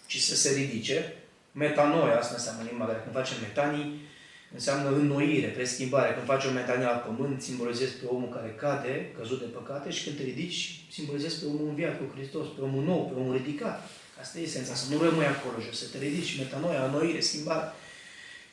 ci 0.08 0.20
să 0.20 0.36
se 0.36 0.54
ridice. 0.54 1.14
Metanoia, 1.52 2.18
asta 2.18 2.34
înseamnă 2.34 2.64
limba 2.70 2.86
care 2.86 3.02
când 3.04 3.16
facem 3.16 3.38
metanii, 3.42 4.02
înseamnă 4.54 4.90
înnoire, 4.90 5.48
preschimbare. 5.48 6.14
Când 6.14 6.26
faci 6.26 6.46
o 6.46 6.52
metanie 6.52 6.86
la 6.86 7.04
pământ, 7.08 7.42
simbolizezi 7.42 7.94
pe 7.94 8.06
omul 8.06 8.30
care 8.30 8.56
cade, 8.60 9.12
căzut 9.18 9.40
de 9.40 9.46
păcate, 9.46 9.92
și 9.92 10.04
când 10.04 10.18
te 10.18 10.24
ridici, 10.24 10.80
simbolizezi 10.92 11.40
pe 11.40 11.46
omul 11.46 11.68
înviat 11.68 11.98
cu 11.98 12.14
Hristos, 12.16 12.46
pe 12.56 12.62
omul 12.62 12.84
nou, 12.84 13.06
pe 13.06 13.20
omul 13.20 13.36
ridicat. 13.36 13.90
Asta 14.22 14.40
e 14.40 14.42
esența, 14.42 14.74
să 14.74 14.94
nu 14.94 15.02
rămâi 15.02 15.26
acolo 15.26 15.58
jos, 15.66 15.80
să 15.80 15.86
te 15.92 15.98
ridici, 15.98 16.38
metanoia, 16.38 16.86
înnoire, 16.86 17.20
schimbare. 17.20 17.72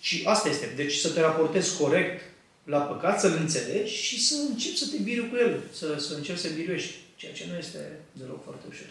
Și 0.00 0.22
asta 0.26 0.48
este. 0.48 0.72
Deci 0.76 0.94
să 0.94 1.08
te 1.10 1.20
raportezi 1.20 1.78
corect 1.78 2.33
la 2.64 2.78
păcat, 2.78 3.20
să-l 3.20 3.36
înțelegi 3.40 3.94
și 3.94 4.22
să 4.26 4.34
începi 4.48 4.78
să 4.78 4.86
te 4.90 4.96
biri 5.02 5.28
cu 5.30 5.36
el, 5.36 5.60
să, 5.72 5.98
să 5.98 6.14
începi 6.14 6.38
să 6.38 6.48
biruiești, 6.48 6.94
ceea 7.16 7.32
ce 7.32 7.46
nu 7.50 7.56
este 7.56 8.00
deloc 8.12 8.44
foarte 8.44 8.66
ușor. 8.68 8.90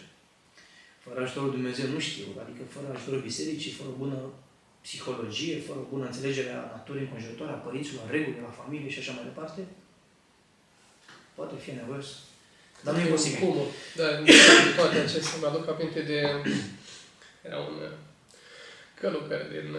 Fără 0.98 1.20
ajutorul 1.20 1.50
Dumnezeu 1.50 1.86
nu 1.86 1.98
știu, 1.98 2.26
adică 2.42 2.62
fără 2.68 2.86
ajutorul 2.94 3.20
bisericii, 3.20 3.70
fără 3.70 3.88
o 3.88 3.98
bună 4.04 4.18
psihologie, 4.82 5.60
fără 5.66 5.78
o 5.78 5.90
bună 5.90 6.06
înțelegere 6.06 6.50
a 6.50 6.70
naturii 6.76 7.02
înconjurătoare, 7.02 7.52
a 7.52 7.64
părinților, 7.66 8.02
a 8.06 8.10
regulii, 8.10 8.40
la 8.40 8.60
familie 8.62 8.90
și 8.90 8.98
așa 8.98 9.12
mai 9.12 9.24
departe, 9.24 9.60
poate 11.34 11.54
fi 11.64 11.70
nevoios. 11.70 12.06
Dar 12.82 12.94
nu 12.94 13.00
e 13.00 13.04
posibil. 13.04 13.38
Cum? 13.38 13.56
Da, 13.96 14.08
toate 14.76 14.98
acestea, 14.98 15.38
mă 15.40 15.46
aduc 15.46 15.68
aminte 15.68 16.00
de... 16.00 16.18
Era 17.42 17.58
un 17.58 17.76
călugăr 19.00 19.42
din 19.52 19.76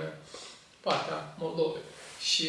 partea 0.79 1.35
Moldovei 1.37 1.81
și 2.21 2.47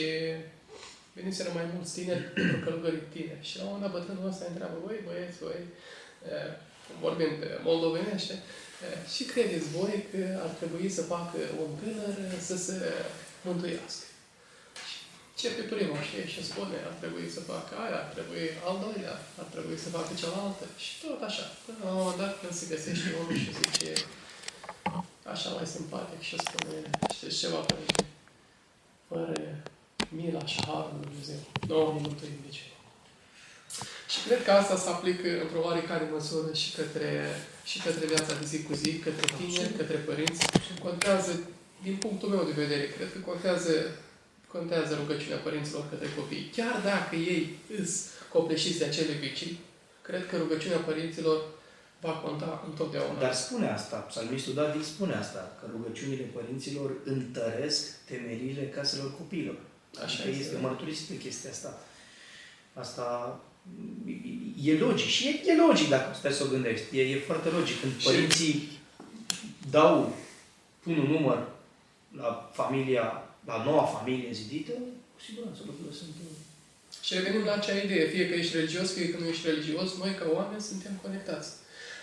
veniseră 1.18 1.50
mai 1.54 1.66
mulți 1.74 1.94
tineri 1.96 2.24
pentru 2.36 2.58
călugării 2.64 3.12
tineri. 3.14 3.46
Și 3.48 3.56
la 3.58 3.62
un 3.64 3.70
moment 3.72 3.84
dat 3.84 3.94
bătrânul 3.96 4.30
ăsta 4.32 4.44
întreabă, 4.48 4.76
voi 4.86 5.06
băieți, 5.06 5.38
voi, 5.44 5.60
vorbind 7.02 7.38
moldovenește, 7.68 8.34
și 9.14 9.22
credeți 9.32 9.68
voi 9.76 9.96
că 10.10 10.22
ar 10.44 10.52
trebui 10.60 10.88
să 10.96 11.02
facă 11.14 11.38
un 11.62 11.70
tânăr 11.80 12.14
să 12.48 12.56
se 12.66 12.76
mântuiască? 13.46 14.06
Ce 15.38 15.48
pe 15.56 15.64
primul 15.74 16.02
și 16.08 16.18
și 16.32 16.48
spune, 16.50 16.76
ar 16.88 16.94
trebui 17.02 17.26
să 17.36 17.40
facă 17.52 17.72
aia, 17.84 17.98
ar 18.02 18.08
trebui 18.14 18.44
al 18.68 18.76
doilea, 18.84 19.16
ar 19.42 19.48
trebui 19.54 19.78
să 19.84 19.88
facă 19.96 20.12
cealaltă. 20.20 20.64
Și 20.84 20.92
tot 21.02 21.20
așa. 21.28 21.46
Până 21.64 21.78
la 21.84 21.90
un 21.90 21.98
moment 22.00 22.20
dat 22.22 22.32
când 22.40 22.54
se 22.58 22.70
găsește 22.72 23.08
unul 23.20 23.36
și 23.42 23.50
zice, 23.60 23.92
așa 25.32 25.48
mai 25.56 25.66
simpatic 25.74 26.20
și 26.28 26.36
spune, 26.46 26.78
știți 27.14 27.40
ceva, 27.42 27.60
părinte? 27.68 28.04
Fără 29.08 29.32
mila 30.08 30.44
și 30.52 30.58
harul 30.66 30.90
lui 30.92 31.06
Dumnezeu. 31.08 31.40
Nu 31.68 31.76
am 31.86 31.94
mântuim 32.02 32.38
nici. 32.46 32.62
Și 34.12 34.18
cred 34.26 34.44
că 34.44 34.50
asta 34.50 34.76
se 34.76 34.88
aplică 34.88 35.28
într-o 35.42 35.64
oarecare 35.68 36.08
măsură 36.12 36.52
și 36.52 36.68
către, 36.78 37.10
și 37.64 37.78
către 37.82 38.06
viața 38.06 38.32
de 38.40 38.44
zi 38.44 38.62
cu 38.62 38.74
zi, 38.74 38.98
către 38.98 39.26
tineri, 39.36 39.76
către 39.80 39.96
părinți. 39.96 40.46
Contează, 40.82 41.32
din 41.82 41.96
punctul 41.96 42.28
meu 42.28 42.44
de 42.44 42.60
vedere, 42.62 42.86
cred 42.96 43.12
că 43.12 43.18
contează, 43.30 43.72
contează 44.52 44.94
rugăciunea 44.94 45.36
părinților 45.36 45.84
către 45.90 46.08
copii. 46.16 46.50
Chiar 46.56 46.80
dacă 46.84 47.14
ei 47.16 47.58
îs 47.80 47.90
copleșiți 48.32 48.78
de 48.78 48.84
acele 48.84 49.12
vicii, 49.12 49.60
cred 50.02 50.26
că 50.26 50.36
rugăciunea 50.36 50.78
părinților 50.78 51.38
va 52.00 52.12
conta 52.12 52.64
întotdeauna. 52.68 53.20
Dar 53.20 53.34
spune 53.34 53.68
asta, 53.68 53.96
psalmistul 53.96 54.54
David 54.54 54.84
spune 54.84 55.14
asta, 55.14 55.56
că 55.60 55.66
rugăciunile 55.72 56.22
părinților 56.22 56.90
întăresc 57.04 58.04
temerile 58.04 58.68
caselor 58.68 59.16
copiilor. 59.16 59.58
Așa 60.04 60.22
adică 60.22 60.28
este, 60.28 60.42
este 60.42 60.56
mărturisit 60.60 61.06
pe 61.06 61.16
chestia 61.16 61.50
asta. 61.50 61.80
Asta 62.72 63.40
e 64.62 64.78
logic. 64.78 65.06
Și 65.06 65.28
e, 65.28 65.50
e 65.50 65.56
logic 65.66 65.88
dacă 65.88 66.16
stai 66.18 66.32
să 66.32 66.44
o 66.44 66.48
gândești. 66.48 66.98
E, 66.98 67.02
e 67.02 67.18
foarte 67.18 67.48
logic. 67.48 67.80
Când 67.80 67.92
părinții 67.92 68.68
dau, 69.70 70.16
pun 70.82 70.98
un 70.98 71.10
număr 71.10 71.48
la 72.16 72.50
familia, 72.52 73.22
la 73.44 73.62
noua 73.64 73.84
familie 73.84 74.32
zidită, 74.32 74.72
cu 75.14 75.20
siguranță 75.26 75.60
lucrurile 75.66 75.94
sunt... 76.00 76.10
Și 77.02 77.14
revenim 77.14 77.44
la 77.44 77.52
acea 77.52 77.76
idee, 77.76 78.06
fie 78.06 78.28
că 78.28 78.34
ești 78.34 78.56
religios, 78.56 78.92
fie 78.92 79.10
că 79.10 79.16
nu 79.20 79.26
ești 79.26 79.46
religios, 79.46 79.96
noi 79.98 80.14
ca 80.14 80.26
oameni 80.34 80.60
suntem 80.60 80.92
conectați. 81.02 81.50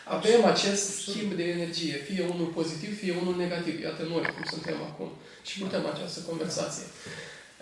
Avem 0.05 0.45
acest 0.45 0.83
schimb 0.99 1.33
de 1.33 1.43
energie, 1.43 1.93
fie 1.93 2.25
unul 2.33 2.45
pozitiv, 2.45 2.97
fie 2.97 3.15
unul 3.21 3.35
negativ. 3.35 3.81
Iată 3.81 4.03
noi 4.03 4.21
cum 4.21 4.43
suntem 4.49 4.81
acum. 4.81 5.11
Și 5.45 5.59
putem 5.59 5.85
această 5.85 6.19
conversație. 6.19 6.83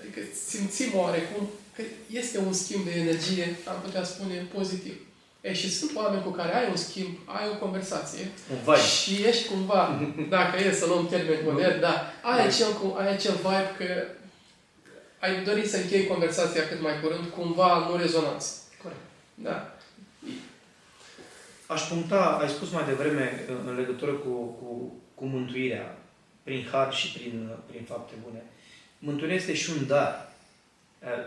Adică 0.02 0.20
simțim 0.48 0.92
oarecum 0.96 1.50
că 1.76 1.82
este 2.12 2.38
un 2.38 2.54
schimb 2.54 2.84
de 2.86 3.00
energie, 3.00 3.56
am 3.68 3.82
putea 3.84 4.04
spune, 4.04 4.48
pozitiv. 4.54 4.96
E, 5.42 5.54
și 5.54 5.74
sunt 5.74 5.96
oameni 5.96 6.24
cu 6.24 6.30
care 6.30 6.56
ai 6.56 6.70
un 6.70 6.76
schimb, 6.76 7.18
ai 7.26 7.48
o 7.54 7.58
conversație 7.58 8.32
un 8.52 8.58
vibe. 8.58 8.78
și 8.78 9.24
ești 9.28 9.48
cumva, 9.48 10.02
dacă 10.36 10.64
e 10.64 10.74
să 10.74 10.86
luăm 10.86 11.08
termen 11.08 11.40
modern, 11.44 11.80
da, 11.80 12.14
ai 12.22 12.46
acel, 12.46 12.68
ai 12.98 13.14
acel 13.14 13.34
vibe 13.36 13.76
că 13.78 14.04
ai 15.20 15.44
dorit 15.44 15.70
să 15.70 15.78
închei 15.78 16.08
conversația 16.08 16.68
cât 16.68 16.82
mai 16.82 17.00
curând, 17.02 17.26
cumva 17.26 17.88
nu 17.90 17.96
rezonanță. 17.96 18.50
Corect. 18.82 19.00
Da. 19.34 19.76
Aș 21.68 21.82
puncta, 21.82 22.38
ai 22.42 22.50
spus 22.50 22.72
mai 22.72 22.86
devreme 22.86 23.46
în 23.66 23.76
legătură 23.76 24.12
cu, 24.12 24.30
cu, 24.30 24.94
cu 25.16 25.26
mântuirea 25.26 25.98
prin 26.44 26.68
har 26.72 26.94
și 26.94 27.12
prin, 27.18 27.50
prin 27.68 27.84
fapte 27.84 28.14
bune. 28.24 28.44
Mântuirea 29.04 29.36
este 29.36 29.54
și 29.54 29.70
un 29.70 29.88
dar. 29.88 30.30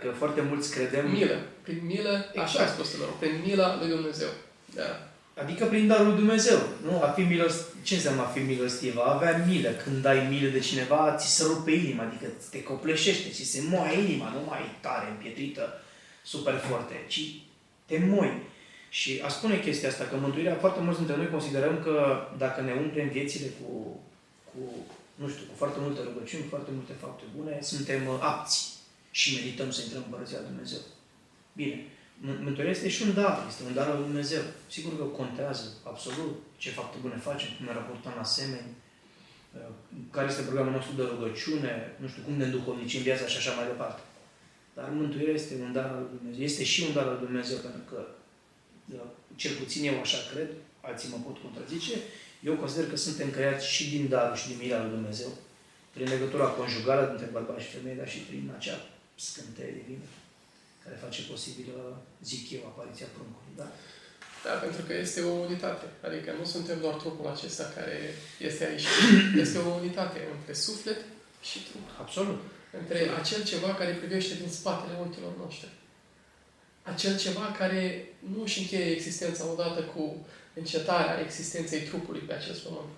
Că 0.00 0.08
foarte 0.16 0.40
mulți 0.40 0.70
credem... 0.74 1.10
Milă. 1.10 1.38
Prin 1.62 1.80
milă, 1.84 2.26
exact. 2.32 2.48
așa 2.48 2.62
a 2.62 2.66
spus 2.66 2.90
Tălărul, 2.90 3.16
prin 3.18 3.40
mila 3.46 3.78
lui 3.78 3.88
Dumnezeu. 3.88 4.28
Da. 4.74 5.08
Adică 5.42 5.64
prin 5.64 5.86
darul 5.86 6.06
lui 6.06 6.16
Dumnezeu. 6.16 6.58
Nu? 6.84 7.02
A 7.02 7.06
fi 7.06 7.20
milos... 7.22 7.54
Ce 7.82 7.94
înseamnă 7.94 8.22
a 8.22 8.24
fi 8.24 8.38
milostiv? 8.38 8.96
A 8.98 9.14
avea 9.14 9.44
milă. 9.48 9.68
Când 9.68 10.04
ai 10.04 10.26
milă 10.28 10.48
de 10.48 10.58
cineva, 10.58 11.14
ți 11.18 11.36
se 11.36 11.42
rupe 11.42 11.70
inima, 11.70 12.02
adică 12.02 12.26
te 12.50 12.62
copleșește, 12.62 13.28
ți 13.30 13.42
se 13.42 13.62
moaie 13.68 13.98
inima, 13.98 14.28
nu 14.28 14.40
mai 14.48 14.60
tare, 14.80 15.10
împietrită, 15.10 15.82
super 16.22 16.54
forte, 16.54 17.04
ci 17.06 17.20
te 17.86 17.98
moi. 18.08 18.32
Și 18.88 19.20
a 19.24 19.28
spune 19.28 19.58
chestia 19.58 19.88
asta, 19.88 20.04
că 20.04 20.16
mântuirea, 20.16 20.54
foarte 20.54 20.80
mulți 20.80 20.98
dintre 20.98 21.16
noi 21.16 21.30
considerăm 21.30 21.80
că 21.82 22.26
dacă 22.38 22.60
ne 22.60 22.72
umplem 22.72 23.08
viețile 23.08 23.46
cu, 23.46 24.00
cu 24.44 24.60
nu 25.14 25.28
știu, 25.28 25.44
cu 25.48 25.54
foarte 25.56 25.78
multe 25.80 26.00
rugăciuni, 26.02 26.42
cu 26.42 26.48
foarte 26.48 26.70
multe 26.74 26.92
fapte 26.92 27.24
bune, 27.36 27.58
suntem 27.62 28.08
apți 28.20 28.72
și 29.10 29.34
medităm 29.34 29.70
să 29.70 29.80
intrăm 29.82 30.02
în 30.02 30.06
Împărăția 30.08 30.38
Lui 30.40 30.50
Dumnezeu. 30.52 30.82
Bine, 31.52 31.76
mântuirea 32.46 32.70
este 32.70 32.88
și 32.88 33.02
un 33.02 33.14
dar, 33.14 33.44
este 33.48 33.62
un 33.62 33.74
dar 33.74 33.88
al 33.88 33.96
Lui 33.96 34.08
Dumnezeu. 34.10 34.42
Sigur 34.66 34.92
că 34.96 35.04
contează 35.04 35.66
absolut 35.92 36.42
ce 36.56 36.70
fapte 36.70 36.96
bune 37.00 37.16
facem, 37.16 37.48
cum 37.56 37.66
ne 37.66 37.72
raportăm 37.72 38.12
la 38.16 38.24
semeni, 38.24 38.70
uh, 39.54 39.72
care 40.10 40.26
este 40.28 40.42
programul 40.42 40.72
nostru 40.72 40.94
de 40.94 41.02
rugăciune, 41.02 41.72
nu 42.00 42.06
știu, 42.08 42.22
cum 42.22 42.34
ne 42.36 42.44
înduhovnicim 42.44 43.02
viața 43.02 43.26
și 43.26 43.36
așa 43.36 43.52
mai 43.54 43.66
departe. 43.66 44.02
Dar 44.74 44.88
mântuirea 44.88 45.34
este 45.34 45.54
un 45.64 45.72
dar 45.72 45.88
al 45.90 46.00
Lui 46.00 46.18
Dumnezeu. 46.18 46.42
Este 46.44 46.64
și 46.64 46.80
un 46.86 46.92
dar 46.92 47.04
al 47.06 47.16
Lui 47.16 47.26
Dumnezeu, 47.26 47.58
pentru 47.66 47.82
că, 47.90 48.00
uh, 48.94 49.08
cel 49.36 49.54
puțin 49.60 49.86
eu 49.90 50.00
așa 50.00 50.18
cred, 50.30 50.48
alții 50.80 51.12
mă 51.12 51.18
pot 51.24 51.36
contrazice, 51.42 51.94
eu 52.44 52.54
consider 52.54 52.88
că 52.88 52.96
suntem 52.96 53.30
creați 53.30 53.66
și 53.74 53.90
din 53.90 54.08
darul 54.08 54.36
și 54.36 54.48
din 54.48 54.58
mila 54.60 54.82
lui 54.82 54.90
Dumnezeu, 54.90 55.30
prin 55.92 56.08
legătura 56.08 56.46
conjugală 56.46 57.06
dintre 57.06 57.26
bărbați 57.32 57.64
și 57.64 57.70
femei, 57.74 58.00
dar 58.00 58.08
și 58.08 58.18
prin 58.18 58.52
acea 58.56 58.78
scânteie 59.14 59.72
divină 59.80 60.06
care 60.84 60.96
face 61.04 61.22
posibilă, 61.30 62.02
zic 62.22 62.50
eu, 62.50 62.62
apariția 62.66 63.06
pruncului. 63.14 63.54
Da? 63.56 63.68
Da, 64.44 64.52
pentru 64.64 64.82
că 64.86 64.92
este 64.94 65.20
o 65.20 65.32
unitate. 65.46 65.86
Adică 66.06 66.30
nu 66.38 66.44
suntem 66.44 66.78
doar 66.80 66.94
trupul 66.94 67.26
acesta 67.34 67.72
care 67.76 67.96
este 68.48 68.64
aici. 68.64 68.86
Este 69.44 69.58
o 69.58 69.68
unitate 69.80 70.18
între 70.36 70.52
suflet 70.52 71.00
și 71.48 71.58
trup. 71.68 71.86
Absolut. 72.00 72.40
Între 72.80 72.98
acel 73.20 73.44
ceva 73.44 73.74
care 73.74 73.92
privește 73.92 74.34
din 74.34 74.48
spatele 74.48 74.98
ochilor 75.06 75.32
noștri. 75.44 75.68
Acel 76.82 77.18
ceva 77.18 77.54
care 77.58 78.08
nu 78.34 78.42
își 78.42 78.58
încheie 78.58 78.90
existența 78.90 79.50
odată 79.52 79.80
cu 79.82 80.26
încetarea 80.54 81.20
existenței 81.20 81.80
trupului 81.80 82.20
pe 82.20 82.32
acest 82.32 82.60
pământ. 82.60 82.92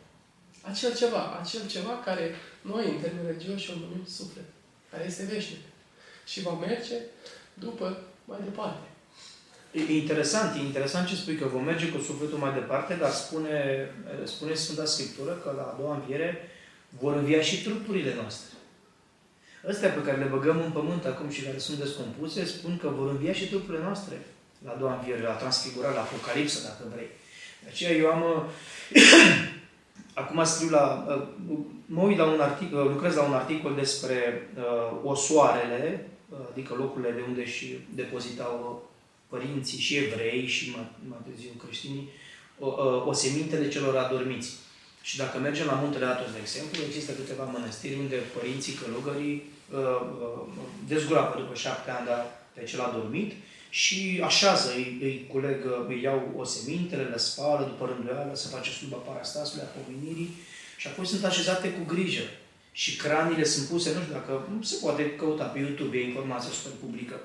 Acel 0.63 0.95
ceva, 0.97 1.39
acel 1.43 1.67
ceva 1.69 2.03
care 2.05 2.35
noi, 2.61 2.85
în 2.89 3.01
termeni 3.01 3.27
religioși, 3.27 3.71
îl 3.71 3.77
numim 3.77 4.07
suflet, 4.07 4.45
care 4.91 5.05
este 5.07 5.25
veșnic 5.25 5.59
și 6.27 6.43
va 6.43 6.53
merge 6.53 6.95
după 7.55 7.99
mai 8.25 8.39
departe. 8.45 8.87
E 9.73 9.97
interesant, 9.97 10.57
e 10.57 10.59
interesant 10.59 11.09
ce 11.09 11.15
spui, 11.15 11.37
că 11.37 11.47
vom 11.47 11.65
merge 11.65 11.89
cu 11.89 12.01
sufletul 12.01 12.39
mai 12.39 12.53
departe, 12.53 12.95
dar 12.95 13.11
spune, 13.11 13.89
spune 14.25 14.55
Sfânta 14.55 14.85
Scriptură 14.85 15.33
că 15.33 15.53
la 15.57 15.63
a 15.63 15.77
doua 15.81 15.95
înviere 15.95 16.51
vor 16.99 17.17
învia 17.17 17.41
și 17.41 17.63
trupurile 17.63 18.15
noastre. 18.15 18.55
Astea 19.69 19.91
pe 19.91 20.03
care 20.03 20.17
le 20.17 20.25
băgăm 20.25 20.63
în 20.63 20.71
pământ 20.71 21.05
acum 21.05 21.31
și 21.31 21.43
care 21.43 21.59
sunt 21.59 21.79
descompuse, 21.79 22.45
spun 22.45 22.79
că 22.79 22.89
vor 22.89 23.11
învia 23.11 23.33
și 23.33 23.49
trupurile 23.49 23.83
noastre 23.83 24.17
la 24.65 24.71
a 24.73 24.75
doua 24.75 24.95
înviere, 24.99 25.23
la 25.23 25.33
transfigurare, 25.33 25.95
la 25.95 26.01
Apocalipsă, 26.01 26.63
dacă 26.63 26.83
vrei. 26.95 27.09
De 27.63 27.69
aceea 27.69 27.93
eu 27.93 28.11
am... 28.11 28.23
acum 30.21 30.45
scriu 30.45 30.71
la... 30.71 31.07
mă 31.87 32.03
uit 32.03 32.17
la 32.17 32.25
un 32.25 32.41
articol, 32.41 32.89
lucrez 32.89 33.15
la 33.15 33.23
un 33.23 33.33
articol 33.33 33.75
despre 33.75 34.49
uh, 34.57 34.99
osoarele, 35.05 36.09
adică 36.51 36.75
locurile 36.75 37.11
de 37.11 37.25
unde 37.29 37.47
și 37.47 37.79
depozitau 37.95 38.89
părinții 39.29 39.79
și 39.79 39.97
evrei 39.97 40.47
și 40.47 40.77
mai 41.09 41.19
târziu 41.29 41.51
creștinii, 41.65 42.09
o, 43.05 43.13
semintele 43.13 43.69
celor 43.69 43.97
adormiți. 43.97 44.51
Și 45.03 45.17
dacă 45.17 45.39
mergem 45.39 45.67
la 45.67 45.73
Muntele 45.73 46.05
Atos, 46.05 46.33
de 46.33 46.39
exemplu, 46.41 46.83
există 46.87 47.13
câteva 47.13 47.45
mănăstiri 47.45 47.99
unde 47.99 48.17
părinții 48.39 48.73
călugării 48.73 49.43
uh, 49.71 50.01
uh, 50.23 50.41
dezgroapă 50.89 51.39
după 51.41 51.55
șapte 51.55 51.91
ani 51.91 52.09
pe 52.55 52.65
cel 52.65 52.81
adormit 52.81 53.33
și 53.83 54.21
așează, 54.25 54.73
îi, 54.75 54.99
îi 55.01 55.27
culeg, 55.33 55.61
îi 55.89 56.03
iau 56.03 56.33
o 56.37 56.45
semintele, 56.45 57.03
le 57.03 57.17
spală 57.17 57.67
după 57.67 57.85
rânduială, 57.87 58.35
se 58.35 58.49
face 58.49 58.71
sluba 58.71 58.97
parastasului, 58.97 59.65
a 59.65 59.77
pomenirii 59.77 60.31
și 60.77 60.87
apoi 60.87 61.07
sunt 61.07 61.25
așezate 61.25 61.69
cu 61.69 61.95
grijă. 61.95 62.23
Și 62.73 62.97
craniile 62.97 63.45
sunt 63.45 63.69
puse, 63.69 63.93
nu 63.95 64.01
știu 64.01 64.13
dacă 64.13 64.49
se 64.63 64.77
poate 64.83 65.15
căuta 65.15 65.45
pe 65.45 65.59
YouTube, 65.59 65.97
e 65.97 66.05
informație 66.05 66.53
super 66.53 66.73
publică, 66.81 67.21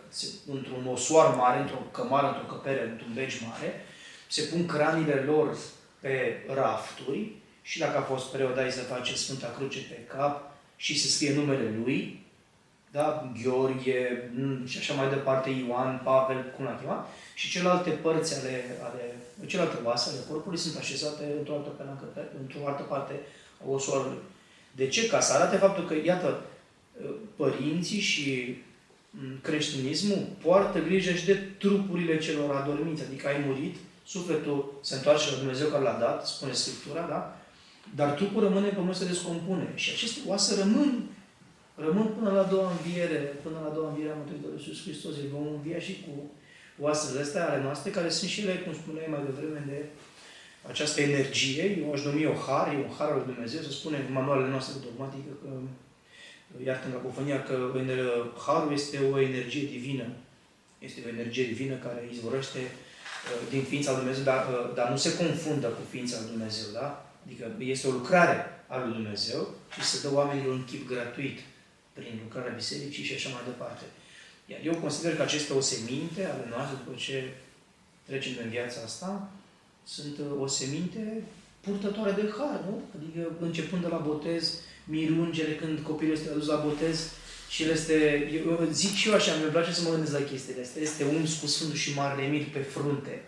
într-un 0.51 0.85
osoar 0.87 1.35
mare, 1.35 1.59
într-o 1.59 1.87
cămară, 1.91 2.27
într-o 2.27 2.53
căpere, 2.53 2.89
într-un 2.89 3.11
beci 3.13 3.41
mare, 3.47 3.85
se 4.27 4.41
pun 4.41 4.65
craniile 4.65 5.23
lor 5.25 5.57
pe 5.99 6.45
rafturi 6.53 7.31
și 7.61 7.79
dacă 7.79 7.97
a 7.97 8.01
fost 8.01 8.25
preot, 8.31 8.55
dai 8.55 8.71
să 8.71 8.81
face 8.81 9.15
Sfânta 9.15 9.53
Cruce 9.57 9.79
pe 9.79 9.99
cap 10.15 10.51
și 10.75 10.99
se 10.99 11.07
scrie 11.07 11.33
numele 11.33 11.73
lui, 11.83 12.20
da? 12.91 13.31
Gheorghe 13.43 14.31
și 14.65 14.77
așa 14.77 14.93
mai 14.93 15.09
departe, 15.09 15.49
Ioan, 15.49 16.01
Pavel, 16.03 16.53
cum 16.55 16.65
l-a 16.65 16.79
chemat, 16.79 17.09
și 17.35 17.49
celelalte 17.49 17.89
părți 17.89 18.39
ale, 18.39 18.77
ale 18.83 19.15
celelalte 19.45 19.77
oase 19.83 20.09
ale 20.09 20.19
corpului 20.29 20.57
sunt 20.57 20.75
așezate 20.77 21.23
într-o 21.37 21.53
altă, 21.53 21.71
într-o 22.39 22.67
altă 22.67 22.81
parte 22.81 23.13
a 23.65 23.69
osoarului. 23.69 24.17
De 24.75 24.87
ce? 24.87 25.07
Ca 25.07 25.19
să 25.19 25.33
arate 25.33 25.57
faptul 25.57 25.85
că, 25.85 25.95
iată, 26.05 26.41
părinții 27.35 27.99
și 27.99 28.57
creștinismul 29.41 30.27
poartă 30.41 30.79
grijă 30.79 31.11
și 31.11 31.25
de 31.25 31.33
trupurile 31.57 32.17
celor 32.17 32.55
adormiți. 32.55 33.03
Adică 33.03 33.27
ai 33.27 33.43
murit, 33.47 33.75
sufletul 34.05 34.73
se 34.81 34.95
întoarce 34.95 35.31
la 35.31 35.37
Dumnezeu 35.37 35.67
care 35.67 35.83
l-a 35.83 35.97
dat, 35.99 36.27
spune 36.27 36.51
Scriptura, 36.51 37.05
da? 37.09 37.37
Dar 37.95 38.09
trupul 38.09 38.43
rămâne 38.43 38.67
pe 38.67 38.79
mult 38.79 38.95
se 38.95 39.05
descompune. 39.05 39.71
Și 39.75 39.91
aceste 39.93 40.19
oase 40.27 40.55
rămân, 40.59 41.03
rămân 41.85 42.07
până 42.17 42.29
la 42.31 42.41
a 42.43 42.51
doua 42.53 42.69
înviere, 42.71 43.19
până 43.45 43.57
la 43.63 43.69
a 43.69 43.75
doua 43.77 43.89
înviere 43.89 44.11
a 44.11 44.19
Mântuitorului 44.21 44.61
Iisus 44.61 44.83
Hristos. 44.85 45.13
Îi 45.15 45.33
vom 45.35 45.47
învia 45.55 45.79
și 45.87 45.93
cu 46.03 46.13
oasele 46.85 47.19
astea 47.21 47.49
ale 47.49 47.61
noastre, 47.67 47.91
care 47.91 48.09
sunt 48.09 48.29
și 48.29 48.41
ele, 48.41 48.55
cum 48.63 48.73
spuneai 48.73 49.13
mai 49.13 49.23
devreme, 49.27 49.63
de 49.71 49.79
această 50.71 51.01
energie, 51.01 51.63
eu 51.81 51.93
aș 51.93 52.01
numi 52.03 52.25
o 52.25 52.35
har, 52.45 52.67
e 52.67 52.77
un 52.77 52.93
har 52.97 53.09
al 53.09 53.17
lui 53.17 53.33
Dumnezeu, 53.33 53.61
să 53.61 53.71
spune 53.71 53.97
în 53.97 54.13
manualele 54.13 54.49
noastre 54.49 54.73
dogmatică, 54.87 55.31
că, 55.41 55.49
iartă 56.65 56.85
în 56.85 56.93
cacofonia, 56.93 57.43
că 57.43 57.55
harul 58.45 58.71
este 58.73 58.97
o 59.11 59.19
energie 59.19 59.65
divină. 59.75 60.07
Este 60.79 60.99
o 61.05 61.09
energie 61.09 61.45
divină 61.45 61.75
care 61.75 62.09
izvorăște 62.11 62.59
uh, 62.59 63.41
din 63.49 63.63
ființa 63.63 63.91
lui 63.91 63.99
Dumnezeu, 63.99 64.23
dar, 64.23 64.41
uh, 64.47 64.75
dar 64.75 64.89
nu 64.89 64.97
se 64.97 65.17
confundă 65.17 65.67
cu 65.67 65.81
ființa 65.89 66.17
lui 66.19 66.29
Dumnezeu, 66.29 66.67
da? 66.73 66.87
Adică 67.25 67.45
este 67.57 67.87
o 67.87 67.91
lucrare 67.91 68.37
a 68.67 68.77
lui 68.83 68.93
Dumnezeu 68.93 69.41
și 69.73 69.81
se 69.81 70.07
dă 70.07 70.15
oamenilor 70.15 70.53
un 70.53 70.65
chip 70.65 70.87
gratuit 70.87 71.39
prin 71.93 72.19
lucrarea 72.23 72.53
bisericii 72.53 73.03
și 73.03 73.13
așa 73.13 73.29
mai 73.29 73.41
departe. 73.45 73.83
Iar 74.45 74.59
eu 74.63 74.75
consider 74.75 75.15
că 75.15 75.21
aceste 75.21 75.53
oseminte 75.53 76.25
ale 76.25 76.45
noastre, 76.49 76.77
după 76.83 76.97
ce 76.97 77.33
trecem 78.07 78.31
în 78.43 78.49
viața 78.49 78.81
asta, 78.85 79.29
sunt 79.83 80.17
uh, 80.17 80.41
o 80.41 80.47
seminte 80.47 81.23
purtătoare 81.59 82.11
de 82.11 82.33
har, 82.37 82.59
nu? 82.69 82.81
Adică 82.97 83.31
începând 83.39 83.81
de 83.81 83.87
la 83.87 83.97
botez, 83.97 84.59
mirungele 84.85 85.55
când 85.55 85.79
copilul 85.79 86.13
este 86.13 86.29
adus 86.29 86.47
la 86.47 86.55
botez 86.55 87.11
și 87.49 87.63
el 87.63 87.69
este, 87.69 88.29
eu 88.33 88.67
zic 88.71 88.93
și 88.93 89.07
eu 89.07 89.13
așa, 89.13 89.35
mi-e 89.35 89.47
place 89.47 89.73
să 89.73 89.81
mă 89.81 89.89
gândesc 89.89 90.13
la 90.19 90.25
chestiile 90.25 90.61
astea, 90.61 90.81
este 90.81 91.03
uns 91.03 91.39
cu 91.39 91.47
Sfântul 91.47 91.77
și 91.77 91.93
Marele 91.93 92.27
Emil 92.27 92.47
pe 92.53 92.59
frunte. 92.59 93.23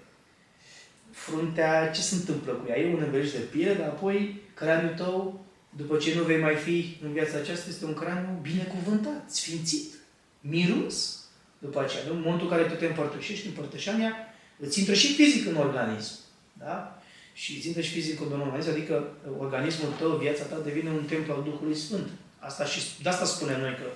Fruntea, 1.11 1.91
ce 1.91 2.01
se 2.01 2.15
întâmplă 2.15 2.51
cu 2.51 2.67
ea? 2.69 2.79
E 2.79 2.93
un 2.93 3.01
înveliș 3.01 3.31
de 3.31 3.37
piele, 3.37 3.73
dar 3.73 3.87
apoi 3.87 4.41
craniul 4.53 4.93
tău, 4.93 5.42
după 5.75 5.97
ce 5.97 6.15
nu 6.15 6.23
vei 6.23 6.39
mai 6.39 6.55
fi 6.55 6.97
în 7.03 7.13
viața 7.13 7.37
aceasta, 7.37 7.69
este 7.69 7.85
un 7.85 7.93
craniu 7.93 8.39
binecuvântat, 8.41 9.31
sfințit, 9.31 9.93
miruns. 10.39 11.25
După 11.59 11.79
aceea, 11.81 12.03
în 12.09 12.19
momentul 12.19 12.47
în 12.47 12.57
care 12.57 12.69
tu 12.69 12.75
te 12.75 12.85
împărtășești, 12.85 13.47
împărtășania 13.47 14.13
îți 14.59 14.79
intră 14.79 14.93
și 14.93 15.13
fizic 15.13 15.47
în 15.47 15.55
organism. 15.55 16.13
Da? 16.53 17.01
Și 17.33 17.59
țintă 17.59 17.81
și 17.81 17.91
fizic 17.91 18.17
condonomaliză, 18.19 18.69
adică 18.69 19.07
organismul 19.37 19.91
tău, 19.97 20.17
viața 20.17 20.43
ta 20.43 20.59
devine 20.59 20.89
un 20.89 21.03
templu 21.03 21.33
al 21.33 21.43
Duhului 21.43 21.75
Sfânt. 21.75 22.07
Asta 22.39 22.65
și, 22.65 22.81
de 23.01 23.09
asta 23.09 23.25
spunem 23.25 23.59
noi 23.59 23.75
că 23.75 23.87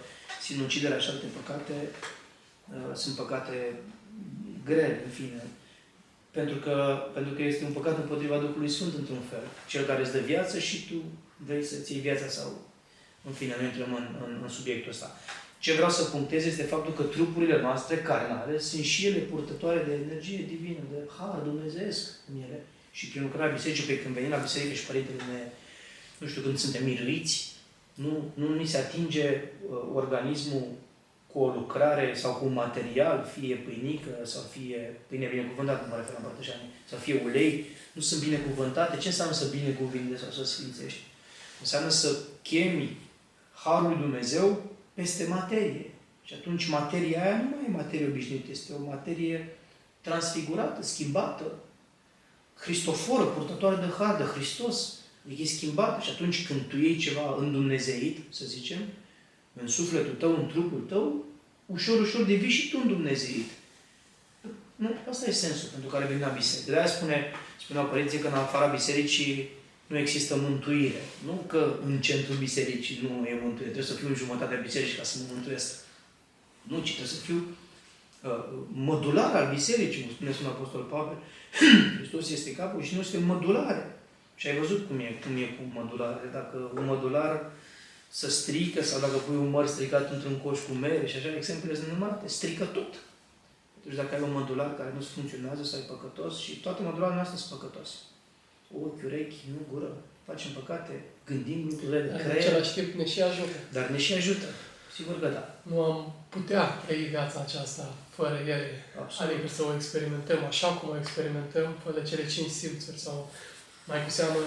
sinuciderea 0.41 0.97
și 0.97 1.09
alte 1.09 1.25
păcate 1.41 1.73
uh, 2.69 2.95
sunt 2.95 3.15
păcate 3.15 3.79
grele, 4.65 5.01
în 5.05 5.11
fine. 5.11 5.43
Pentru 6.31 6.55
că, 6.55 7.05
pentru 7.13 7.33
că 7.33 7.41
este 7.41 7.63
un 7.65 7.71
păcat 7.71 7.97
împotriva 7.97 8.37
Duhului 8.37 8.69
Sfânt, 8.69 8.93
într-un 8.95 9.21
fel. 9.29 9.43
Cel 9.67 9.85
care 9.85 10.01
îți 10.01 10.11
dă 10.11 10.19
viață 10.19 10.59
și 10.59 10.87
tu 10.87 11.03
vrei 11.45 11.63
să-ți 11.63 11.91
iei 11.91 12.01
viața 12.01 12.27
sau... 12.27 12.65
În 13.27 13.33
fine, 13.33 13.55
noi 13.57 13.65
intrăm 13.65 13.93
în, 13.95 14.07
în, 14.25 14.39
în 14.43 14.49
subiectul 14.49 14.91
ăsta. 14.91 15.19
Ce 15.59 15.73
vreau 15.73 15.89
să 15.89 16.03
punctez 16.03 16.45
este 16.45 16.63
faptul 16.63 16.93
că 16.93 17.03
trupurile 17.03 17.61
noastre 17.61 17.97
carnale 17.97 18.59
sunt 18.59 18.83
și 18.83 19.05
ele 19.05 19.17
purtătoare 19.17 19.83
de 19.87 19.93
energie 19.93 20.45
divină, 20.47 20.79
de 20.91 20.97
har 21.17 21.39
dumnezeesc 21.43 22.11
în 22.31 22.41
ele. 22.41 22.63
Și 22.91 23.07
prin 23.07 23.21
lucrarea 23.21 23.53
bisericii, 23.53 23.83
pe 23.83 23.99
când 23.99 24.13
venim 24.13 24.29
la 24.29 24.37
biserică 24.37 24.73
și 24.73 24.85
părintele 24.85 25.17
ne, 25.31 25.41
nu 26.17 26.27
știu, 26.27 26.41
când 26.41 26.57
suntem 26.57 26.83
miruiți, 26.83 27.51
nu, 27.93 28.31
nu 28.33 28.55
ni 28.55 28.67
se 28.67 28.77
atinge 28.77 29.29
uh, 29.29 29.77
organismul 29.93 30.67
cu 31.31 31.39
o 31.39 31.47
lucrare 31.47 32.13
sau 32.15 32.33
cu 32.33 32.45
un 32.45 32.53
material, 32.53 33.29
fie 33.37 33.55
pâinică 33.55 34.15
sau 34.23 34.41
fie 34.41 34.99
pâine 35.07 35.27
binecuvântată, 35.27 35.87
mă 35.89 35.95
refer 35.95 36.13
la 36.13 36.19
împărtășanie, 36.21 36.69
sau 36.89 36.97
fie 36.99 37.21
ulei, 37.23 37.65
nu 37.91 38.01
sunt 38.01 38.23
binecuvântate. 38.23 38.97
Ce 38.97 39.07
înseamnă 39.07 39.33
să 39.33 39.45
binecuvinte 39.51 40.17
sau 40.17 40.31
să 40.31 40.45
sfințești? 40.45 40.99
Înseamnă 41.59 41.89
să 41.89 42.17
chemi 42.41 42.97
Harul 43.53 43.89
lui 43.89 43.97
Dumnezeu 43.97 44.71
peste 44.93 45.27
materie. 45.27 45.91
Și 46.23 46.33
atunci 46.33 46.67
materia 46.67 47.23
aia 47.23 47.37
nu 47.37 47.49
mai 47.49 47.65
e 47.67 47.71
materie 47.71 48.07
obișnuită, 48.07 48.47
este 48.51 48.73
o 48.73 48.89
materie 48.89 49.55
transfigurată, 50.01 50.81
schimbată, 50.83 51.51
Cristoforă, 52.59 53.23
purtătoare 53.23 53.75
de 53.75 53.93
har, 53.97 54.15
de 54.15 54.23
Hristos, 54.23 54.93
e 55.37 55.45
schimbată. 55.45 56.01
Și 56.01 56.09
atunci 56.09 56.47
când 56.47 56.61
tu 56.61 56.77
iei 56.77 56.97
ceva 56.97 57.35
îndumnezeit, 57.39 58.17
să 58.29 58.45
zicem, 58.45 58.79
în 59.61 59.67
sufletul 59.67 60.13
tău, 60.13 60.35
în 60.35 60.47
trupul 60.47 60.79
tău, 60.79 61.25
ușor, 61.65 61.99
ușor 61.99 62.23
devii 62.23 62.49
și 62.49 62.69
tu 62.69 62.79
îndumnezeit. 62.81 63.49
Nu? 64.75 64.89
Asta 65.09 65.29
e 65.29 65.31
sensul 65.31 65.69
pentru 65.71 65.89
care 65.89 66.05
venim 66.05 66.21
la 66.21 66.27
biserică. 66.27 66.71
De-aia 66.71 66.87
spune, 66.87 67.25
spuneau 67.59 67.85
părinții 67.85 68.19
că 68.19 68.27
în 68.27 68.33
afara 68.33 68.65
bisericii 68.65 69.49
nu 69.87 69.97
există 69.97 70.35
mântuire. 70.35 71.01
Nu 71.25 71.43
că 71.47 71.75
în 71.85 72.01
centrul 72.01 72.35
bisericii 72.35 72.99
nu 73.01 73.25
e 73.25 73.39
mântuire. 73.43 73.71
Trebuie 73.71 73.91
să 73.91 73.93
fiu 73.93 74.07
în 74.07 74.15
jumătatea 74.15 74.59
bisericii 74.59 74.97
ca 74.97 75.03
să 75.03 75.17
mă 75.19 75.25
mântuiesc. 75.33 75.75
Nu, 76.61 76.77
ci 76.77 76.93
trebuie 76.95 77.15
să 77.17 77.21
fiu 77.27 77.39
uh, 78.23 78.43
mădular 78.73 79.35
al 79.35 79.53
bisericii, 79.53 80.01
cum 80.01 80.11
spune 80.11 80.31
Sfântul 80.31 80.53
Apostol 80.53 80.81
Pavel. 80.81 81.17
Hristos 81.97 82.29
este 82.29 82.55
capul 82.55 82.83
și 82.83 82.93
nu 82.93 82.99
este 82.99 83.17
mădulare. 83.17 83.99
Și 84.35 84.47
ai 84.47 84.57
văzut 84.57 84.87
cum 84.87 84.99
e, 84.99 85.19
cum 85.23 85.35
e 85.35 85.55
cu 85.57 85.63
mădulare. 85.79 86.29
Dacă 86.31 86.71
un 86.75 86.85
mădular 86.85 87.51
să 88.09 88.29
strică 88.29 88.83
sau 88.83 88.99
dacă 88.99 89.17
pui 89.17 89.35
un 89.35 89.49
măr 89.49 89.65
stricat 89.67 90.11
într-un 90.13 90.37
coș 90.43 90.59
cu 90.59 90.73
mere 90.73 91.07
și 91.07 91.17
așa, 91.17 91.35
exemplele 91.35 91.77
sunt 91.77 91.91
numărate, 91.91 92.27
strică 92.27 92.65
tot. 92.65 92.93
Deci 93.85 93.95
dacă 93.95 94.15
ai 94.15 94.21
un 94.21 94.31
mădular 94.31 94.75
care 94.75 94.93
nu 94.95 95.01
funcționează 95.01 95.63
sau 95.63 95.79
e 95.79 95.91
păcătos 95.93 96.39
și 96.39 96.59
toate 96.59 96.81
mădularele 96.81 97.15
noastre 97.15 97.37
sunt 97.37 97.59
păcătoase 97.59 97.95
ochi, 98.83 99.03
urechi, 99.05 99.39
nu 99.53 99.59
gură. 99.71 99.91
Facem 100.25 100.51
păcate, 100.51 100.93
gândim 101.25 101.67
lucrurile 101.69 102.01
de 102.01 102.07
creier. 102.07 102.31
În 102.31 102.37
același 102.37 102.73
timp 102.73 102.93
ne 102.93 103.05
și 103.05 103.21
ajută. 103.21 103.57
Dar 103.71 103.85
ne 103.89 103.97
și 103.97 104.13
ajută. 104.13 104.45
Sigur 104.95 105.19
că 105.19 105.27
da. 105.27 105.59
Nu 105.61 105.81
am 105.83 106.13
putea 106.29 106.63
trăi 106.63 107.03
viața 107.15 107.39
aceasta 107.45 107.93
fără 108.09 108.37
ele. 108.53 108.69
Absolut. 109.01 109.31
Adică 109.31 109.47
să 109.47 109.63
o 109.63 109.75
experimentăm 109.75 110.45
așa 110.45 110.67
cum 110.67 110.89
o 110.89 110.97
experimentăm, 110.97 111.67
fără 111.83 111.99
cele 112.09 112.27
cinci 112.27 112.49
simțuri 112.49 112.97
sau 112.97 113.29
mai 113.85 114.03
cu 114.03 114.09
seamă 114.09 114.39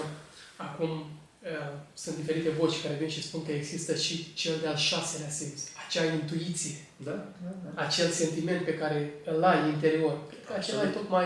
acum 0.55 0.89
uh, 0.89 1.73
sunt 1.93 2.15
diferite 2.15 2.49
voci 2.49 2.81
care 2.83 2.95
vin 2.99 3.09
și 3.09 3.23
spun 3.27 3.45
că 3.45 3.51
există 3.51 3.95
și 3.95 4.33
cel 4.33 4.53
de-al 4.61 4.75
șaselea 4.75 5.29
simț, 5.29 5.61
acea 5.87 6.05
intuiție, 6.05 6.75
Da, 6.97 7.11
da, 7.43 7.51
da. 7.63 7.81
acel 7.85 8.09
sentiment 8.09 8.65
pe 8.65 8.77
care 8.77 9.13
îl 9.25 9.43
ai 9.43 9.69
interior. 9.69 10.27
Cred 10.27 10.43
că 10.45 10.53
acela 10.53 10.81
e 10.81 10.85
Absolut. 10.85 11.01
tocmai 11.01 11.25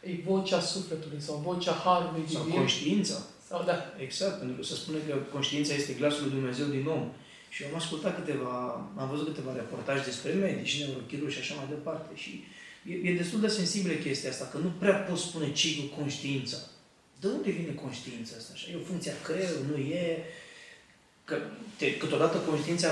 e 0.00 0.12
vocea 0.24 0.60
sufletului 0.60 1.20
sau 1.20 1.42
vocea 1.46 1.72
Harului 1.72 2.24
Sau 2.32 2.42
Divin. 2.42 2.58
conștiința. 2.58 3.14
Sau, 3.48 3.64
da, 3.64 3.76
Exact, 3.98 4.38
pentru 4.38 4.56
că 4.56 4.62
se 4.62 4.74
spune 4.74 4.98
că 4.98 5.14
conștiința 5.32 5.74
este 5.74 5.92
glasul 5.92 6.22
lui 6.22 6.30
Dumnezeu 6.30 6.66
din 6.66 6.86
om. 6.86 7.04
Și 7.48 7.62
eu 7.62 7.68
am 7.68 7.76
ascultat 7.76 8.14
câteva, 8.14 8.52
am 8.96 9.08
văzut 9.10 9.26
câteva 9.26 9.52
reportaje 9.52 10.02
despre 10.04 10.32
medici, 10.32 10.78
neurochirurgi 10.78 11.34
și 11.34 11.40
așa 11.40 11.54
mai 11.54 11.66
departe. 11.68 12.10
Și 12.14 12.44
e, 12.90 13.08
e 13.08 13.16
destul 13.16 13.40
de 13.40 13.48
sensibilă 13.48 13.94
chestia 13.94 14.30
asta, 14.30 14.48
că 14.52 14.58
nu 14.58 14.72
prea 14.78 14.94
poți 14.94 15.22
spune 15.22 15.52
ce 15.52 15.68
cu 15.76 16.00
conștiința. 16.00 16.56
De 17.20 17.26
unde 17.26 17.50
vine 17.50 17.72
conștiința 17.72 18.34
asta? 18.38 18.50
Așa? 18.54 18.66
E 18.70 18.80
o 18.82 18.88
funcție 18.90 19.10
a 19.10 19.24
creierului, 19.26 19.66
nu 19.70 19.76
e... 19.76 20.24
Că 21.24 21.36
te, 21.76 21.96
câteodată 21.96 22.36
conștiința, 22.36 22.88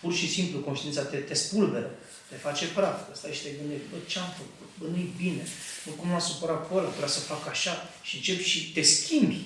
pur 0.00 0.12
și 0.12 0.28
simplu, 0.28 0.58
conștiința 0.58 1.02
te, 1.02 1.16
te 1.16 1.34
spulberă, 1.34 1.90
te 2.34 2.46
face 2.48 2.64
praf. 2.76 2.98
Că 3.06 3.12
stai 3.14 3.36
și 3.36 3.44
te 3.44 3.56
gândești, 3.58 3.90
bă, 3.90 3.96
ce-am 4.12 4.30
făcut? 4.40 4.70
Bă, 4.78 4.86
nu-i 4.92 5.10
bine. 5.22 5.44
Bă, 5.84 5.90
cum 5.98 6.08
l-am 6.10 6.24
supărat 6.30 6.60
pe 6.66 6.74
ăla? 6.74 6.88
Trebuia 6.94 7.16
să 7.18 7.28
fac 7.32 7.42
așa. 7.54 7.74
Și 8.06 8.14
începi 8.16 8.50
și 8.52 8.60
te 8.74 8.82
schimbi. 8.94 9.40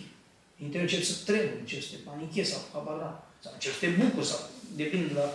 Interior 0.64 0.88
începi 0.88 1.10
să 1.10 1.16
tremuri, 1.28 1.62
începi 1.64 1.86
să 1.86 1.92
te 1.92 2.00
panichezi 2.08 2.50
sau 2.52 2.60
habar 2.72 2.96
n-am. 3.00 3.16
Sau 3.42 3.52
începi 3.54 3.78
să 3.78 3.82
te 3.84 3.90
bucuri 3.98 4.30
sau 4.32 4.40
depinde 4.80 5.06
de 5.06 5.14
la... 5.20 5.26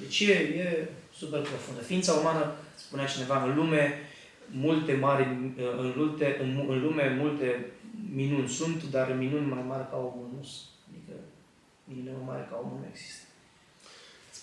Deci 0.00 0.20
e, 0.20 0.32
e 0.62 0.88
super 1.20 1.40
profundă. 1.40 1.80
Ființa 1.90 2.12
umană, 2.12 2.44
spunea 2.84 3.06
cineva, 3.06 3.36
în 3.44 3.54
lume 3.58 3.82
multe 4.50 4.92
mari, 4.92 5.22
în, 5.82 5.92
lume, 5.96 6.36
în, 6.40 6.64
în 6.68 6.78
lume 6.82 7.16
multe 7.20 7.48
minuni 8.14 8.48
sunt, 8.48 8.84
dar 8.84 9.12
minuni 9.12 9.46
mai 9.46 9.64
mari 9.66 9.90
ca 9.90 9.96
omul 9.96 10.28
nu 10.36 10.44
sunt. 10.44 10.68
Adică 10.88 11.12
minuni 11.84 12.16
mai 12.16 12.24
mari 12.26 12.48
ca 12.48 12.60
omul 12.62 12.78
nu 12.80 12.86
există. 12.90 13.25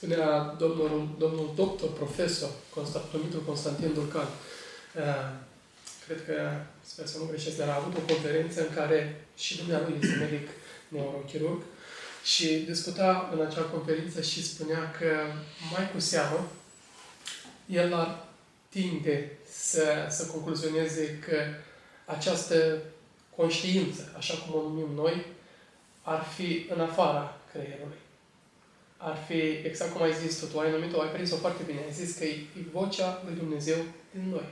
Spunea 0.03 0.55
domnul, 0.57 1.15
domnul 1.17 1.51
doctor, 1.55 1.93
profesor, 1.93 2.49
Constant, 2.69 3.05
Dumitru 3.11 3.39
Constantin 3.39 3.93
Durcan, 3.93 4.27
uh, 4.95 5.29
cred 6.05 6.25
că, 6.25 6.51
sper 6.85 7.05
să 7.05 7.17
nu 7.17 7.25
greșesc, 7.25 7.57
dar 7.57 7.69
a 7.69 7.75
avut 7.75 7.97
o 7.97 8.13
conferință 8.13 8.61
în 8.61 8.73
care 8.75 9.25
și 9.37 9.57
dumnealui 9.57 9.97
este 10.01 10.15
medic 10.15 10.47
neurochirurg 10.87 11.61
și 12.23 12.47
discuta 12.47 13.29
în 13.33 13.45
acea 13.45 13.61
conferință 13.61 14.21
și 14.21 14.47
spunea 14.47 14.91
că 14.99 15.11
mai 15.71 15.91
cu 15.91 15.99
seamă 15.99 16.47
el 17.65 17.93
ar 17.93 18.25
tinde 18.69 19.31
să, 19.51 20.07
să 20.09 20.25
concluzioneze 20.25 21.19
că 21.27 21.37
această 22.05 22.81
conștiință, 23.35 24.13
așa 24.17 24.33
cum 24.33 24.59
o 24.59 24.61
numim 24.61 24.89
noi, 24.95 25.25
ar 26.01 26.23
fi 26.23 26.65
în 26.73 26.79
afara 26.79 27.37
creierului. 27.51 28.02
Ar 29.05 29.17
fi, 29.27 29.39
exact 29.69 29.91
cum 29.93 30.01
ai 30.01 30.13
zis 30.13 30.39
tu, 30.39 30.45
tu 30.45 30.59
ai 30.59 30.71
numit-o, 30.71 31.01
ai 31.01 31.11
prins-o 31.11 31.35
foarte 31.35 31.63
bine, 31.65 31.79
ai 31.79 31.93
zis 31.93 32.17
că 32.17 32.23
e, 32.23 32.31
e 32.31 32.71
vocea 32.71 33.21
lui 33.25 33.35
Dumnezeu 33.35 33.77
din 34.11 34.29
noi. 34.29 34.47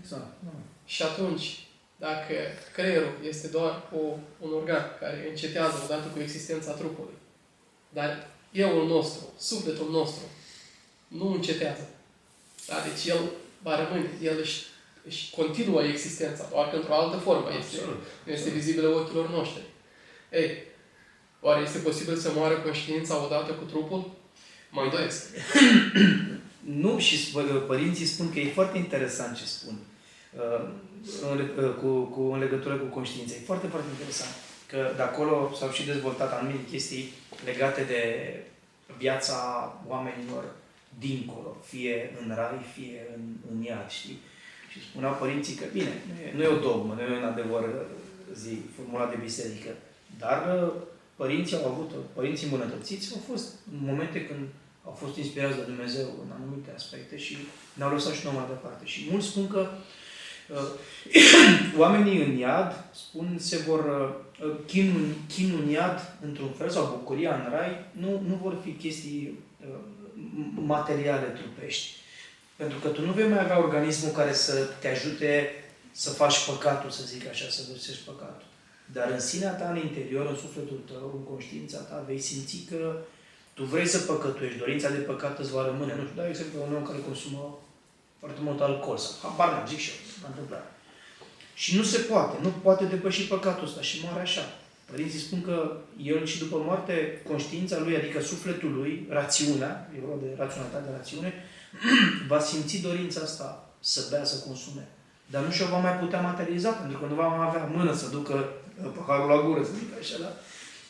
Exact. 0.00 0.32
Da. 0.44 0.50
Și 0.84 1.02
atunci, 1.02 1.66
dacă 1.96 2.34
creierul 2.72 3.12
este 3.24 3.46
doar 3.46 3.82
o, 3.94 3.98
un 4.38 4.52
organ 4.52 4.96
care 5.00 5.26
încetează 5.30 5.80
odată 5.84 6.08
cu 6.08 6.20
existența 6.20 6.72
trupului, 6.72 7.14
dar 7.88 8.28
euul 8.52 8.86
nostru, 8.86 9.22
sufletul 9.38 9.90
nostru, 9.90 10.22
nu 11.08 11.32
încetează. 11.32 11.88
Da? 12.68 12.74
Deci 12.88 13.12
el 13.12 13.20
va 13.62 13.84
rămâne, 13.84 14.10
el 14.22 14.38
își, 14.38 14.64
își 15.06 15.30
continuă 15.30 15.82
existența, 15.82 16.46
doar 16.50 16.70
că 16.70 16.76
într-o 16.76 16.94
altă 16.94 17.16
formă 17.16 17.48
este, 17.58 17.76
Absolut. 17.76 18.02
nu 18.24 18.32
este 18.32 18.50
vizibilă 18.50 18.88
ochilor 18.88 19.30
noștri. 19.30 19.62
Ei, 20.30 20.62
oare 21.42 21.62
este 21.62 21.78
posibil 21.78 22.16
să 22.16 22.30
moară 22.34 22.54
conștiința 22.54 23.24
odată 23.24 23.52
cu 23.52 23.64
trupul? 23.64 24.10
Mă 24.70 24.82
îndoiesc. 24.82 25.22
Nu, 26.84 26.98
și 26.98 27.16
sp- 27.16 27.66
părinții 27.66 28.06
spun 28.06 28.32
că 28.32 28.38
e 28.40 28.50
foarte 28.58 28.78
interesant 28.78 29.36
ce 29.36 29.44
spun 29.44 29.74
uh, 30.36 30.68
în, 31.30 31.36
le- 31.36 31.64
uh, 31.66 31.74
cu, 31.80 31.88
cu, 32.00 32.20
în 32.20 32.38
legătură 32.38 32.74
cu 32.74 32.84
conștiința. 32.84 33.34
E 33.34 33.44
foarte, 33.44 33.66
foarte 33.66 33.88
interesant. 33.90 34.34
Că 34.66 34.92
de 34.96 35.02
acolo 35.02 35.52
s-au 35.58 35.70
și 35.70 35.86
dezvoltat 35.86 36.32
anumite 36.32 36.70
chestii 36.70 37.12
legate 37.44 37.82
de 37.82 38.02
viața 38.98 39.36
oamenilor 39.86 40.44
dincolo, 40.98 41.56
fie 41.64 42.16
în 42.22 42.34
rai, 42.34 42.58
fie 42.74 43.06
în, 43.16 43.22
în 43.52 43.62
iad, 43.62 43.90
știi? 43.90 44.18
Și 44.70 44.78
spuneau 44.90 45.16
părinții 45.18 45.54
că, 45.54 45.64
bine, 45.72 45.92
nu 46.06 46.20
e, 46.22 46.32
nu 46.36 46.42
e 46.42 46.56
o 46.56 46.60
dogmă, 46.68 46.94
nu 46.94 47.00
e 47.00 47.18
un 47.18 47.24
adevăr, 47.24 47.64
zi, 48.34 48.58
formulat 48.76 49.10
de 49.10 49.18
biserică, 49.22 49.70
dar 50.18 50.62
uh, 50.62 50.72
părinții 51.22 51.56
au 51.56 51.66
avut, 51.72 51.90
părinții 52.12 52.44
îmbunătățiți 52.44 53.12
au 53.14 53.20
fost 53.30 53.48
momente 53.88 54.26
când 54.26 54.44
au 54.84 54.94
fost 55.02 55.16
inspirați 55.16 55.56
de 55.56 55.62
Dumnezeu 55.62 56.06
în 56.24 56.30
anumite 56.38 56.70
aspecte 56.74 57.18
și 57.18 57.36
ne-au 57.74 57.92
lăsat 57.92 58.12
și 58.14 58.24
noi 58.24 58.34
mai 58.36 58.46
departe. 58.48 58.84
Și 58.84 59.08
mulți 59.10 59.26
spun 59.26 59.46
că 59.48 59.68
uh, 60.48 60.68
oamenii 61.82 62.24
în 62.24 62.36
iad, 62.36 62.84
spun, 62.94 63.36
se 63.38 63.56
vor 63.56 63.80
uh, 64.44 64.50
chinul, 64.66 65.06
chinul 65.34 65.60
în 65.62 65.68
iad 65.68 66.16
într-un 66.22 66.52
fel 66.58 66.70
sau 66.70 66.96
bucuria 66.98 67.34
în 67.34 67.50
rai, 67.50 67.84
nu, 67.92 68.22
nu 68.28 68.34
vor 68.42 68.56
fi 68.64 68.70
chestii 68.70 69.38
uh, 69.60 69.78
materiale 70.54 71.26
trupești. 71.26 71.88
Pentru 72.56 72.78
că 72.78 72.88
tu 72.88 73.04
nu 73.04 73.12
vei 73.12 73.28
mai 73.28 73.40
avea 73.40 73.58
organismul 73.58 74.12
care 74.12 74.32
să 74.32 74.68
te 74.80 74.88
ajute 74.88 75.50
să 75.92 76.10
faci 76.10 76.46
păcatul, 76.46 76.90
să 76.90 77.02
zic 77.04 77.28
așa, 77.28 77.48
să 77.48 77.62
vârsești 77.68 78.04
păcatul. 78.04 78.50
Dar 78.92 79.10
în 79.10 79.20
sinea 79.20 79.52
ta, 79.52 79.70
în 79.70 79.76
interior, 79.76 80.26
în 80.26 80.36
sufletul 80.36 80.80
tău, 80.86 81.12
în 81.16 81.24
conștiința 81.32 81.78
ta, 81.78 82.04
vei 82.06 82.20
simți 82.20 82.66
că 82.70 82.96
tu 83.54 83.62
vrei 83.64 83.86
să 83.86 83.98
păcătuiești, 83.98 84.58
dorința 84.58 84.90
de 84.90 84.96
păcat 84.96 85.38
îți 85.38 85.52
va 85.52 85.66
rămâne. 85.66 85.94
Nu 85.94 86.02
știu, 86.02 86.16
dau 86.16 86.28
exemplu 86.28 86.58
un 86.66 86.74
om 86.74 86.84
care 86.86 86.98
consumă 86.98 87.58
foarte 88.18 88.40
mult 88.42 88.60
alcool 88.60 88.98
sau 88.98 89.12
habar 89.22 89.52
n-am, 89.52 89.66
zic 89.66 89.78
și 89.78 89.90
eu, 89.90 89.96
s-a 90.20 90.28
întâmplat. 90.28 90.72
Și 91.54 91.76
nu 91.76 91.82
se 91.82 91.98
poate, 91.98 92.36
nu 92.42 92.48
poate 92.48 92.84
depăși 92.84 93.26
păcatul 93.26 93.66
ăsta 93.66 93.80
și 93.80 94.00
moare 94.04 94.20
așa. 94.20 94.44
Părinții 94.90 95.18
spun 95.18 95.42
că 95.42 95.76
el 96.02 96.24
și 96.26 96.38
după 96.38 96.56
moarte, 96.66 97.22
conștiința 97.28 97.78
lui, 97.78 97.96
adică 97.96 98.20
sufletul 98.20 98.72
lui, 98.72 99.06
rațiunea, 99.08 99.90
e 99.96 100.04
vorba 100.06 100.22
de 100.22 100.34
raționalitate, 100.38 100.84
de 100.90 100.96
rațiune, 100.96 101.32
va 102.30 102.40
simți 102.40 102.76
dorința 102.76 103.20
asta 103.20 103.68
să 103.80 104.06
bea, 104.10 104.24
să 104.24 104.44
consume. 104.46 104.88
Dar 105.26 105.42
nu 105.44 105.50
și-o 105.50 105.66
va 105.66 105.78
mai 105.78 105.92
putea 105.92 106.20
materializa, 106.20 106.70
pentru 106.70 106.98
că 106.98 107.06
nu 107.06 107.14
va 107.14 107.26
mai 107.26 107.46
avea 107.46 107.64
mână 107.64 107.94
să 107.94 108.08
ducă 108.08 108.34
uh, 108.34 108.61
paharul 108.96 109.28
la 109.28 109.42
gură, 109.46 109.62
să 109.64 109.70
zic 109.78 109.98
așa, 110.00 110.16
da? 110.18 110.30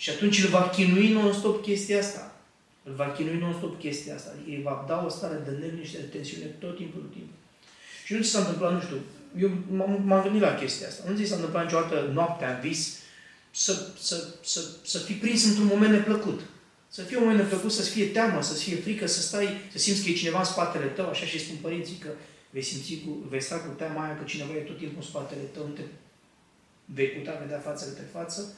Și 0.03 0.11
atunci 0.11 0.43
îl 0.43 0.49
va 0.49 0.69
chinui 0.69 1.09
non-stop 1.13 1.63
chestia 1.63 1.99
asta. 1.99 2.37
Îl 2.83 2.95
va 2.95 3.09
chinui 3.17 3.39
non-stop 3.39 3.79
chestia 3.79 4.15
asta. 4.15 4.31
Adică 4.35 4.51
îi 4.57 4.63
va 4.63 4.85
da 4.89 5.05
o 5.07 5.09
stare 5.09 5.43
de 5.45 5.51
neliniște, 5.51 5.99
de 5.99 6.05
tensiune 6.05 6.45
tot 6.45 6.77
timpul, 6.77 7.01
tot 7.01 7.13
timpul. 7.13 7.37
Și 8.05 8.15
nu 8.15 8.23
ți 8.23 8.29
s-a 8.29 8.39
întâmplat, 8.39 8.73
nu 8.73 8.81
știu, 8.81 8.99
eu 9.39 9.51
m-am, 9.77 10.03
m-am 10.05 10.23
gândit 10.23 10.41
la 10.41 10.55
chestia 10.55 10.89
asta. 10.89 11.03
Nu 11.09 11.17
ți 11.17 11.25
s-a 11.25 11.35
întâmplat 11.35 11.65
niciodată 11.65 12.11
noaptea 12.13 12.55
în 12.55 12.61
vis 12.61 12.99
să, 13.51 13.87
să, 13.99 14.17
să, 14.43 14.61
să 14.85 14.99
fii 14.99 15.15
prins 15.15 15.45
într-un 15.45 15.67
moment 15.67 15.93
neplăcut. 15.93 16.41
Să 16.89 17.03
fie 17.03 17.17
un 17.17 17.23
moment 17.23 17.41
neplăcut, 17.41 17.73
să-ți 17.73 17.91
fie 17.91 18.07
teamă, 18.07 18.43
să-ți 18.43 18.65
fie 18.65 18.77
frică, 18.77 19.07
să 19.07 19.21
stai, 19.21 19.49
să 19.73 19.79
simți 19.79 20.03
că 20.03 20.11
e 20.11 20.23
cineva 20.23 20.39
în 20.39 20.45
spatele 20.45 20.87
tău, 20.87 21.09
așa 21.09 21.27
și 21.27 21.45
spun 21.45 21.57
părinții 21.61 21.97
că 21.97 22.09
vei 22.51 22.63
simți 22.63 23.03
cu, 23.05 23.27
vei 23.29 23.43
sta 23.43 23.57
cu 23.57 23.75
teama 23.77 24.05
aia 24.05 24.17
că 24.17 24.25
cineva 24.25 24.53
e 24.55 24.71
tot 24.71 24.79
timpul 24.79 24.97
în 25.01 25.09
spatele 25.09 25.41
tău, 25.41 25.67
nu 25.67 25.73
te 25.73 25.83
vei 26.95 27.07
putea 27.07 27.39
vedea 27.43 27.59
față 27.59 27.91
de 27.95 28.05
față, 28.13 28.55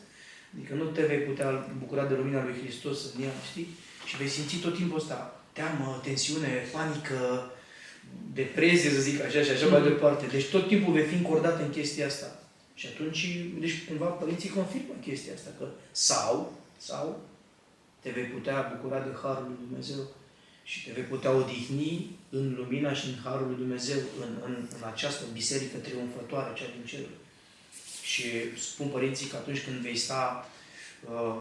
adică 0.54 0.74
nu 0.74 0.84
te 0.84 1.02
vei 1.06 1.18
putea 1.18 1.74
bucura 1.78 2.06
de 2.06 2.14
lumina 2.14 2.44
lui 2.44 2.58
Hristos 2.62 2.98
în 3.14 3.22
ea, 3.22 3.30
știi? 3.50 3.68
Și 4.04 4.16
vei 4.16 4.28
simți 4.28 4.56
tot 4.56 4.74
timpul 4.76 4.98
ăsta 4.98 5.40
teamă, 5.52 6.00
tensiune, 6.04 6.48
panică, 6.72 7.50
depresie, 8.32 8.90
să 8.90 9.00
zic 9.00 9.20
așa, 9.20 9.42
și 9.42 9.50
așa 9.50 9.66
mai 9.66 9.82
departe. 9.82 10.26
Deci 10.26 10.50
tot 10.50 10.68
timpul 10.68 10.92
vei 10.92 11.04
fi 11.04 11.14
încordat 11.14 11.60
în 11.60 11.70
chestia 11.70 12.06
asta. 12.06 12.38
Și 12.74 12.86
atunci, 12.86 13.38
deci 13.58 13.84
cumva 13.88 14.06
părinții 14.06 14.48
confirmă 14.48 14.94
chestia 15.00 15.34
asta, 15.34 15.50
că 15.58 15.66
sau, 15.90 16.52
sau 16.76 17.22
te 18.00 18.10
vei 18.10 18.24
putea 18.24 18.72
bucura 18.74 19.00
de 19.00 19.12
Harul 19.22 19.46
lui 19.46 19.66
Dumnezeu 19.66 20.02
și 20.62 20.84
te 20.84 20.92
vei 20.92 21.02
putea 21.02 21.30
odihni 21.30 22.16
în 22.30 22.54
lumina 22.56 22.92
și 22.92 23.06
în 23.06 23.16
Harul 23.24 23.46
lui 23.46 23.56
Dumnezeu, 23.56 24.00
în, 24.22 24.30
în, 24.44 24.54
în 24.76 24.82
această 24.92 25.24
biserică 25.32 25.76
triumfătoare, 25.76 26.54
cea 26.54 26.64
din 26.76 26.84
cer. 26.86 27.04
Și 28.04 28.24
spun 28.58 28.86
părinții 28.86 29.26
că 29.26 29.36
atunci 29.36 29.64
când 29.64 29.76
vei 29.76 29.96
sta 29.96 30.48
uh, 31.10 31.36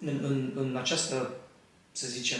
în, 0.00 0.18
în, 0.22 0.52
în 0.54 0.76
această, 0.76 1.36
să 1.92 2.06
zicem, 2.08 2.38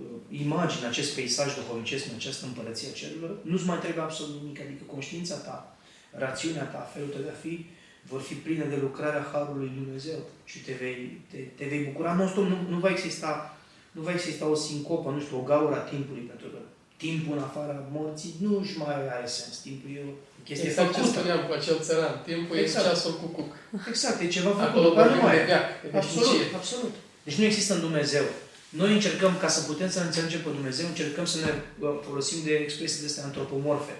uh, 0.00 0.40
imagine, 0.40 0.86
acest 0.86 1.14
peisaj 1.14 1.54
duhovnicesc, 1.54 2.04
în 2.04 2.14
această 2.14 2.46
împărăție 2.46 2.88
a 2.88 2.92
cerurilor, 2.92 3.36
nu-ți 3.42 3.66
mai 3.66 3.78
trebuie 3.78 4.02
absolut 4.02 4.42
nimic, 4.42 4.60
adică 4.60 4.82
conștiința 4.86 5.36
ta, 5.36 5.76
rațiunea 6.10 6.64
ta, 6.64 6.90
felul 6.94 7.08
tău 7.08 7.22
de 7.22 7.28
a 7.28 7.40
fi, 7.40 7.66
vor 8.02 8.20
fi 8.20 8.34
pline 8.34 8.64
de 8.64 8.76
lucrarea 8.76 9.28
Harului 9.32 9.66
lui 9.66 9.82
Dumnezeu 9.82 10.18
și 10.44 10.58
te 10.58 10.72
vei, 10.72 11.20
te, 11.30 11.36
te 11.36 11.64
vei 11.64 11.84
bucura. 11.84 12.14
Non-stop, 12.14 12.44
nu, 12.44 12.56
nu 12.68 12.78
va 12.78 12.90
exista 12.90 13.58
nu 13.98 14.02
va 14.02 14.12
exista 14.12 14.46
o 14.46 14.54
sincopă, 14.54 15.10
nu 15.10 15.20
știu, 15.20 15.38
o 15.38 15.42
gaură 15.42 15.74
a 15.74 15.88
timpului, 15.92 16.22
pentru 16.22 16.48
că 16.48 16.58
timpul 16.96 17.36
în 17.36 17.42
afara 17.42 17.84
morții 17.92 18.34
nu 18.40 18.58
își 18.58 18.78
mai 18.78 18.94
are 18.94 19.26
sens. 19.26 19.56
Timpul 19.58 19.90
e 19.90 20.00
o 20.08 20.12
chestie 20.44 20.68
Exact 20.68 20.88
ce 20.94 21.00
făcută. 21.00 21.18
spuneam 21.18 21.40
cu 21.46 21.52
acel 21.58 21.78
țăran. 21.88 22.14
Timpul 22.26 22.56
Exact. 22.56 22.84
e 22.84 22.88
ceasul 22.88 23.14
cu 23.20 23.26
cuc. 23.36 23.50
Exact, 23.88 24.20
e 24.20 24.26
ceva 24.36 24.50
făcut. 24.50 24.68
Acolo 24.68 24.88
Dar 24.94 24.94
nu 24.96 25.02
vorbim 25.10 25.24
mai 25.26 25.36
de 25.36 25.42
e. 25.42 25.46
veac, 25.50 25.66
de 25.82 25.96
Absolut, 25.98 26.24
veșnicie. 26.26 26.56
absolut. 26.60 26.94
Deci 27.26 27.38
nu 27.40 27.44
există 27.44 27.72
în 27.74 27.80
Dumnezeu. 27.80 28.24
Noi 28.68 28.92
încercăm, 28.92 29.32
ca 29.42 29.48
să 29.48 29.60
putem 29.70 29.90
să 29.90 30.00
înțelegem 30.00 30.40
pe 30.42 30.48
Dumnezeu, 30.58 30.86
încercăm 30.86 31.24
să 31.32 31.38
ne 31.44 31.50
uh, 31.78 31.94
folosim 32.06 32.38
de 32.44 32.54
expresii 32.54 33.00
de 33.00 33.06
astea 33.06 33.24
antropomorfe. 33.24 33.94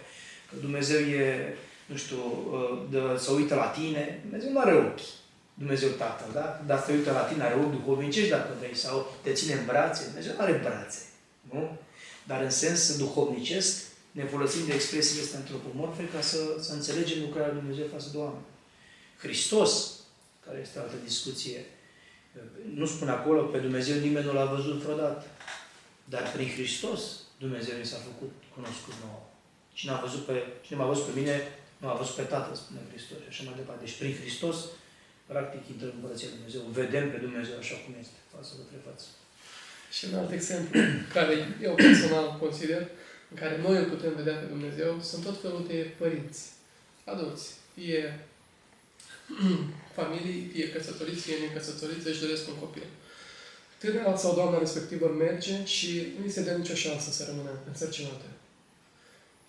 Că 0.49 0.55
Dumnezeu 0.61 1.01
e, 1.01 1.57
nu 1.87 1.97
știu, 1.97 2.17
uh, 2.17 2.79
de, 2.93 2.99
să 3.25 3.31
uită 3.33 3.55
la 3.55 3.69
tine. 3.79 4.03
Dumnezeu 4.27 4.51
nu 4.53 4.61
are 4.61 4.75
ochi. 4.75 5.07
Dumnezeu 5.55 5.89
Tatăl, 5.89 6.31
da? 6.33 6.63
Dar 6.67 6.79
să 6.87 6.93
uită 6.93 7.11
la 7.13 7.25
tine, 7.29 7.43
are 7.43 7.55
ochi 7.55 7.77
duhovnicești 7.79 8.31
dacă 8.31 8.49
vrei, 8.59 8.77
sau 8.77 9.15
te 9.23 9.33
ține 9.33 9.53
în 9.53 9.65
brațe. 9.67 10.03
Dumnezeu 10.05 10.33
nu 10.37 10.43
are 10.43 10.61
brațe, 10.65 10.99
nu? 11.53 11.79
Dar 12.27 12.41
în 12.43 12.51
sens 12.51 12.97
duhovnicesc, 12.97 13.77
ne 14.19 14.25
folosim 14.25 14.67
de 14.67 14.75
expresiile 14.75 15.23
astea 15.23 15.39
antropomorfe 15.39 16.05
ca 16.15 16.21
să, 16.21 16.41
să 16.67 16.73
înțelegem 16.73 17.19
lucrarea 17.21 17.53
lui 17.53 17.61
Dumnezeu 17.61 17.87
față 17.97 18.09
de 18.13 18.19
oameni. 18.25 18.47
Hristos, 19.25 19.73
care 20.45 20.59
este 20.61 20.79
altă 20.79 20.97
discuție, 21.05 21.61
nu 22.75 22.87
spune 22.87 23.11
acolo, 23.11 23.41
pe 23.43 23.59
Dumnezeu 23.59 23.97
nimeni 23.99 24.25
nu 24.25 24.33
l-a 24.33 24.53
văzut 24.55 24.79
vreodată. 24.85 25.25
Dar 26.13 26.25
prin 26.35 26.49
Hristos 26.57 27.03
Dumnezeu 27.45 27.75
mi 27.79 27.91
s-a 27.91 28.07
făcut 28.09 28.33
cunoscut 28.55 28.95
nouă. 29.05 29.23
Cine, 29.73 29.93
a 29.93 30.05
văzut 30.07 30.23
pe, 30.29 30.37
cine 30.65 30.79
m-a 30.79 30.93
văzut 30.93 31.07
pe 31.09 31.19
mine, 31.21 31.37
nu 31.81 31.89
a 31.89 31.95
văzut 32.01 32.15
pe 32.15 32.23
Tatăl, 32.33 32.55
spune 32.55 32.81
Hristos 32.93 33.19
și 33.19 33.29
așa 33.29 33.43
mai 33.45 33.59
departe. 33.61 33.85
Deci 33.85 33.99
prin 34.01 34.15
Hristos, 34.21 34.57
practic, 35.33 35.63
intră 35.73 35.87
în 35.87 35.97
Împărăția 35.97 36.29
Lui 36.29 36.37
Dumnezeu. 36.39 36.63
Vedem 36.81 37.05
pe 37.11 37.19
Dumnezeu 37.27 37.57
așa 37.59 37.77
cum 37.83 37.93
este, 38.03 38.19
față 38.33 38.51
către 38.61 38.79
față. 38.89 39.07
Și 39.97 40.03
un 40.09 40.15
alt 40.21 40.33
exemplu, 40.39 40.73
care 41.17 41.35
eu 41.67 41.75
personal 41.87 42.27
consider, 42.45 42.83
în 43.31 43.37
care 43.37 43.61
noi 43.65 43.77
îl 43.77 43.85
putem 43.85 44.15
vedea 44.15 44.35
pe 44.35 44.47
Dumnezeu, 44.47 45.01
sunt 45.03 45.25
tot 45.25 45.41
felul 45.41 45.65
de 45.69 45.95
părinți, 45.99 46.41
adulți, 47.05 47.47
fie 47.75 48.27
familii, 49.97 50.51
fie 50.53 50.71
căsătoriți, 50.71 51.21
fie 51.21 51.37
necăsătoriți, 51.47 52.09
își 52.09 52.21
doresc 52.21 52.49
un 52.49 52.55
copil. 52.55 52.87
Tânăra 53.79 54.17
sau 54.17 54.35
doamna 54.35 54.59
respectivă 54.59 55.07
merge 55.19 55.65
și 55.65 56.07
nu 56.19 56.25
îi 56.25 56.31
se 56.31 56.43
dă 56.43 56.51
nicio 56.51 56.75
șansă 56.75 57.11
să 57.11 57.25
rămână 57.29 57.51
însărcinată. 57.69 58.25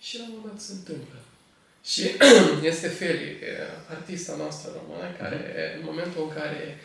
Și 0.00 0.18
la 0.18 0.24
un 0.24 0.32
moment 0.34 0.52
dat 0.52 0.62
se 0.62 0.72
întâmplă. 0.72 1.18
Și 1.84 2.02
este 2.70 2.88
Feli, 2.88 3.36
artista 3.88 4.36
noastră 4.36 4.70
română, 4.78 5.16
care 5.18 5.38
în 5.78 5.84
momentul 5.84 6.22
în 6.22 6.34
care 6.34 6.78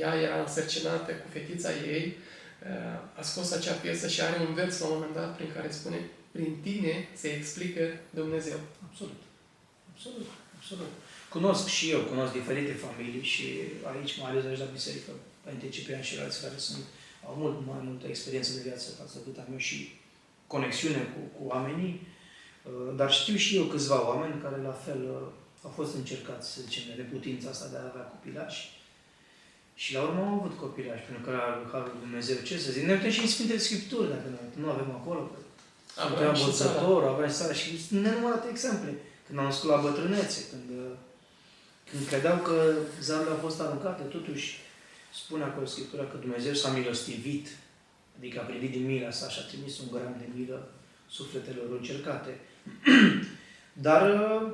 ea 0.00 0.20
era 0.20 0.40
însărcinată 0.40 1.12
cu 1.12 1.26
fetița 1.32 1.70
ei, 1.86 2.16
a 3.18 3.22
scos 3.22 3.52
acea 3.52 3.72
piesă 3.72 4.08
și 4.08 4.20
are 4.20 4.40
un 4.48 4.54
vers 4.54 4.80
la 4.80 4.86
un 4.86 4.92
moment 4.92 5.14
dat 5.14 5.36
prin 5.36 5.52
care 5.54 5.70
spune 5.70 5.98
prin 6.34 6.56
tine 6.62 7.08
se 7.22 7.28
explică 7.28 7.82
Dumnezeu. 8.10 8.58
Absolut. 8.88 9.20
Absolut. 9.92 10.28
Absolut. 10.58 10.92
Cunosc 11.28 11.66
și 11.76 11.90
eu, 11.90 12.00
cunosc 12.00 12.32
diferite 12.32 12.72
familii 12.72 13.22
și 13.22 13.46
aici, 13.92 14.18
mai 14.20 14.30
ales 14.30 14.44
aici 14.44 14.58
la 14.58 14.74
biserică, 14.78 15.10
Părinte 15.44 15.68
Ciprian 15.68 16.02
și 16.02 16.18
alții 16.18 16.42
care 16.42 16.58
sunt, 16.58 16.84
au 17.28 17.34
mult 17.38 17.66
mai 17.66 17.80
multă 17.88 18.06
experiență 18.06 18.50
de 18.54 18.66
viață 18.68 18.86
față 18.98 19.16
cât 19.24 19.36
am 19.38 19.52
eu 19.52 19.58
și 19.58 19.78
conexiune 20.46 21.02
cu, 21.12 21.20
cu 21.36 21.42
oamenii, 21.52 21.92
uh, 22.00 22.96
dar 22.96 23.12
știu 23.12 23.36
și 23.36 23.56
eu 23.56 23.64
câțiva 23.64 24.08
oameni 24.08 24.42
care 24.42 24.58
la 24.68 24.76
fel 24.84 25.00
uh, 25.02 25.26
au 25.66 25.72
fost 25.78 25.94
încercați, 25.94 26.52
să 26.52 26.60
zicem, 26.66 26.82
de 26.88 27.02
neputința 27.02 27.48
asta 27.50 27.68
de 27.72 27.76
a 27.76 27.88
avea 27.90 28.10
copilași 28.14 28.60
și 29.74 29.94
la 29.94 30.02
urmă 30.02 30.20
au 30.20 30.34
avut 30.38 30.54
copilași, 30.58 31.06
pentru 31.08 31.24
că 31.26 31.32
Harul 31.72 31.90
lui 31.92 32.04
Dumnezeu, 32.06 32.36
ce 32.44 32.58
să 32.58 32.72
zic, 32.72 32.82
ne 32.84 32.92
uităm 32.92 33.10
și 33.10 33.20
în 33.20 33.32
Sfintele 33.34 33.58
Scripturi, 33.66 34.12
dacă 34.14 34.28
nu, 34.34 34.38
nu 34.62 34.70
avem 34.70 34.90
acolo, 34.90 35.30
Abraham 35.96 36.34
Sfântul 36.34 36.52
și 36.52 36.58
Sara. 36.58 36.72
Bățător, 36.72 37.02
Abraham 37.02 37.30
și 37.30 37.36
Sara 37.40 37.52
și 37.52 37.86
sunt 37.86 38.00
nenumărate 38.00 38.48
exemple. 38.50 38.92
Când 39.26 39.38
au 39.38 39.44
născut 39.44 39.70
la 39.70 39.76
bătrânețe, 39.86 40.40
când, 40.50 40.68
uh, 40.80 40.92
când 41.90 42.06
credeau 42.06 42.36
că 42.36 42.56
zarurile 43.00 43.34
au 43.34 43.44
fost 43.46 43.60
aruncate, 43.60 44.02
totuși 44.02 44.58
spune 45.14 45.44
acolo 45.44 45.66
Scriptura 45.66 46.04
că 46.04 46.16
Dumnezeu 46.16 46.54
s-a 46.54 46.70
milostivit, 46.70 47.46
adică 48.18 48.40
a 48.40 48.42
privit 48.50 48.70
din 48.70 48.86
mila 48.86 49.10
sa 49.10 49.28
și 49.28 49.38
a 49.42 49.48
trimis 49.50 49.78
un 49.78 49.88
gram 49.92 50.14
de 50.18 50.26
milă 50.36 50.68
sufletelor 51.10 51.66
încercate. 51.70 52.40
Dar, 53.86 54.02
uh, 54.10 54.52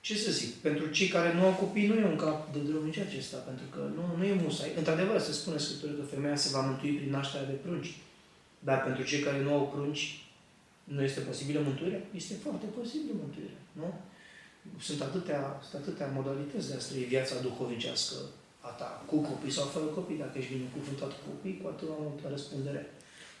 ce 0.00 0.16
să 0.16 0.30
zic, 0.30 0.54
pentru 0.54 0.86
cei 0.86 1.08
care 1.08 1.34
nu 1.34 1.44
au 1.44 1.52
copii, 1.52 1.86
nu 1.86 1.94
e 1.94 2.04
un 2.04 2.16
cap 2.16 2.52
de 2.52 2.58
drum 2.58 2.84
nici 2.84 2.98
acesta, 2.98 3.36
pentru 3.36 3.64
că 3.70 3.80
nu, 3.94 4.16
nu 4.18 4.24
e 4.24 4.32
musai. 4.42 4.72
Într-adevăr, 4.76 5.20
se 5.20 5.32
spune 5.32 5.56
în 5.56 5.62
Scriptură 5.62 5.92
că 5.92 6.02
femeia 6.02 6.36
se 6.36 6.50
va 6.52 6.60
mântui 6.60 6.92
prin 6.92 7.10
nașterea 7.10 7.46
de 7.46 7.52
prunci. 7.52 7.96
Dar 8.58 8.82
pentru 8.82 9.02
cei 9.02 9.20
care 9.20 9.42
nu 9.42 9.54
au 9.54 9.70
prunci, 9.74 10.21
nu 10.84 11.02
este 11.02 11.20
posibilă 11.20 11.60
mântuirea? 11.60 12.02
Este 12.20 12.34
foarte 12.42 12.66
posibilă 12.66 13.12
mântuirea, 13.22 13.60
nu? 13.72 13.88
Sunt 14.80 15.00
atâtea, 15.00 15.60
sunt 15.68 15.82
atâtea 15.82 16.12
modalități 16.14 16.68
de 16.68 16.74
a 16.74 16.84
trăi 16.88 17.12
viața 17.14 17.40
duhovnicească 17.40 18.16
a 18.60 18.68
ta, 18.68 19.04
cu 19.06 19.16
copii 19.16 19.56
sau 19.58 19.66
fără 19.66 19.84
copii. 19.84 20.22
Dacă 20.24 20.38
ești 20.38 20.52
binecuvântat 20.52 21.10
cu 21.12 21.20
copii, 21.30 21.58
cu 21.62 21.68
atât 21.68 21.88
mai 21.88 21.98
multă 22.00 22.28
răspundere. 22.30 22.82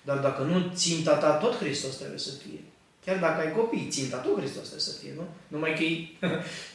Dar 0.04 0.18
dacă 0.18 0.42
nu 0.42 0.70
ținta 0.74 1.14
ta, 1.18 1.30
tot 1.36 1.54
Hristos 1.56 1.94
trebuie 1.96 2.18
să 2.18 2.32
fie. 2.42 2.60
Chiar 3.04 3.18
dacă 3.18 3.40
ai 3.40 3.52
copii, 3.52 3.88
ținta 3.90 4.16
tot 4.16 4.38
Hristos 4.38 4.66
trebuie 4.70 4.90
să 4.90 4.98
fie, 5.00 5.12
nu? 5.16 5.26
Numai 5.48 5.74
că 5.78 5.82
e, 5.82 5.94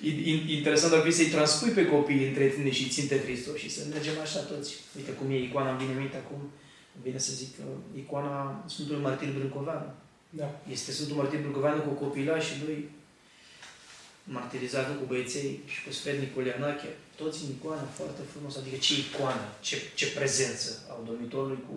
e 0.29 0.55
interesant 0.57 0.93
ar 0.93 1.01
fi 1.01 1.11
să-i 1.11 1.33
transpui 1.35 1.71
pe 1.71 1.85
copii 1.85 2.27
între 2.27 2.47
tine 2.47 2.71
și 2.71 2.89
ținte 2.89 3.19
Hristos 3.19 3.57
și 3.57 3.69
să 3.69 3.81
mergem 3.89 4.19
așa 4.21 4.39
toți. 4.39 4.75
Uite 4.97 5.11
cum 5.11 5.29
e 5.29 5.37
icoana, 5.43 5.69
îmi 5.69 5.79
vine 5.79 5.91
în 5.91 5.99
minte 5.99 6.17
acum, 6.17 6.39
îmi 6.95 7.03
vine 7.03 7.17
să 7.17 7.31
zic, 7.33 7.51
uh, 7.59 7.65
icoana 8.01 8.63
Sfântului 8.67 9.01
Martir 9.01 9.33
Brâncoveanu. 9.33 9.91
Da. 10.29 10.59
Este 10.69 10.91
Sfântul 10.91 11.15
Martir 11.15 11.39
Brâncoveanu 11.39 11.81
cu 11.81 11.89
copilașii 11.89 12.63
lui, 12.65 12.89
martirizat 14.23 14.97
cu 14.97 15.05
băieței 15.05 15.59
și 15.65 15.83
cu 15.83 15.91
sfernicul 15.91 16.45
Ianache, 16.45 16.87
toți 17.15 17.43
în 17.43 17.49
icoană, 17.49 17.87
foarte 17.93 18.21
frumos, 18.31 18.57
adică 18.57 18.77
ce 18.77 18.93
icoană, 18.97 19.47
ce, 19.61 19.77
ce 19.95 20.11
prezență 20.11 20.85
au 20.89 21.03
domnitorului 21.07 21.63
cu... 21.69 21.73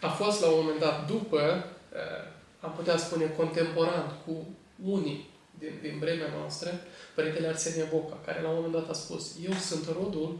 A 0.00 0.08
fost 0.08 0.40
la 0.40 0.48
un 0.48 0.56
moment 0.60 0.80
dat 0.80 1.06
după, 1.06 1.64
eh, 1.94 2.32
am 2.60 2.72
putea 2.72 2.96
spune 2.96 3.26
contemporan 3.26 4.16
cu 4.26 4.46
unii 4.82 5.28
din, 5.58 5.72
din 5.82 5.98
vremea 5.98 6.28
noastră, 6.38 6.80
Părintele 7.14 7.48
Arsenie 7.48 7.88
Boca, 7.90 8.18
care 8.24 8.42
la 8.42 8.48
un 8.48 8.54
moment 8.54 8.72
dat 8.72 8.88
a 8.88 8.92
spus, 8.92 9.36
eu 9.48 9.52
sunt 9.52 9.86
rodul 9.86 10.38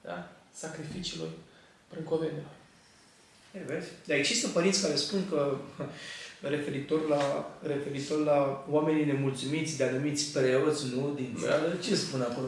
da, 0.00 0.32
sacrificiului 0.50 1.30
brâncovenilor. 1.90 2.61
E, 3.52 3.60
vezi? 3.66 3.88
Dar 4.06 4.16
există 4.16 4.48
părinți 4.48 4.82
care 4.82 4.94
spun 4.94 5.20
că 5.30 5.56
referitor 6.54 7.08
la, 7.08 7.50
referitor 7.66 8.18
la 8.24 8.64
oamenii 8.70 9.04
nemulțumiți 9.04 9.76
de 9.76 9.84
anumiți 9.84 10.32
preoți, 10.32 10.84
nu, 10.94 11.12
din 11.16 11.36
Da. 11.40 11.46
țară, 11.46 11.76
ce 11.84 11.94
spun 11.94 12.20
acolo? 12.20 12.46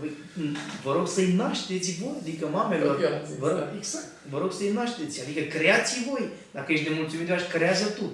Vă 0.84 0.92
rog 0.92 1.08
să-i 1.08 1.32
nașteți 1.32 1.98
voi, 2.02 2.14
adică 2.20 2.46
mamelor, 2.46 3.02
Eu 3.02 3.12
am 3.12 3.24
zis, 3.26 3.36
vă 3.38 3.48
rog, 3.48 3.58
da. 3.58 3.72
exact, 3.76 4.06
vă 4.30 4.38
rog 4.38 4.52
să-i 4.52 4.72
nașteți, 4.72 5.20
adică 5.20 5.40
creați 5.58 6.04
voi. 6.08 6.28
Dacă 6.50 6.72
ești 6.72 6.88
nemulțumit 6.88 7.26
de 7.26 7.32
așa, 7.32 7.46
creează 7.46 7.86
tu. 7.88 8.12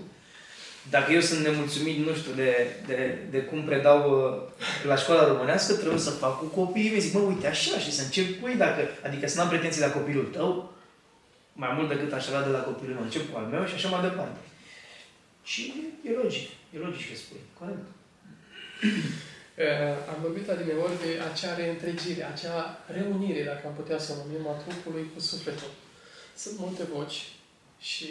Dacă 0.91 1.13
eu 1.13 1.21
sunt 1.21 1.41
nemulțumit, 1.47 2.07
nu 2.07 2.15
știu, 2.15 2.33
de, 2.33 2.51
de, 2.87 3.19
de 3.31 3.39
cum 3.39 3.65
predau 3.65 4.01
uh, 4.11 4.87
la 4.87 4.97
școala 4.97 5.27
românească, 5.27 5.73
trebuie 5.73 5.99
să 5.99 6.11
fac 6.11 6.39
cu 6.39 6.45
copiii 6.45 6.91
mei. 6.91 7.01
Zic, 7.01 7.13
mă, 7.13 7.21
uite 7.21 7.47
așa 7.47 7.79
și 7.79 7.93
să 7.93 8.03
încep 8.03 8.41
cu 8.41 8.49
ei, 8.49 8.57
dacă, 8.57 8.81
adică 9.07 9.29
să 9.29 9.37
n-am 9.37 9.49
pretenții 9.49 9.81
la 9.81 9.91
copilul 9.91 10.25
tău, 10.25 10.73
mai 11.63 11.73
mult 11.77 11.89
decât 11.89 12.13
aș 12.13 12.27
avea 12.27 12.43
de 12.43 12.57
la 12.57 12.63
copilul 12.69 12.95
meu, 12.95 13.03
încep 13.05 13.25
cu 13.31 13.37
al 13.39 13.45
meu 13.55 13.65
și 13.67 13.75
așa 13.75 13.89
mai 13.89 14.03
departe. 14.09 14.41
Și 15.43 15.63
e 16.07 16.11
logic, 16.23 16.49
e 16.75 16.79
logic 16.79 17.09
ce 17.09 17.17
spui, 17.17 17.43
corect. 17.59 17.87
Eh, 19.55 19.97
Am 20.13 20.19
vorbit 20.23 20.49
adineori 20.49 21.01
de 21.05 21.11
acea 21.33 21.55
reîntregire, 21.55 22.25
acea 22.25 22.85
reunire, 22.87 23.43
dacă 23.43 23.67
am 23.67 23.75
putea 23.75 23.99
să 23.99 24.13
o 24.13 24.17
numim, 24.23 24.47
a 24.49 24.53
trupului 24.53 25.11
cu 25.15 25.21
sufletul. 25.21 25.71
Sunt 26.37 26.59
multe 26.59 26.83
voci 26.95 27.29
și 27.79 28.07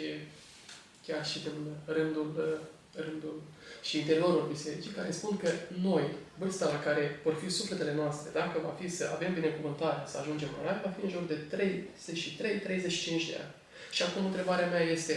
chiar 1.06 1.26
și 1.26 1.38
din 1.38 1.56
rândul, 1.84 2.28
eh, 2.38 2.66
rândul 2.94 3.42
și 3.82 3.98
interiorul 3.98 4.50
bisericii, 4.52 4.90
care 4.90 5.10
spun 5.10 5.36
că 5.36 5.50
noi, 5.82 6.04
vârsta 6.38 6.66
la 6.74 6.80
care 6.86 7.20
vor 7.24 7.34
fi 7.42 7.48
sufletele 7.50 7.94
noastre, 7.94 8.30
dacă 8.32 8.56
va 8.62 8.74
fi 8.80 8.88
să 8.88 9.10
avem 9.14 9.34
binecuvântarea 9.34 10.06
să 10.06 10.18
ajungem 10.18 10.48
în 10.58 10.64
rai, 10.66 10.80
va 10.84 10.94
fi 10.96 11.04
în 11.04 11.10
jur 11.10 11.24
de 11.32 11.38
33-35 11.52 13.26
de 13.30 13.36
ani. 13.42 13.54
Și 13.90 14.02
acum 14.02 14.24
întrebarea 14.24 14.68
mea 14.68 14.82
este, 14.96 15.14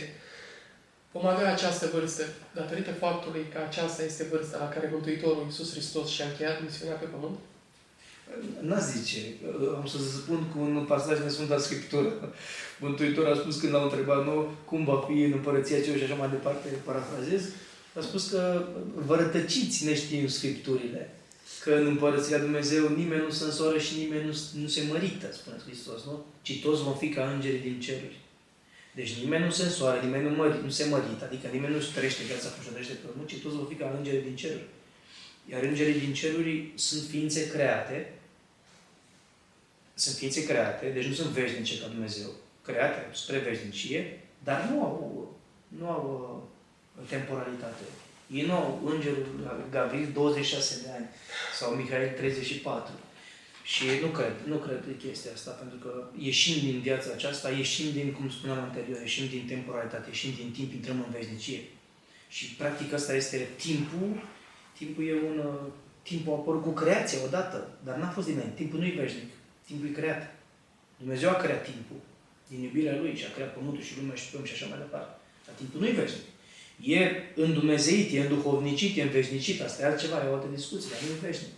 vom 1.12 1.26
avea 1.26 1.52
această 1.54 1.86
vârstă 1.94 2.24
datorită 2.54 2.92
faptului 2.92 3.46
că 3.54 3.60
aceasta 3.68 4.04
este 4.04 4.24
vârsta 4.32 4.58
la 4.58 4.70
care 4.70 4.90
Mântuitorul 4.92 5.44
Iisus 5.46 5.72
Hristos 5.72 6.10
și-a 6.10 6.26
încheiat 6.26 6.64
misiunea 6.64 6.96
pe 6.96 7.06
pământ? 7.06 7.38
N-a 8.62 8.80
zice, 8.80 9.20
am 9.76 9.86
să 9.86 9.98
spun 9.98 10.44
cu 10.52 10.60
un 10.60 10.86
pasaj 10.88 11.20
din 11.20 11.30
Sfânta 11.30 11.58
Scriptură. 11.58 12.34
Mântuitorul 12.80 13.34
a 13.34 13.36
spus 13.36 13.60
când 13.60 13.74
l-au 13.74 13.84
întrebat, 13.84 14.26
nu, 14.26 14.52
cum 14.66 14.86
va 14.86 15.06
fi 15.08 15.22
în 15.22 15.32
împărăția 15.32 15.82
celor 15.82 15.98
și 15.98 16.04
așa 16.04 16.14
mai 16.14 16.30
departe, 16.30 16.68
parafrazez, 16.86 17.44
a 17.96 18.02
spus 18.02 18.30
că 18.30 18.68
vă 18.96 19.16
rătăciți 19.16 19.86
neștiind 19.86 20.30
Scripturile, 20.30 21.10
că 21.64 21.74
în 21.74 21.86
împărăția 21.86 22.38
Lui 22.38 22.46
Dumnezeu 22.46 22.88
nimeni 22.90 23.22
nu 23.22 23.30
se 23.30 23.44
însoară 23.44 23.78
și 23.78 23.98
nimeni 23.98 24.26
nu, 24.26 24.62
nu 24.62 24.68
se 24.68 24.84
mărită, 24.92 25.32
spune 25.32 25.58
Hristos, 25.66 26.06
nu? 26.06 26.26
Ci 26.42 26.62
toți 26.62 26.84
vom 26.84 26.98
fi 26.98 27.10
ca 27.10 27.30
îngerii 27.30 27.60
din 27.60 27.80
ceruri. 27.80 28.18
Deci 28.96 29.20
nimeni 29.20 29.44
nu 29.44 29.52
se 29.52 29.64
însoară, 29.64 30.02
nimeni 30.02 30.30
nu, 30.30 30.36
mări, 30.36 30.64
nu 30.64 30.70
se 30.70 30.86
mărită, 30.86 31.26
adică 31.26 31.48
nimeni 31.48 31.74
nu 31.74 31.80
trăiește 31.96 32.24
viața 32.24 32.50
cum 32.50 32.64
și 32.64 32.70
trăiește 32.70 32.94
pământ, 32.94 33.30
ci 33.30 33.42
toți 33.42 33.56
vor 33.56 33.68
fi 33.70 33.76
ca 33.76 33.96
îngerii 33.98 34.22
din 34.22 34.36
ceruri. 34.36 34.68
Iar 35.52 35.64
îngerii 35.64 36.00
din 36.00 36.14
ceruri 36.14 36.72
sunt 36.76 37.04
ființe 37.10 37.50
create, 37.50 38.14
sunt 39.94 40.16
ființe 40.16 40.46
create, 40.46 40.90
deci 40.90 41.06
nu 41.06 41.14
sunt 41.14 41.30
veșnice 41.30 41.80
ca 41.80 41.88
Dumnezeu, 41.88 42.30
create 42.62 43.16
spre 43.16 43.38
veșnicie, 43.38 44.20
dar 44.44 44.70
nu 44.70 44.84
au, 44.84 45.38
nu 45.68 45.90
au 45.90 46.04
uh, 46.44 46.53
temporalitate. 47.10 47.84
Ei 48.32 48.46
nu 48.46 48.54
au 48.54 48.82
îngerul 48.86 49.28
Gavril 49.72 50.08
26 50.14 50.82
de 50.84 50.90
ani 50.98 51.06
sau 51.60 51.72
Mihail 51.72 52.10
34. 52.18 52.92
Și 53.64 53.84
nu 54.02 54.08
cred, 54.08 54.34
nu 54.46 54.56
cred 54.56 54.86
de 54.86 55.08
chestia 55.08 55.32
asta, 55.34 55.52
pentru 55.52 55.78
că 55.78 55.92
ieșim 56.18 56.60
din 56.60 56.80
viața 56.80 57.10
aceasta, 57.14 57.50
ieșim 57.50 57.92
din, 57.92 58.12
cum 58.12 58.30
spuneam 58.30 58.60
anterior, 58.60 59.00
ieșim 59.00 59.28
din 59.28 59.46
temporalitate, 59.48 60.10
ieșim 60.10 60.34
din 60.36 60.52
timp, 60.52 60.74
intrăm 60.74 60.98
în 61.06 61.12
veșnicie. 61.12 61.62
Și 62.28 62.46
practic 62.46 62.94
asta 62.94 63.14
este 63.16 63.48
timpul, 63.58 64.10
timpul 64.78 65.08
e 65.08 65.14
un, 65.14 65.38
uh, 65.38 65.72
timpul 66.02 66.34
a 66.34 66.36
apărut 66.36 66.62
cu 66.62 66.70
creația 66.70 67.24
odată, 67.26 67.70
dar 67.84 67.96
n-a 67.96 68.10
fost 68.10 68.28
din 68.28 68.36
mine. 68.36 68.52
Timpul 68.56 68.80
nu 68.80 68.86
e 68.86 69.02
veșnic, 69.02 69.30
timpul 69.66 69.88
e 69.88 70.00
creat. 70.00 70.36
Dumnezeu 70.98 71.30
a 71.30 71.34
creat 71.44 71.64
timpul 71.64 72.00
din 72.50 72.64
iubirea 72.64 72.96
Lui 73.00 73.16
și 73.16 73.26
a 73.26 73.34
creat 73.34 73.54
pământul 73.54 73.84
și 73.84 73.98
lumea 74.00 74.16
și 74.16 74.30
pământ 74.30 74.48
și 74.50 74.56
așa 74.56 74.68
mai 74.68 74.78
departe. 74.78 75.14
Dar 75.46 75.56
timpul 75.56 75.80
nu 75.80 75.88
e 75.88 75.92
veșnic. 76.02 76.28
E 76.82 77.12
îndumezeit, 77.36 78.14
e 78.14 78.22
înduhovnicit, 78.22 78.98
e 78.98 79.02
înveșnicit. 79.02 79.62
Asta 79.62 79.84
e 79.84 79.86
altceva, 79.86 80.24
e 80.24 80.30
o 80.30 80.34
altă 80.34 80.48
discuție, 80.56 80.90
dar 80.92 81.00
nu 81.02 81.16
e 81.16 81.28
veșnic. 81.28 81.54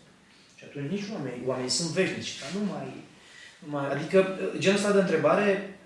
Și 0.55 0.63
atunci 0.63 0.91
nici 0.91 1.09
oamenii, 1.13 1.43
oamenii 1.45 1.69
sunt 1.69 1.89
veșnici, 1.89 2.39
dar 2.39 2.61
nu 2.61 2.71
mai, 2.71 2.87
nu 3.59 3.71
mai... 3.71 3.91
Adică 3.91 4.39
genul 4.57 4.77
ăsta 4.77 4.91
de 4.91 4.99
întrebare, 4.99 5.77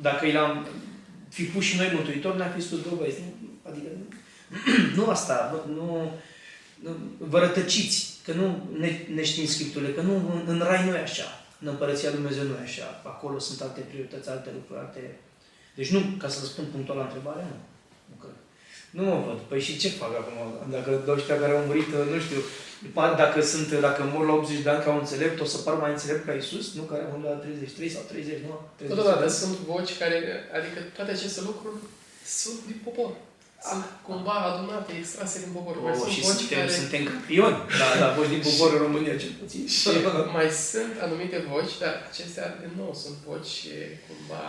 dacă 0.00 0.26
i 0.26 0.32
l-am 0.32 0.66
fi 1.28 1.42
pus 1.42 1.64
și 1.64 1.76
noi 1.76 1.90
mântuitor, 1.94 2.36
ne-am 2.36 2.50
fi 2.50 2.60
spus, 2.60 2.80
bă, 2.80 2.94
băi, 2.96 3.14
adică 3.62 3.88
nu 4.96 5.06
asta, 5.06 5.64
nu, 5.66 5.74
nu, 5.74 6.12
nu 6.82 6.96
vă 7.18 7.38
rătăciți, 7.38 8.18
că 8.24 8.32
nu 8.32 8.68
ne, 8.78 9.06
ne 9.14 9.24
știm 9.24 9.46
Scripturile, 9.46 9.92
că 9.92 10.00
nu 10.00 10.14
în, 10.14 10.42
în 10.46 10.58
rai 10.58 10.86
nu 10.86 10.94
e 10.94 10.98
așa, 10.98 11.44
în 11.60 11.68
Împărăția 11.68 12.08
Lui 12.08 12.18
Dumnezeu 12.18 12.44
nu 12.44 12.54
e 12.60 12.62
așa, 12.62 13.02
acolo 13.04 13.38
sunt 13.38 13.60
alte 13.60 13.80
priorități, 13.80 14.28
alte 14.28 14.50
lucruri, 14.54 14.80
alte... 14.80 15.18
Deci 15.74 15.90
nu, 15.90 16.00
ca 16.18 16.28
să 16.28 16.38
răspund 16.40 16.66
punctual 16.66 16.98
la 16.98 17.04
întrebare, 17.04 17.42
nu. 17.42 17.56
Nu 18.10 18.16
cred. 18.22 18.36
Nu 18.96 19.02
mă 19.10 19.18
văd. 19.26 19.38
Păi 19.50 19.60
și 19.66 19.78
ce 19.82 19.88
fac 19.88 20.12
acum? 20.20 20.38
Dacă 20.76 20.90
ăștia 21.16 21.38
care 21.42 21.52
au 21.52 21.64
murit, 21.68 21.90
nu 22.14 22.18
știu, 22.26 22.40
dacă 23.22 23.40
sunt, 23.52 23.68
dacă 23.86 24.00
mor 24.12 24.24
la 24.26 24.34
80 24.34 24.62
de 24.64 24.70
ani 24.70 24.84
ca 24.84 24.90
un 24.90 25.02
înțelept, 25.04 25.40
o 25.40 25.44
să 25.44 25.58
par 25.58 25.74
mai 25.74 25.90
înțelept 25.90 26.24
ca 26.26 26.32
Isus, 26.32 26.66
nu? 26.78 26.82
Care 26.82 27.02
au 27.12 27.20
la 27.24 27.30
33 27.30 27.88
sau 27.94 28.02
30, 28.08 28.38
nu? 28.46 28.54
30 28.76 28.96
Totodată 28.96 29.28
sunt 29.28 29.56
voci 29.72 29.92
care, 30.02 30.16
adică 30.58 30.78
toate 30.96 31.10
aceste 31.10 31.40
lucruri 31.48 31.78
sunt 32.40 32.58
din 32.68 32.78
popor. 32.86 33.10
Sunt 33.70 33.84
cumva 34.08 34.36
adunate, 34.48 34.92
extrase 34.98 35.36
din 35.44 35.52
popor. 35.56 35.74
Mai 35.82 35.92
oh, 35.92 35.98
sunt 36.00 36.12
și 36.14 36.20
voci 36.20 36.40
suntem, 36.40 36.58
care... 36.58 36.78
suntem 36.80 37.02
campioni, 37.12 37.58
da, 37.80 37.88
da, 38.02 38.08
voci 38.18 38.32
din 38.34 38.42
popor 38.48 38.68
în 38.76 38.82
România 38.86 39.16
cel 39.22 39.34
puțin. 39.42 39.64
Și 39.78 39.90
mai 40.36 40.48
sunt 40.70 40.94
anumite 41.06 41.38
voci, 41.52 41.74
dar 41.82 41.94
acestea, 42.10 42.46
din 42.62 42.72
nou, 42.80 42.90
sunt 43.02 43.16
voci 43.30 43.54
cumva 44.06 44.44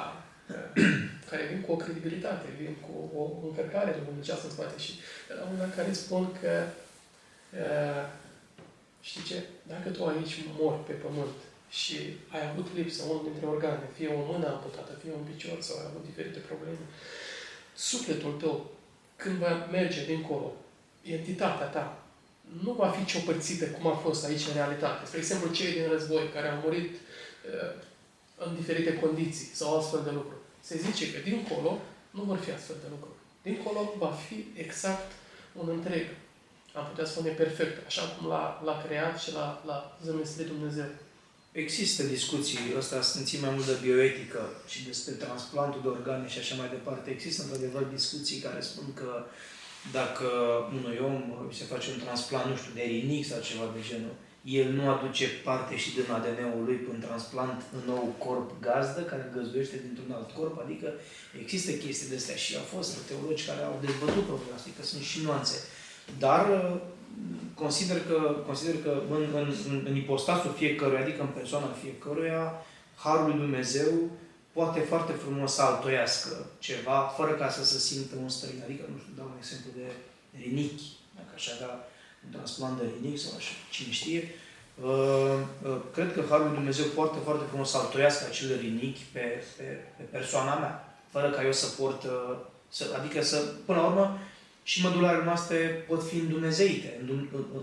care 1.29 1.43
vin 1.51 1.61
cu 1.61 1.71
o 1.71 1.75
credibilitate, 1.75 2.45
vin 2.59 2.75
cu 2.85 2.93
o 3.19 3.47
încărcare 3.47 4.01
dumnezească 4.05 4.45
în 4.45 4.51
spate. 4.51 4.77
Și 4.85 4.93
la 5.37 5.43
un 5.43 5.71
care 5.75 5.91
spun 5.91 6.23
că 6.41 6.53
uh, 7.61 8.03
știi 9.01 9.23
ce? 9.23 9.37
Dacă 9.73 9.89
tu 9.89 10.05
aici 10.05 10.35
mori 10.59 10.83
pe 10.87 10.93
pământ 10.93 11.37
și 11.69 11.97
ai 12.35 12.43
avut 12.49 12.67
lipsă 12.75 13.03
unul 13.03 13.27
dintre 13.29 13.45
organe, 13.45 13.85
fie 13.97 14.07
o 14.07 14.31
mână 14.31 14.47
amputată, 14.47 14.91
fie 15.01 15.11
un 15.17 15.25
picior 15.29 15.61
sau 15.61 15.77
ai 15.77 15.87
avut 15.89 16.03
diferite 16.05 16.39
probleme, 16.39 16.85
sufletul 17.75 18.31
tău, 18.31 18.71
când 19.15 19.35
va 19.35 19.67
merge 19.71 20.05
dincolo, 20.05 20.55
entitatea 21.01 21.65
ta, 21.65 22.03
nu 22.63 22.71
va 22.71 22.89
fi 22.89 23.05
ciopărțită 23.05 23.65
cum 23.65 23.87
a 23.87 23.95
fost 23.95 24.25
aici 24.25 24.47
în 24.47 24.53
realitate. 24.53 25.05
Spre 25.05 25.19
exemplu, 25.19 25.51
cei 25.51 25.71
din 25.73 25.89
război 25.89 26.29
care 26.33 26.47
au 26.47 26.59
murit 26.63 26.91
uh, 26.91 27.71
în 28.37 28.55
diferite 28.55 28.93
condiții 28.93 29.49
sau 29.53 29.77
astfel 29.77 30.01
de 30.03 30.09
lucruri. 30.11 30.41
Se 30.61 30.77
zice 30.77 31.13
că 31.13 31.19
dincolo 31.29 31.81
nu 32.11 32.23
vor 32.23 32.37
fi 32.37 32.51
astfel 32.51 32.75
de 32.81 32.87
lucruri. 32.89 33.17
Dincolo 33.41 33.93
va 33.97 34.11
fi 34.27 34.45
exact 34.53 35.11
un 35.53 35.69
întreg. 35.69 36.05
Am 36.73 36.85
putea 36.89 37.05
spune 37.05 37.29
perfect, 37.29 37.85
așa 37.85 38.01
cum 38.01 38.27
l-a, 38.27 38.61
l-a 38.65 38.83
creat 38.85 39.19
și 39.19 39.33
l-a, 39.33 39.63
l-a 39.65 39.97
zămislit 40.03 40.47
Dumnezeu. 40.47 40.85
Există 41.51 42.03
discuții, 42.03 42.59
ăsta 42.77 43.01
sunt 43.01 43.41
mai 43.41 43.49
mult 43.49 43.65
de 43.65 43.77
bioetică 43.81 44.41
și 44.67 44.85
despre 44.85 45.13
transplantul 45.13 45.81
de 45.81 45.87
organe 45.87 46.27
și 46.27 46.39
așa 46.39 46.55
mai 46.55 46.69
departe. 46.69 47.09
Există 47.09 47.41
într-adevăr 47.41 47.83
discuții 47.83 48.39
care 48.39 48.61
spun 48.61 48.93
că 48.93 49.25
dacă 49.91 50.27
unui 50.77 50.97
om 51.03 51.15
se 51.53 51.63
face 51.63 51.91
un 51.91 51.99
transplant, 51.99 52.45
nu 52.49 52.55
știu, 52.55 52.71
de 52.73 52.81
rinic 52.81 53.25
sau 53.25 53.39
ceva 53.41 53.65
de 53.75 53.81
genul, 53.89 54.15
el 54.43 54.71
nu 54.71 54.89
aduce 54.89 55.27
parte 55.43 55.75
și 55.77 55.93
din 55.93 56.11
ADN-ul 56.11 56.63
lui 56.65 56.75
prin 56.75 56.99
transplant 56.99 57.61
în 57.77 57.81
nou 57.85 58.15
corp 58.17 58.49
gazdă, 58.61 59.01
care 59.01 59.31
găzduiește 59.35 59.77
dintr-un 59.85 60.15
alt 60.15 60.31
corp, 60.31 60.55
adică 60.65 60.87
există 61.41 61.71
chestii 61.71 62.09
de 62.09 62.15
astea 62.15 62.35
și 62.35 62.55
au 62.55 62.67
fost 62.75 62.97
teologi 63.09 63.45
care 63.45 63.61
au 63.61 63.77
dezbătut 63.85 64.25
problema 64.31 64.55
asta, 64.55 64.69
că 64.77 64.85
sunt 64.85 65.03
și 65.11 65.21
nuanțe. 65.21 65.57
Dar 66.17 66.43
uh, 66.49 66.81
consider 67.53 67.97
că, 68.09 68.17
consider 68.45 68.75
că 68.85 69.01
în, 69.09 69.23
în, 69.33 69.53
în, 69.69 69.85
în 69.89 69.95
ipostasul 69.95 70.53
fiecăruia, 70.61 71.01
adică 71.01 71.21
în 71.21 71.33
persoana 71.39 71.79
fiecăruia, 71.83 72.43
Harul 72.95 73.25
lui 73.29 73.39
Dumnezeu 73.43 73.91
poate 74.51 74.79
foarte 74.79 75.11
frumos 75.11 75.53
să 75.53 75.61
altoiască 75.61 76.45
ceva, 76.59 77.13
fără 77.17 77.31
ca 77.31 77.49
să 77.49 77.65
se 77.65 77.79
simtă 77.79 78.15
un 78.21 78.29
străin. 78.29 78.61
Adică, 78.63 78.83
nu 78.91 78.97
știu, 78.99 79.13
dau 79.17 79.25
un 79.25 79.37
exemplu 79.37 79.69
de 79.75 79.87
rinichi, 80.41 80.87
dacă 81.15 81.31
așa, 81.35 81.51
dar 81.59 81.75
un 82.25 82.31
transplant 82.31 82.77
de 82.79 82.85
rinic 82.93 83.19
sau 83.19 83.31
așa, 83.37 83.53
cine 83.69 83.91
știe. 83.91 84.29
Uh, 84.81 85.39
uh, 85.63 85.77
cred 85.93 86.13
că 86.13 86.23
Harul 86.29 86.45
lui 86.45 86.55
Dumnezeu 86.55 86.85
foarte, 86.93 87.17
foarte 87.23 87.45
frumos 87.49 87.69
să 87.69 87.77
altoiască 87.77 88.25
acel 88.25 88.57
rinichi 88.59 89.03
pe, 89.11 89.43
pe, 89.57 89.63
pe 89.97 90.03
persoana 90.03 90.55
mea, 90.59 90.97
fără 91.09 91.29
ca 91.29 91.45
eu 91.45 91.51
să 91.51 91.67
port, 91.67 92.03
uh, 92.03 92.35
să, 92.69 92.83
adică 92.99 93.23
să, 93.23 93.37
până 93.65 93.79
la 93.79 93.87
urmă, 93.87 94.19
și 94.63 94.81
mădularele 94.81 95.23
noastre 95.23 95.55
pot 95.87 96.07
fi 96.07 96.17
îndumezeite, 96.17 96.99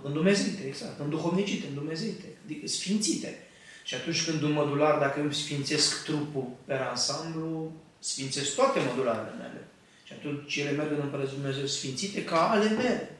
îndumezeite, 0.03 0.67
exact, 0.67 1.01
înduhovnicite, 1.01 1.67
îndumezeite, 1.67 2.25
adică 2.45 2.67
sfințite. 2.67 3.39
Și 3.85 3.95
atunci 3.95 4.25
când 4.25 4.43
un 4.43 4.53
mădular, 4.53 4.99
dacă 4.99 5.21
eu 5.21 5.31
sfințesc 5.31 6.05
trupul 6.05 6.49
pe 6.65 6.75
ansamblu, 6.75 7.73
sfințesc 7.99 8.55
toate 8.55 8.79
mădularele 8.89 9.35
mele. 9.39 9.67
Și 10.05 10.13
atunci 10.13 10.57
ele 10.57 10.71
merg 10.71 10.91
în 10.91 11.01
Împărăția 11.03 11.35
Dumnezeu 11.35 11.67
sfințite 11.67 12.25
ca 12.25 12.51
ale 12.51 12.69
mele 12.69 13.11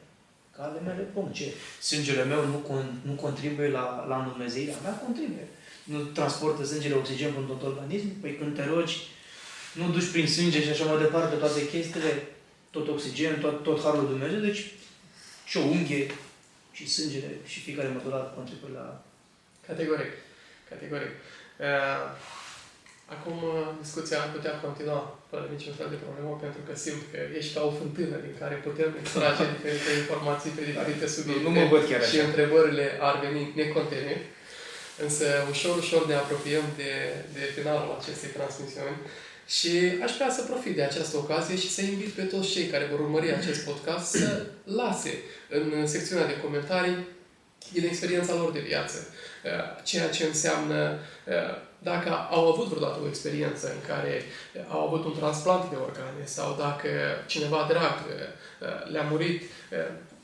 ale 0.61 0.79
mele, 0.85 1.01
punct. 1.13 1.33
Ce? 1.33 1.53
Sângele 1.79 2.23
meu 2.23 2.45
nu, 2.45 2.59
con- 2.67 3.01
nu 3.01 3.11
contribuie 3.11 3.69
la, 3.69 4.05
la 4.09 4.17
îndumezeirea 4.17 4.75
mea? 4.83 4.91
Contribuie. 4.91 5.47
Nu 5.83 5.99
transportă 5.99 6.65
sângele 6.65 6.95
oxigen 6.95 7.33
în 7.37 7.45
tot 7.45 7.63
organismul? 7.63 8.15
Păi 8.21 8.35
când 8.35 8.55
te 8.55 8.65
rogi, 8.65 8.97
nu 9.73 9.89
duci 9.89 10.11
prin 10.11 10.27
sânge 10.27 10.63
și 10.63 10.69
așa 10.69 10.85
mai 10.85 11.01
departe 11.01 11.35
toate 11.35 11.67
chestiile, 11.67 12.27
tot 12.69 12.87
oxigen, 12.87 13.39
tot, 13.39 13.63
tot 13.63 13.83
harul 13.83 13.99
lui 13.99 14.09
Dumnezeu, 14.09 14.39
deci 14.39 14.71
și 15.45 15.57
o 15.57 15.61
unghie, 15.61 16.11
și 16.71 16.89
sângele, 16.89 17.29
și 17.45 17.59
fiecare 17.59 17.87
măturat 17.87 18.35
contribuie 18.35 18.71
la... 18.73 19.03
Categoric. 19.67 20.11
Categoric. 20.69 21.09
Uh, 21.59 21.65
acum 23.15 23.37
discuția 23.83 24.17
ar 24.21 24.29
putea 24.35 24.53
continua 24.65 24.99
fără 25.31 25.45
niciun 25.55 25.73
fel 25.79 25.89
de 25.93 26.03
problemă, 26.05 26.31
pentru 26.45 26.61
că 26.67 26.73
simt 26.85 27.03
că 27.11 27.19
ești 27.39 27.53
ca 27.55 27.61
o 27.69 27.77
fântână 27.79 28.15
din 28.25 28.35
care 28.41 28.55
putem 28.67 28.89
extrage 29.01 29.43
diferite 29.55 29.91
informații 30.01 30.51
pe 30.57 30.63
diferite 30.69 31.07
subiecte. 31.15 31.45
Nu 31.47 31.51
mă 31.57 31.65
văd 31.73 31.83
chiar 31.89 32.03
Și 32.11 32.17
întrebările 32.29 32.85
ar 33.09 33.15
veni 33.25 33.41
necontenit. 33.61 34.21
Însă 35.05 35.25
ușor, 35.53 35.73
ușor 35.83 36.01
ne 36.07 36.15
apropiem 36.23 36.65
de, 36.81 36.91
de 37.35 37.43
finalul 37.55 37.97
acestei 37.99 38.35
transmisiuni 38.37 38.99
și 39.57 39.73
aș 40.05 40.11
vrea 40.17 40.31
să 40.37 40.49
profit 40.51 40.75
de 40.75 40.83
această 40.83 41.15
ocazie 41.17 41.57
și 41.63 41.69
să 41.75 41.81
invit 41.81 42.11
pe 42.19 42.25
toți 42.33 42.51
cei 42.53 42.67
care 42.73 42.85
vor 42.91 42.99
urmări 42.99 43.33
acest 43.39 43.61
podcast 43.69 44.05
să 44.19 44.45
lase 44.81 45.13
în 45.49 45.87
secțiunea 45.87 46.27
de 46.27 46.39
comentarii 46.43 46.97
din 47.73 47.85
experiența 47.85 48.33
lor 48.35 48.51
de 48.51 48.59
viață, 48.59 48.97
ceea 49.83 50.09
ce 50.09 50.23
înseamnă 50.23 50.99
dacă 51.83 52.09
au 52.29 52.51
avut 52.51 52.67
vreodată 52.67 52.99
o 53.03 53.07
experiență 53.07 53.67
în 53.67 53.81
care 53.87 54.23
au 54.67 54.81
avut 54.87 55.03
un 55.05 55.15
transplant 55.19 55.69
de 55.69 55.75
organe 55.87 56.23
sau 56.25 56.55
dacă 56.65 56.89
cineva 57.27 57.65
drag 57.69 57.95
uh, 58.03 58.91
le-a 58.91 59.07
murit, 59.11 59.41
uh, 59.41 59.47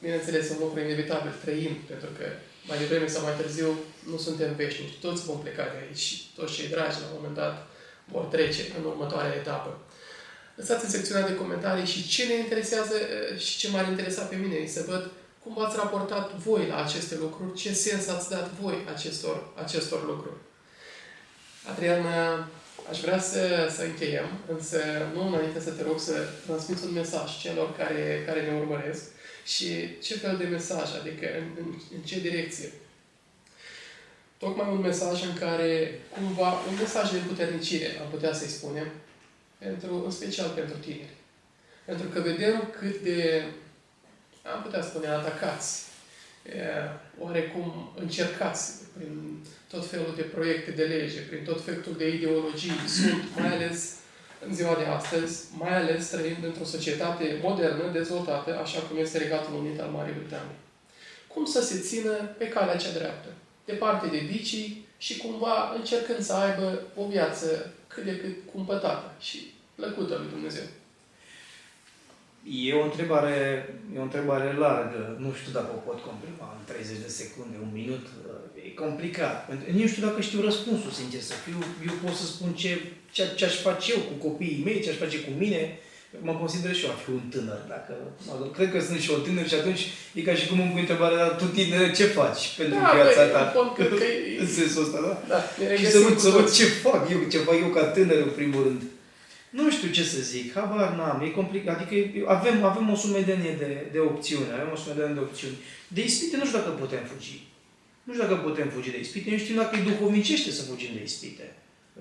bineînțeles, 0.02 0.50
un 0.50 0.58
lucru 0.60 0.80
inevitabil 0.80 1.34
trăim, 1.44 1.74
pentru 1.92 2.10
că 2.18 2.26
mai 2.68 2.78
devreme 2.78 3.08
sau 3.08 3.22
mai 3.24 3.36
târziu 3.42 3.70
nu 4.12 4.18
suntem 4.18 4.56
veșnici. 4.56 5.00
Toți 5.06 5.26
vom 5.26 5.40
pleca 5.40 5.64
de 5.64 5.78
aici 5.84 6.04
și 6.08 6.16
toți 6.36 6.54
cei 6.54 6.68
dragi 6.68 7.00
la 7.02 7.08
un 7.08 7.16
moment 7.16 7.36
dat 7.36 7.68
vor 8.14 8.24
trece 8.24 8.64
în 8.78 8.84
următoarea 8.86 9.36
etapă. 9.42 9.72
Lăsați 10.56 10.86
în 10.86 10.92
secțiunea 10.92 11.28
de 11.28 11.36
comentarii 11.36 11.86
și 11.94 12.08
ce 12.08 12.24
ne 12.26 12.34
interesează 12.34 12.96
uh, 12.96 13.40
și 13.40 13.58
ce 13.58 13.70
m-ar 13.70 13.88
interesa 13.88 14.24
pe 14.24 14.36
mine 14.36 14.68
să 14.68 14.84
văd 14.88 15.04
cum 15.44 15.54
v-ați 15.54 15.78
raportat 15.78 16.36
voi 16.36 16.68
la 16.68 16.84
aceste 16.84 17.16
lucruri, 17.20 17.58
ce 17.62 17.74
sens 17.74 18.08
ați 18.08 18.30
dat 18.30 18.52
voi 18.62 18.78
acestor, 18.94 19.38
acestor 19.64 20.06
lucruri. 20.06 20.47
Adrian, 21.72 22.06
Aș 22.90 23.00
vrea 23.00 23.20
să, 23.20 23.72
să 23.76 23.84
încheiem, 23.84 24.30
însă 24.48 24.80
nu 25.14 25.28
înainte 25.28 25.60
să 25.60 25.72
te 25.72 25.84
rog 25.84 26.00
să 26.00 26.28
transmiți 26.46 26.86
un 26.86 26.94
mesaj 26.94 27.38
celor 27.42 27.76
care, 27.76 28.24
care 28.26 28.42
ne 28.42 28.58
urmăresc 28.58 29.04
și 29.46 30.00
ce 30.00 30.16
fel 30.16 30.38
de 30.38 30.44
mesaj, 30.44 30.96
adică 31.00 31.28
în, 31.38 31.46
în, 31.60 31.74
în 31.96 32.02
ce 32.02 32.20
direcție. 32.20 32.72
Tocmai 34.38 34.70
un 34.70 34.80
mesaj 34.80 35.24
în 35.24 35.34
care, 35.34 36.00
cumva, 36.10 36.52
un 36.52 36.76
mesaj 36.80 37.12
de 37.12 37.18
puternicire, 37.28 38.00
am 38.02 38.10
putea 38.10 38.34
să-i 38.34 38.48
spunem, 38.48 38.88
pentru, 39.58 40.04
în 40.06 40.12
special 40.12 40.50
pentru 40.50 40.78
tineri. 40.78 41.16
Pentru 41.86 42.08
că 42.08 42.20
vedem 42.20 42.74
cât 42.80 43.02
de, 43.02 43.44
am 44.56 44.62
putea 44.62 44.82
spune, 44.82 45.08
atacați, 45.08 45.84
oarecum 47.20 47.94
încercați 47.96 48.72
prin 48.98 49.44
tot 49.70 49.90
felul 49.90 50.14
de 50.16 50.22
proiecte 50.22 50.72
de 50.72 50.84
lege, 50.84 51.20
prin 51.20 51.44
tot 51.44 51.64
felul 51.64 51.96
de 51.98 52.16
ideologii 52.16 52.72
sunt, 52.88 53.24
mai 53.38 53.56
ales 53.56 53.96
în 54.48 54.56
ziua 54.56 54.76
de 54.76 54.86
astăzi, 54.86 55.46
mai 55.58 55.76
ales 55.76 56.10
trăind 56.10 56.44
într-o 56.44 56.64
societate 56.64 57.40
modernă, 57.42 57.92
dezvoltată, 57.92 58.60
așa 58.60 58.80
cum 58.80 58.98
este 58.98 59.18
Regatul 59.18 59.54
Unit 59.54 59.80
al 59.80 59.90
Marii 59.90 60.20
Britanii. 60.20 60.60
Cum 61.28 61.46
să 61.46 61.62
se 61.62 61.80
țină 61.80 62.12
pe 62.38 62.48
calea 62.48 62.76
cea 62.76 62.92
dreaptă, 62.92 63.30
departe 63.66 64.08
de 64.08 64.18
vicii 64.18 64.86
și 64.98 65.18
cumva 65.18 65.74
încercând 65.76 66.20
să 66.20 66.34
aibă 66.34 66.82
o 66.96 67.06
viață 67.06 67.74
cât 67.88 68.04
de 68.04 68.18
cât 68.18 68.36
cumpătată 68.54 69.12
și 69.20 69.54
plăcută 69.76 70.16
lui 70.16 70.30
Dumnezeu. 70.30 70.64
E 72.50 72.74
o 72.74 72.84
întrebare, 72.84 73.36
e 73.96 74.00
o 74.00 74.08
întrebare 74.10 74.58
largă. 74.66 75.02
Nu 75.24 75.30
știu 75.40 75.52
dacă 75.58 75.70
o 75.74 75.84
pot 75.88 76.00
comprima 76.10 76.48
în 76.58 76.64
30 76.72 77.06
de 77.06 77.12
secunde, 77.20 77.56
un 77.66 77.72
minut. 77.82 78.06
E 78.68 78.70
complicat. 78.86 79.36
Nu 79.80 79.88
știu 79.88 80.04
dacă 80.08 80.20
știu 80.22 80.42
răspunsul, 80.42 80.92
sincer 80.92 81.22
să 81.30 81.36
fiu. 81.46 81.60
Eu 81.88 81.96
pot 82.04 82.16
să 82.22 82.26
spun 82.26 82.52
ce, 82.62 82.72
ce, 83.16 83.24
ce 83.36 83.46
aș 83.46 83.56
face 83.68 83.88
eu 83.96 84.02
cu 84.10 84.28
copiii 84.28 84.64
mei, 84.66 84.82
ce 84.82 84.90
aș 84.90 84.98
face 85.04 85.20
cu 85.20 85.32
mine. 85.44 85.62
Mă 86.22 86.34
consider 86.34 86.74
și 86.76 86.86
eu 86.86 86.92
a 86.92 87.04
fi 87.04 87.10
un 87.10 87.26
tânăr. 87.34 87.62
Dacă, 87.74 87.94
cred 88.58 88.70
că 88.72 88.80
sunt 88.82 89.00
și 89.00 89.12
o 89.12 89.18
tânăr 89.26 89.48
și 89.48 89.60
atunci 89.62 89.84
e 90.14 90.22
ca 90.22 90.34
și 90.40 90.48
cum 90.48 90.60
îmi 90.60 90.72
pui 90.72 90.80
întrebarea, 90.86 91.18
dar 91.18 91.36
tu 91.40 91.46
tine 91.46 91.92
ce 91.98 92.06
faci 92.20 92.44
pentru 92.58 92.80
da, 92.80 92.92
viața 92.96 93.24
bă, 93.26 93.32
ta? 93.34 93.74
că, 93.78 93.84
că 93.84 94.06
în 94.40 94.48
sensul 94.48 94.84
ăsta, 94.84 95.00
da? 95.08 95.14
da 95.32 95.40
și 95.80 95.86
să 95.96 96.00
văd, 96.00 96.18
să 96.26 96.30
văd 96.30 96.52
ce 96.58 96.66
fac 96.86 97.10
eu, 97.14 97.20
ce 97.32 97.38
fac 97.38 97.56
eu 97.66 97.70
ca 97.78 97.84
tânăr 97.84 98.20
în 98.28 98.34
primul 98.40 98.64
rând. 98.64 98.82
Nu 99.58 99.72
știu 99.72 99.90
ce 99.90 100.04
să 100.04 100.20
zic, 100.20 100.54
habar 100.54 100.90
n-am, 100.96 101.22
e 101.22 101.30
complicat. 101.30 101.80
Adică 101.80 101.96
avem, 102.30 102.64
avem 102.64 102.90
o 102.90 102.96
sumedenie 102.96 103.54
de, 103.56 103.88
de 103.92 104.00
opțiuni, 104.00 104.52
avem 104.54 104.70
o 104.74 104.76
sumedenie 104.76 105.14
de 105.14 105.20
opțiuni. 105.20 105.56
De 105.88 106.04
ispite 106.04 106.38
nu 106.38 106.46
știu 106.46 106.58
dacă 106.58 106.70
putem 106.70 107.04
fugi. 107.04 107.48
Nu 108.04 108.14
știu 108.14 108.26
dacă 108.28 108.38
putem 108.48 108.70
fugi 108.70 108.92
de 108.92 109.00
ispite, 109.00 109.32
nu 109.32 109.38
știu 109.38 109.56
dacă 109.56 109.76
e 109.76 109.90
duhovnicește 109.90 110.52
să 110.52 110.62
fugim 110.62 110.90
de 110.94 111.04
ispite. 111.04 111.56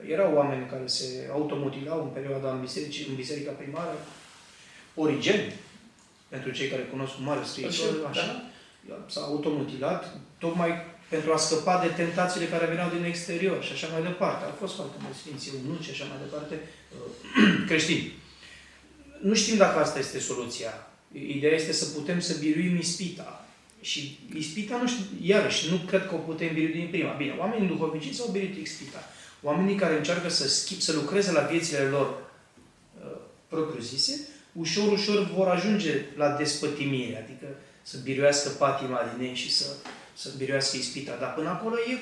Erau 0.09 0.35
oameni 0.35 0.67
care 0.67 0.87
se 0.87 1.29
automutilau 1.33 2.03
în 2.03 2.09
perioada 2.09 2.53
în, 2.53 2.61
biserici, 2.61 3.07
în 3.09 3.15
biserica 3.15 3.51
primară, 3.51 3.97
Origen, 4.95 5.53
pentru 6.29 6.51
cei 6.51 6.69
care 6.69 6.83
cunosc 6.83 7.19
un 7.19 7.25
mare 7.25 7.41
scriitor, 7.45 8.07
așa, 8.11 8.51
da. 8.89 9.05
s-a 9.07 9.21
automutilat, 9.21 10.17
tocmai 10.39 10.71
pentru 11.09 11.33
a 11.33 11.37
scăpa 11.37 11.81
de 11.85 12.03
tentațiile 12.03 12.47
care 12.47 12.67
veneau 12.67 12.91
din 12.91 13.05
exterior 13.05 13.65
și 13.65 13.73
așa 13.73 13.89
mai 13.93 14.03
departe. 14.03 14.45
Au 14.45 14.57
fost 14.59 14.75
foarte 14.75 14.97
mulți 15.03 15.19
sfinți 15.19 15.51
eunuci 15.55 15.85
și 15.85 15.91
așa 15.91 16.05
mai 16.05 16.19
departe 16.25 16.55
uh, 16.61 17.09
creștini. 17.69 18.13
Nu 19.21 19.35
știm 19.35 19.57
dacă 19.57 19.79
asta 19.79 19.99
este 19.99 20.19
soluția. 20.19 20.73
Ideea 21.13 21.55
este 21.55 21.73
să 21.73 21.85
putem 21.85 22.21
să 22.21 22.37
biruim 22.41 22.77
ispita. 22.77 23.47
Și 23.81 24.19
ispita, 24.35 24.77
nu 24.77 24.89
știu, 24.89 25.05
iarăși, 25.23 25.71
nu 25.71 25.77
cred 25.77 26.07
că 26.07 26.15
o 26.15 26.19
putem 26.19 26.53
birui 26.53 26.73
din 26.73 26.89
prima. 26.91 27.13
Bine, 27.13 27.35
oamenii 27.39 27.69
duhovnici 27.69 28.15
s-au 28.15 28.29
biruit 28.33 28.57
ispita. 28.57 29.09
Oamenii 29.43 29.75
care 29.75 29.97
încearcă 29.97 30.29
să, 30.29 30.49
schip, 30.49 30.81
să 30.81 30.93
lucreze 30.93 31.33
la 31.33 31.41
viețile 31.41 31.83
lor 31.83 32.07
uh, 33.01 33.17
propriu-zise, 33.49 34.29
ușor, 34.53 34.93
ușor 34.93 35.31
vor 35.35 35.49
ajunge 35.49 36.05
la 36.17 36.29
despătimire, 36.29 37.23
adică 37.25 37.47
să 37.83 37.97
biruiască 38.03 38.49
patima 38.49 39.13
din 39.15 39.27
ei 39.27 39.35
și 39.35 39.53
să 39.53 39.67
să 40.17 40.29
biruiască 40.37 40.77
ispita. 40.77 41.17
Dar 41.21 41.35
până 41.35 41.49
acolo 41.49 41.77
e, 41.91 41.95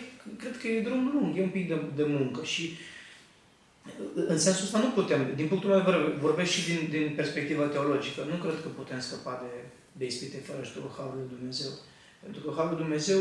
cred 0.43 0.57
că 0.61 0.67
e 0.69 0.87
drum 0.89 1.11
lung, 1.15 1.37
e 1.37 1.43
un 1.43 1.55
pic 1.59 1.69
de, 1.69 1.77
de 1.97 2.05
muncă 2.05 2.45
și 2.45 2.65
în 4.15 4.39
sensul 4.39 4.65
ăsta 4.65 4.79
nu 4.79 4.91
putem, 5.01 5.21
din 5.37 5.47
punctul 5.47 5.71
meu 5.71 5.79
de 5.79 5.91
vedere, 5.91 6.19
vorbesc 6.27 6.51
și 6.51 6.63
din, 6.71 6.81
din 6.91 7.13
perspectiva 7.17 7.65
teologică, 7.65 8.21
nu 8.31 8.37
cred 8.45 8.57
că 8.63 8.69
putem 8.69 9.01
scăpa 9.01 9.35
de, 9.45 9.53
de 9.99 10.05
ispite 10.05 10.37
fără 10.47 10.59
ajutorul 10.61 10.95
Harului 10.97 11.25
lui 11.27 11.37
Dumnezeu. 11.37 11.71
Pentru 12.23 12.41
că 12.43 12.53
Harul 12.57 12.73
lui 12.73 12.83
Dumnezeu 12.85 13.21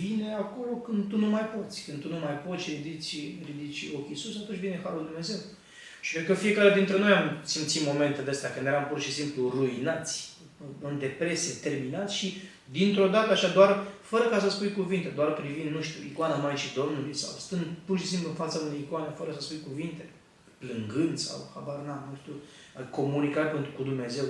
vine 0.00 0.28
acolo 0.44 0.72
când 0.86 1.08
tu 1.10 1.16
nu 1.16 1.28
mai 1.36 1.46
poți. 1.54 1.84
Când 1.86 2.00
tu 2.02 2.08
nu 2.08 2.18
mai 2.26 2.36
poți 2.44 2.62
și 2.64 2.70
ridici, 2.70 3.16
ridici 3.48 3.90
ochii 3.98 4.16
sus, 4.22 4.34
atunci 4.42 4.58
vine 4.58 4.80
Harul 4.82 4.98
lui 4.98 5.10
Dumnezeu. 5.10 5.40
Și 6.00 6.12
cred 6.12 6.26
că 6.26 6.34
fiecare 6.34 6.74
dintre 6.74 6.98
noi 6.98 7.12
am 7.12 7.40
simțit 7.42 7.84
momente 7.84 8.22
de 8.22 8.30
astea 8.30 8.52
când 8.52 8.66
eram 8.66 8.86
pur 8.90 9.00
și 9.00 9.12
simplu 9.12 9.52
ruinați, 9.54 10.32
în 10.82 10.98
depresie, 10.98 11.54
terminați 11.62 12.16
și 12.16 12.36
dintr-o 12.70 13.08
dată, 13.08 13.32
așa 13.32 13.48
doar 13.48 13.86
fără 14.14 14.28
ca 14.28 14.40
să 14.40 14.50
spui 14.50 14.72
cuvinte, 14.72 15.08
doar 15.08 15.32
privind, 15.32 15.70
nu 15.74 15.82
știu, 15.82 16.00
icoana 16.04 16.36
Maicii 16.36 16.76
Domnului 16.80 17.14
sau 17.14 17.30
stând 17.38 17.66
pur 17.84 17.98
și 17.98 18.06
simplu 18.06 18.28
în 18.28 18.34
fața 18.34 18.58
unei 18.66 18.84
icoane 18.86 19.10
fără 19.18 19.30
să 19.32 19.40
spui 19.40 19.66
cuvinte, 19.68 20.04
plângând 20.58 21.18
sau, 21.18 21.38
habar 21.54 21.78
n-am, 21.86 22.02
nu 22.10 22.16
știu, 22.20 22.34
comunicat 22.90 23.48
cu 23.76 23.82
Dumnezeu, 23.82 24.24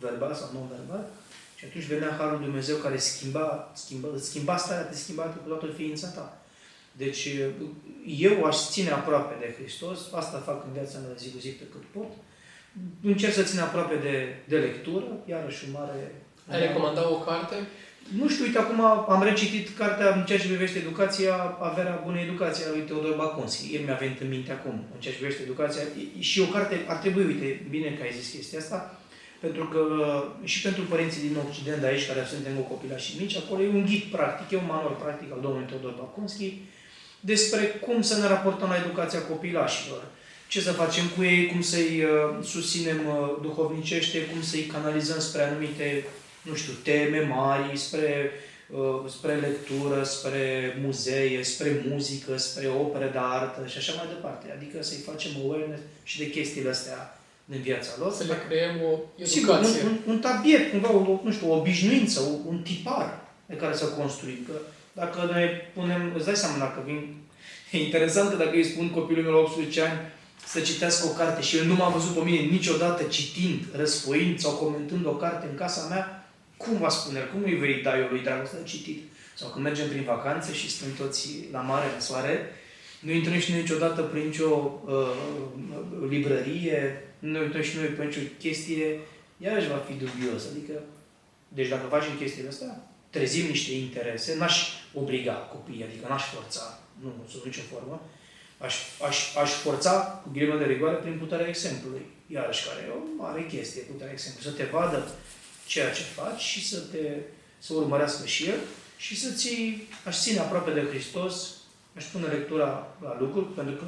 verbal 0.00 0.34
sau 0.34 0.48
non-verbal, 0.52 1.04
și 1.56 1.64
atunci 1.64 1.84
venea 1.84 2.16
Harul 2.18 2.40
Dumnezeu 2.40 2.76
care 2.76 2.96
schimba, 2.96 3.72
schimba, 3.74 4.08
schimba 4.18 4.56
starea, 4.56 4.84
te 4.84 4.96
schimba 4.96 5.22
cu 5.22 5.48
toată 5.48 5.66
ființa 5.66 6.08
ta. 6.08 6.40
Deci 6.92 7.28
eu 8.06 8.44
aș 8.44 8.56
ține 8.56 8.90
aproape 8.90 9.34
de 9.40 9.54
Hristos, 9.58 9.98
asta 10.12 10.38
fac 10.38 10.64
în 10.64 10.72
viața 10.72 10.98
mea 10.98 11.16
zi 11.16 11.30
cu 11.30 11.38
zi 11.38 11.48
pe 11.48 11.64
cât 11.72 11.84
pot. 11.94 12.10
Încerc 13.02 13.32
să 13.32 13.42
țin 13.42 13.58
aproape 13.58 13.96
de, 13.96 14.16
de 14.48 14.58
lectură, 14.58 15.06
iarăși 15.24 15.64
un 15.66 15.72
mare... 15.72 16.22
Ai 16.50 16.60
recomanda 16.60 17.10
o 17.10 17.18
carte? 17.18 17.56
Nu 18.14 18.28
știu, 18.28 18.44
uite, 18.44 18.58
acum 18.58 18.80
am 19.14 19.22
recitit 19.22 19.76
cartea 19.76 20.14
în 20.14 20.24
ceea 20.24 20.38
ce 20.38 20.46
privește 20.46 20.78
educația, 20.78 21.56
averea 21.60 22.02
bunei 22.04 22.22
educație 22.22 22.64
a 22.66 22.70
lui 22.70 22.80
Teodor 22.80 23.14
Baconski. 23.16 23.74
El 23.74 23.82
mi-a 23.84 23.94
venit 23.94 24.20
în 24.20 24.28
minte 24.28 24.52
acum, 24.52 24.72
în 24.94 25.00
ceea 25.00 25.14
ce 25.14 25.20
privește 25.20 25.42
educația. 25.42 25.82
Și 26.18 26.40
o 26.40 26.52
carte 26.54 26.84
ar 26.86 26.96
trebui, 26.96 27.24
uite, 27.24 27.66
bine 27.70 27.88
că 27.90 28.02
ai 28.02 28.16
zis 28.18 28.30
chestia 28.34 28.58
asta, 28.58 29.00
pentru 29.40 29.64
că 29.72 29.82
și 30.44 30.60
pentru 30.62 30.82
părinții 30.82 31.26
din 31.26 31.36
Occident, 31.48 31.80
de 31.80 31.86
aici, 31.86 32.06
care 32.06 32.26
suntem 32.32 32.54
cu 32.56 32.70
copilași 32.72 33.16
mici, 33.20 33.36
acolo 33.36 33.62
e 33.62 33.68
un 33.68 33.84
ghid 33.84 34.02
practic, 34.02 34.50
e 34.50 34.62
un 34.62 34.72
manual 34.74 34.96
practic 35.04 35.32
al 35.32 35.40
domnului 35.42 35.68
Teodor 35.68 35.94
Baconski, 36.00 36.52
despre 37.20 37.62
cum 37.84 38.02
să 38.02 38.16
ne 38.16 38.26
raportăm 38.26 38.68
la 38.68 38.82
educația 38.84 39.22
copilașilor 39.22 40.02
ce 40.48 40.60
să 40.60 40.72
facem 40.72 41.04
cu 41.16 41.22
ei, 41.22 41.46
cum 41.46 41.60
să-i 41.60 42.04
uh, 42.04 42.44
susținem 42.44 43.00
uh, 43.06 43.36
duhovnicește, 43.42 44.18
cum 44.18 44.42
să-i 44.42 44.70
canalizăm 44.72 45.18
spre 45.18 45.42
anumite 45.42 46.04
nu 46.48 46.54
știu, 46.54 46.72
teme 46.82 47.20
mari, 47.20 47.76
spre, 47.76 48.30
uh, 48.70 49.10
spre 49.10 49.34
lectură, 49.34 50.02
spre 50.02 50.78
muzee, 50.82 51.42
spre 51.42 51.84
muzică, 51.88 52.36
spre 52.36 52.68
opere 52.68 53.08
de 53.12 53.18
artă 53.20 53.66
și 53.66 53.78
așa 53.78 53.92
mai 53.96 54.06
departe. 54.08 54.54
Adică 54.56 54.82
să-i 54.82 55.06
facem 55.10 55.30
awareness 55.42 55.82
și 56.02 56.18
de 56.18 56.30
chestiile 56.30 56.70
astea 56.70 57.18
în 57.48 57.60
viața 57.60 57.90
lor. 57.98 58.12
Să 58.12 58.24
le 58.24 58.36
creăm 58.48 58.74
o 58.90 58.98
educație. 59.16 59.26
Sigur, 59.26 59.54
un, 59.54 59.90
un, 59.90 59.98
un 60.06 60.18
tabiet, 60.18 60.70
cumva, 60.70 60.92
o, 60.92 61.20
nu 61.24 61.32
știu, 61.32 61.50
o 61.50 61.56
obișnuință, 61.56 62.20
un 62.46 62.58
tipar 62.62 63.20
pe 63.46 63.54
care 63.54 63.74
să 63.76 63.84
construim. 63.84 64.38
Că 64.46 64.52
dacă 64.92 65.30
ne 65.34 65.48
punem, 65.74 66.12
îți 66.16 66.24
dai 66.24 66.36
seama 66.36 66.58
dacă 66.58 66.82
vin, 66.86 67.16
e 67.70 67.84
interesant 67.84 68.30
că 68.30 68.36
dacă 68.36 68.54
îi 68.54 68.64
spun 68.64 68.90
copilul 68.90 69.22
meu 69.22 69.32
la 69.32 69.38
18 69.38 69.80
ani 69.80 69.98
să 70.46 70.60
citească 70.60 71.06
o 71.06 71.16
carte 71.16 71.42
și 71.42 71.56
el 71.56 71.64
nu 71.64 71.74
m-a 71.74 71.88
văzut 71.88 72.14
pe 72.14 72.24
mine 72.24 72.40
niciodată 72.40 73.02
citind, 73.02 73.64
răsfoind 73.76 74.38
sau 74.38 74.52
comentând 74.52 75.06
o 75.06 75.10
carte 75.10 75.46
în 75.50 75.56
casa 75.56 75.86
mea, 75.88 76.15
cum 76.56 76.78
va 76.78 76.88
spune, 76.88 77.20
cum 77.20 77.42
îi 77.44 77.54
vei 77.54 77.82
da 77.82 77.98
eu 77.98 78.08
lui 78.08 78.22
Dragoste 78.22 78.56
de 78.56 78.62
citit? 78.64 79.02
Sau 79.34 79.48
când 79.48 79.64
mergem 79.64 79.88
prin 79.88 80.02
vacanțe 80.02 80.54
și 80.54 80.70
stăm 80.70 80.88
toți 80.98 81.28
la 81.52 81.60
mare, 81.60 81.86
la 81.94 81.98
soare, 81.98 82.52
nu 83.00 83.10
intrăm 83.12 83.38
și 83.38 83.52
niciodată 83.52 84.02
prin 84.02 84.26
nicio 84.26 84.80
uh, 84.86 86.08
librărie, 86.08 87.02
nu 87.18 87.42
intrăm 87.42 87.62
și 87.62 87.76
noi 87.76 87.86
prin 87.86 88.06
nicio 88.06 88.20
chestie, 88.38 89.00
iarăși 89.36 89.68
va 89.68 89.76
fi 89.76 89.92
dubios. 89.92 90.42
Adică, 90.50 90.82
deci 91.48 91.68
dacă 91.68 91.86
facem 91.88 92.16
chestiile 92.16 92.48
astea, 92.48 92.88
trezim 93.10 93.46
niște 93.46 93.72
interese, 93.74 94.36
n-aș 94.36 94.56
obliga 94.94 95.32
copiii, 95.32 95.84
adică 95.84 96.06
n-aș 96.08 96.24
forța, 96.34 96.78
nu, 97.02 97.12
sub 97.28 97.44
nicio 97.44 97.60
formă, 97.72 98.02
aș, 98.58 98.74
aș, 99.08 99.36
aș 99.36 99.50
forța, 99.50 99.92
cu 100.22 100.28
ghilimele 100.32 100.64
de 100.64 100.72
rigoare, 100.72 100.96
prin 100.96 101.18
puterea 101.18 101.48
exemplului. 101.48 102.04
Iarăși, 102.26 102.66
care 102.66 102.80
e 102.86 102.96
o 102.98 103.22
mare 103.22 103.46
chestie, 103.46 103.82
puterea 103.82 104.12
exemplului. 104.12 104.50
Să 104.50 104.56
te 104.56 104.70
vadă 104.76 105.08
ceea 105.66 105.90
ce 105.92 106.02
faci 106.02 106.40
și 106.40 106.68
să 106.68 106.78
te 106.78 107.02
să 107.58 107.74
urmărească 107.74 108.26
și 108.26 108.48
El 108.48 108.58
și 108.96 109.16
să 109.20 109.30
ții, 109.32 109.88
aș 110.04 110.20
ține 110.20 110.38
aproape 110.38 110.70
de 110.70 110.86
Hristos, 110.90 111.54
aș 111.96 112.04
pune 112.04 112.26
lectura 112.26 112.96
la 113.02 113.16
lucruri, 113.20 113.46
pentru 113.46 113.74
că 113.74 113.86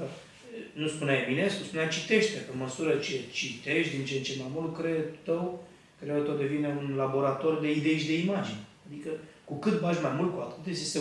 nu 0.73 0.89
spunea 0.89 1.21
Eminescu, 1.23 1.63
spunea 1.63 1.89
citește, 1.89 2.39
pe 2.39 2.57
măsură 2.57 2.97
ce 2.97 3.21
citești 3.33 3.97
din 3.97 4.05
ce 4.05 4.17
în 4.17 4.23
ce 4.23 4.35
mai 4.39 4.51
mult, 4.55 4.77
creierul 4.79 5.17
tău, 5.25 5.69
creierul 6.01 6.27
tău 6.27 6.37
devine 6.37 6.69
un 6.83 6.97
laborator 6.97 7.61
de 7.61 7.71
idei 7.71 7.99
și 7.99 8.07
de 8.07 8.19
imagini. 8.19 8.67
Adică 8.87 9.11
cu 9.45 9.55
cât 9.59 9.81
bagi 9.81 10.03
mai 10.03 10.15
mult, 10.19 10.35
cu 10.35 10.41
atât 10.41 10.67
este, 10.73 11.01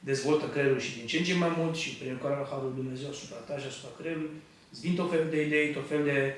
dezvoltă 0.00 0.46
creierul 0.46 0.80
și 0.80 0.96
din 0.96 1.06
ce 1.06 1.18
în 1.18 1.24
ce 1.24 1.34
mai 1.34 1.52
mult 1.58 1.76
și 1.76 1.90
prin 2.00 2.18
care 2.22 2.46
Harul 2.50 2.72
Dumnezeu 2.74 3.08
asupra 3.10 3.36
ta 3.36 3.58
și 3.58 3.66
asupra 3.66 3.92
creierului, 3.98 4.30
îți 4.72 4.80
vin 4.80 4.94
tot 4.94 5.10
felul 5.10 5.30
de 5.30 5.44
idei, 5.46 5.72
tot 5.72 5.88
felul 5.88 6.04
de, 6.04 6.34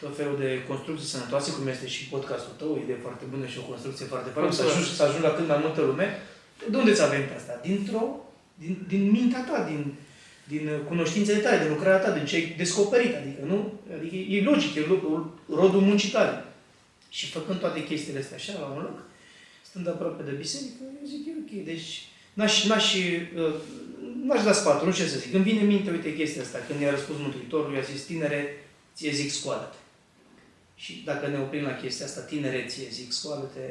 tot 0.00 0.16
felul 0.16 0.36
de 0.44 0.50
construcții 0.68 1.12
sănătoase, 1.14 1.52
cum 1.52 1.68
este 1.68 1.86
și 1.94 2.08
podcastul 2.14 2.54
tău, 2.58 2.72
o 2.72 2.80
idee 2.84 3.04
foarte 3.06 3.24
bună 3.32 3.46
și 3.46 3.58
o 3.58 3.68
construcție 3.72 4.06
foarte 4.12 4.30
faină, 4.34 4.50
să 4.50 4.62
ajungi, 4.62 4.94
să 4.98 5.02
ajungi 5.02 5.26
la 5.28 5.34
cât 5.36 5.46
mai 5.48 5.60
multă 5.64 5.80
lume. 5.80 6.06
De 6.70 6.76
unde 6.76 6.92
ți-a 6.92 7.06
venit 7.14 7.30
asta? 7.38 7.60
Dintr-o, 7.62 8.04
din, 8.62 8.74
din 8.88 9.10
mintea 9.10 9.42
ta, 9.50 9.58
din, 9.70 9.82
din 10.52 10.64
cunoștințele 10.90 11.38
tale, 11.38 11.62
din 11.62 11.72
lucrarea 11.74 12.04
ta, 12.04 12.10
din 12.16 12.24
ce 12.26 12.36
ai 12.36 12.54
descoperit, 12.62 13.14
adică 13.14 13.42
nu? 13.52 13.58
Adică 13.96 14.16
e 14.16 14.42
logic, 14.42 14.74
e 14.74 14.86
rodul 15.60 15.80
muncii 15.80 16.14
tale. 16.16 16.44
Și 17.08 17.30
făcând 17.36 17.58
toate 17.58 17.84
chestiile 17.84 18.18
astea 18.18 18.36
așa, 18.36 18.52
la 18.58 18.66
un 18.66 18.82
loc, 18.82 18.98
stând 19.68 19.88
aproape 19.88 20.22
de 20.22 20.30
biserică, 20.30 20.82
eu 21.00 21.06
zic, 21.12 21.26
e 21.26 21.32
ok. 21.42 21.64
Deci, 21.64 21.88
n-aș, 22.32 22.64
n-aș, 22.64 22.94
uh, 22.94 23.54
n-aș 24.26 24.42
da 24.44 24.52
sfatul, 24.52 24.86
nu 24.86 24.92
știu 24.92 25.04
ce 25.04 25.10
să 25.10 25.18
zic. 25.18 25.30
Când 25.32 25.44
vine 25.44 25.60
în 25.60 25.66
minte, 25.66 25.90
uite, 25.90 26.14
chestia 26.14 26.42
asta, 26.42 26.58
când 26.68 26.80
i-a 26.80 26.90
răspuns 26.90 27.18
Mântuitorul, 27.20 27.74
i-a 27.74 27.80
zis, 27.92 28.02
tinere, 28.02 28.64
ție 28.94 29.10
zic, 29.10 29.30
scoală-te. 29.30 29.79
Și 30.82 31.02
dacă 31.04 31.26
ne 31.26 31.38
oprim 31.38 31.64
la 31.64 31.80
chestia 31.82 32.06
asta, 32.06 32.20
tinere, 32.20 32.66
ție 32.68 32.88
zic, 32.90 33.12
scoală-te, 33.12 33.66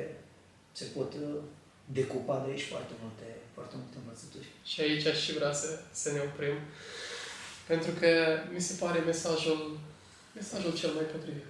se 0.71 0.85
pot 0.95 1.13
uh, 1.13 1.41
decupa 1.85 2.43
de 2.43 2.51
aici 2.51 2.69
foarte 2.71 2.93
multe, 3.01 3.27
foarte 3.53 3.75
multe 3.81 3.97
învățături. 4.01 4.47
Și 4.71 4.81
aici 4.81 5.05
aș 5.05 5.19
și 5.25 5.33
vrea 5.33 5.53
să, 5.53 5.69
să 5.91 6.11
ne 6.11 6.19
oprim, 6.19 6.55
pentru 7.67 7.91
că 7.99 8.09
mi 8.53 8.61
se 8.61 8.73
pare 8.79 8.99
mesajul, 8.99 9.79
mesajul 10.35 10.73
cel 10.77 10.91
mai 10.97 11.03
potrivit. 11.03 11.47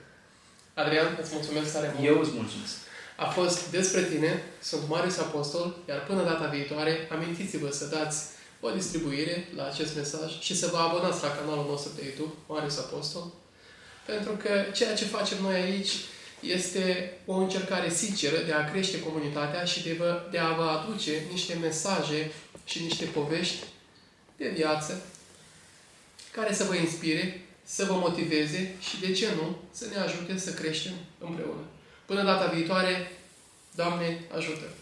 Adrian, 0.74 1.18
îți 1.22 1.34
mulțumesc 1.34 1.74
tare 1.74 1.91
mult. 1.93 2.07
Eu 2.07 2.20
îți 2.20 2.38
mulțumesc. 2.39 2.76
A 3.18 3.28
fost 3.30 3.72
despre 3.72 4.03
tine, 4.03 4.43
sunt 4.62 4.88
Marius 4.88 5.18
Apostol, 5.18 5.76
iar 5.89 6.05
până 6.05 6.24
data 6.24 6.47
viitoare, 6.47 7.07
amintiți-vă 7.12 7.70
să 7.72 7.86
dați 7.86 8.18
o 8.60 8.70
distribuire 8.70 9.47
la 9.55 9.66
acest 9.66 9.95
mesaj 9.95 10.39
și 10.39 10.55
să 10.55 10.68
vă 10.68 10.78
abonați 10.78 11.24
la 11.24 11.36
canalul 11.36 11.66
nostru 11.70 11.91
de 11.95 12.03
YouTube, 12.03 12.34
Marius 12.47 12.78
Apostol, 12.78 13.24
pentru 14.10 14.32
că 14.32 14.49
ceea 14.74 14.95
ce 14.95 15.05
facem 15.05 15.38
noi 15.41 15.55
aici 15.55 15.91
este 16.39 17.14
o 17.26 17.34
încercare 17.34 17.89
sinceră 17.89 18.38
de 18.45 18.51
a 18.51 18.72
crește 18.72 18.99
comunitatea 18.99 19.64
și 19.64 19.84
de, 19.84 19.93
vă, 19.93 20.28
de 20.32 20.38
a 20.38 20.53
vă 20.53 20.64
aduce 20.64 21.12
niște 21.32 21.53
mesaje 21.62 22.32
și 22.66 22.84
niște 22.84 23.05
povești 23.05 23.64
de 24.38 24.51
viață 24.55 25.01
care 26.32 26.53
să 26.53 26.64
vă 26.64 26.76
inspire 26.76 27.41
să 27.64 27.86
vă 27.86 27.93
motiveze 27.93 28.76
și, 28.80 28.99
de 28.99 29.12
ce 29.12 29.28
nu, 29.36 29.57
să 29.72 29.86
ne 29.93 29.99
ajute 29.99 30.38
să 30.38 30.53
creștem 30.53 30.93
împreună. 31.20 31.64
Până 32.05 32.24
data 32.24 32.45
viitoare, 32.45 33.12
Doamne, 33.76 34.20
ajută! 34.36 34.79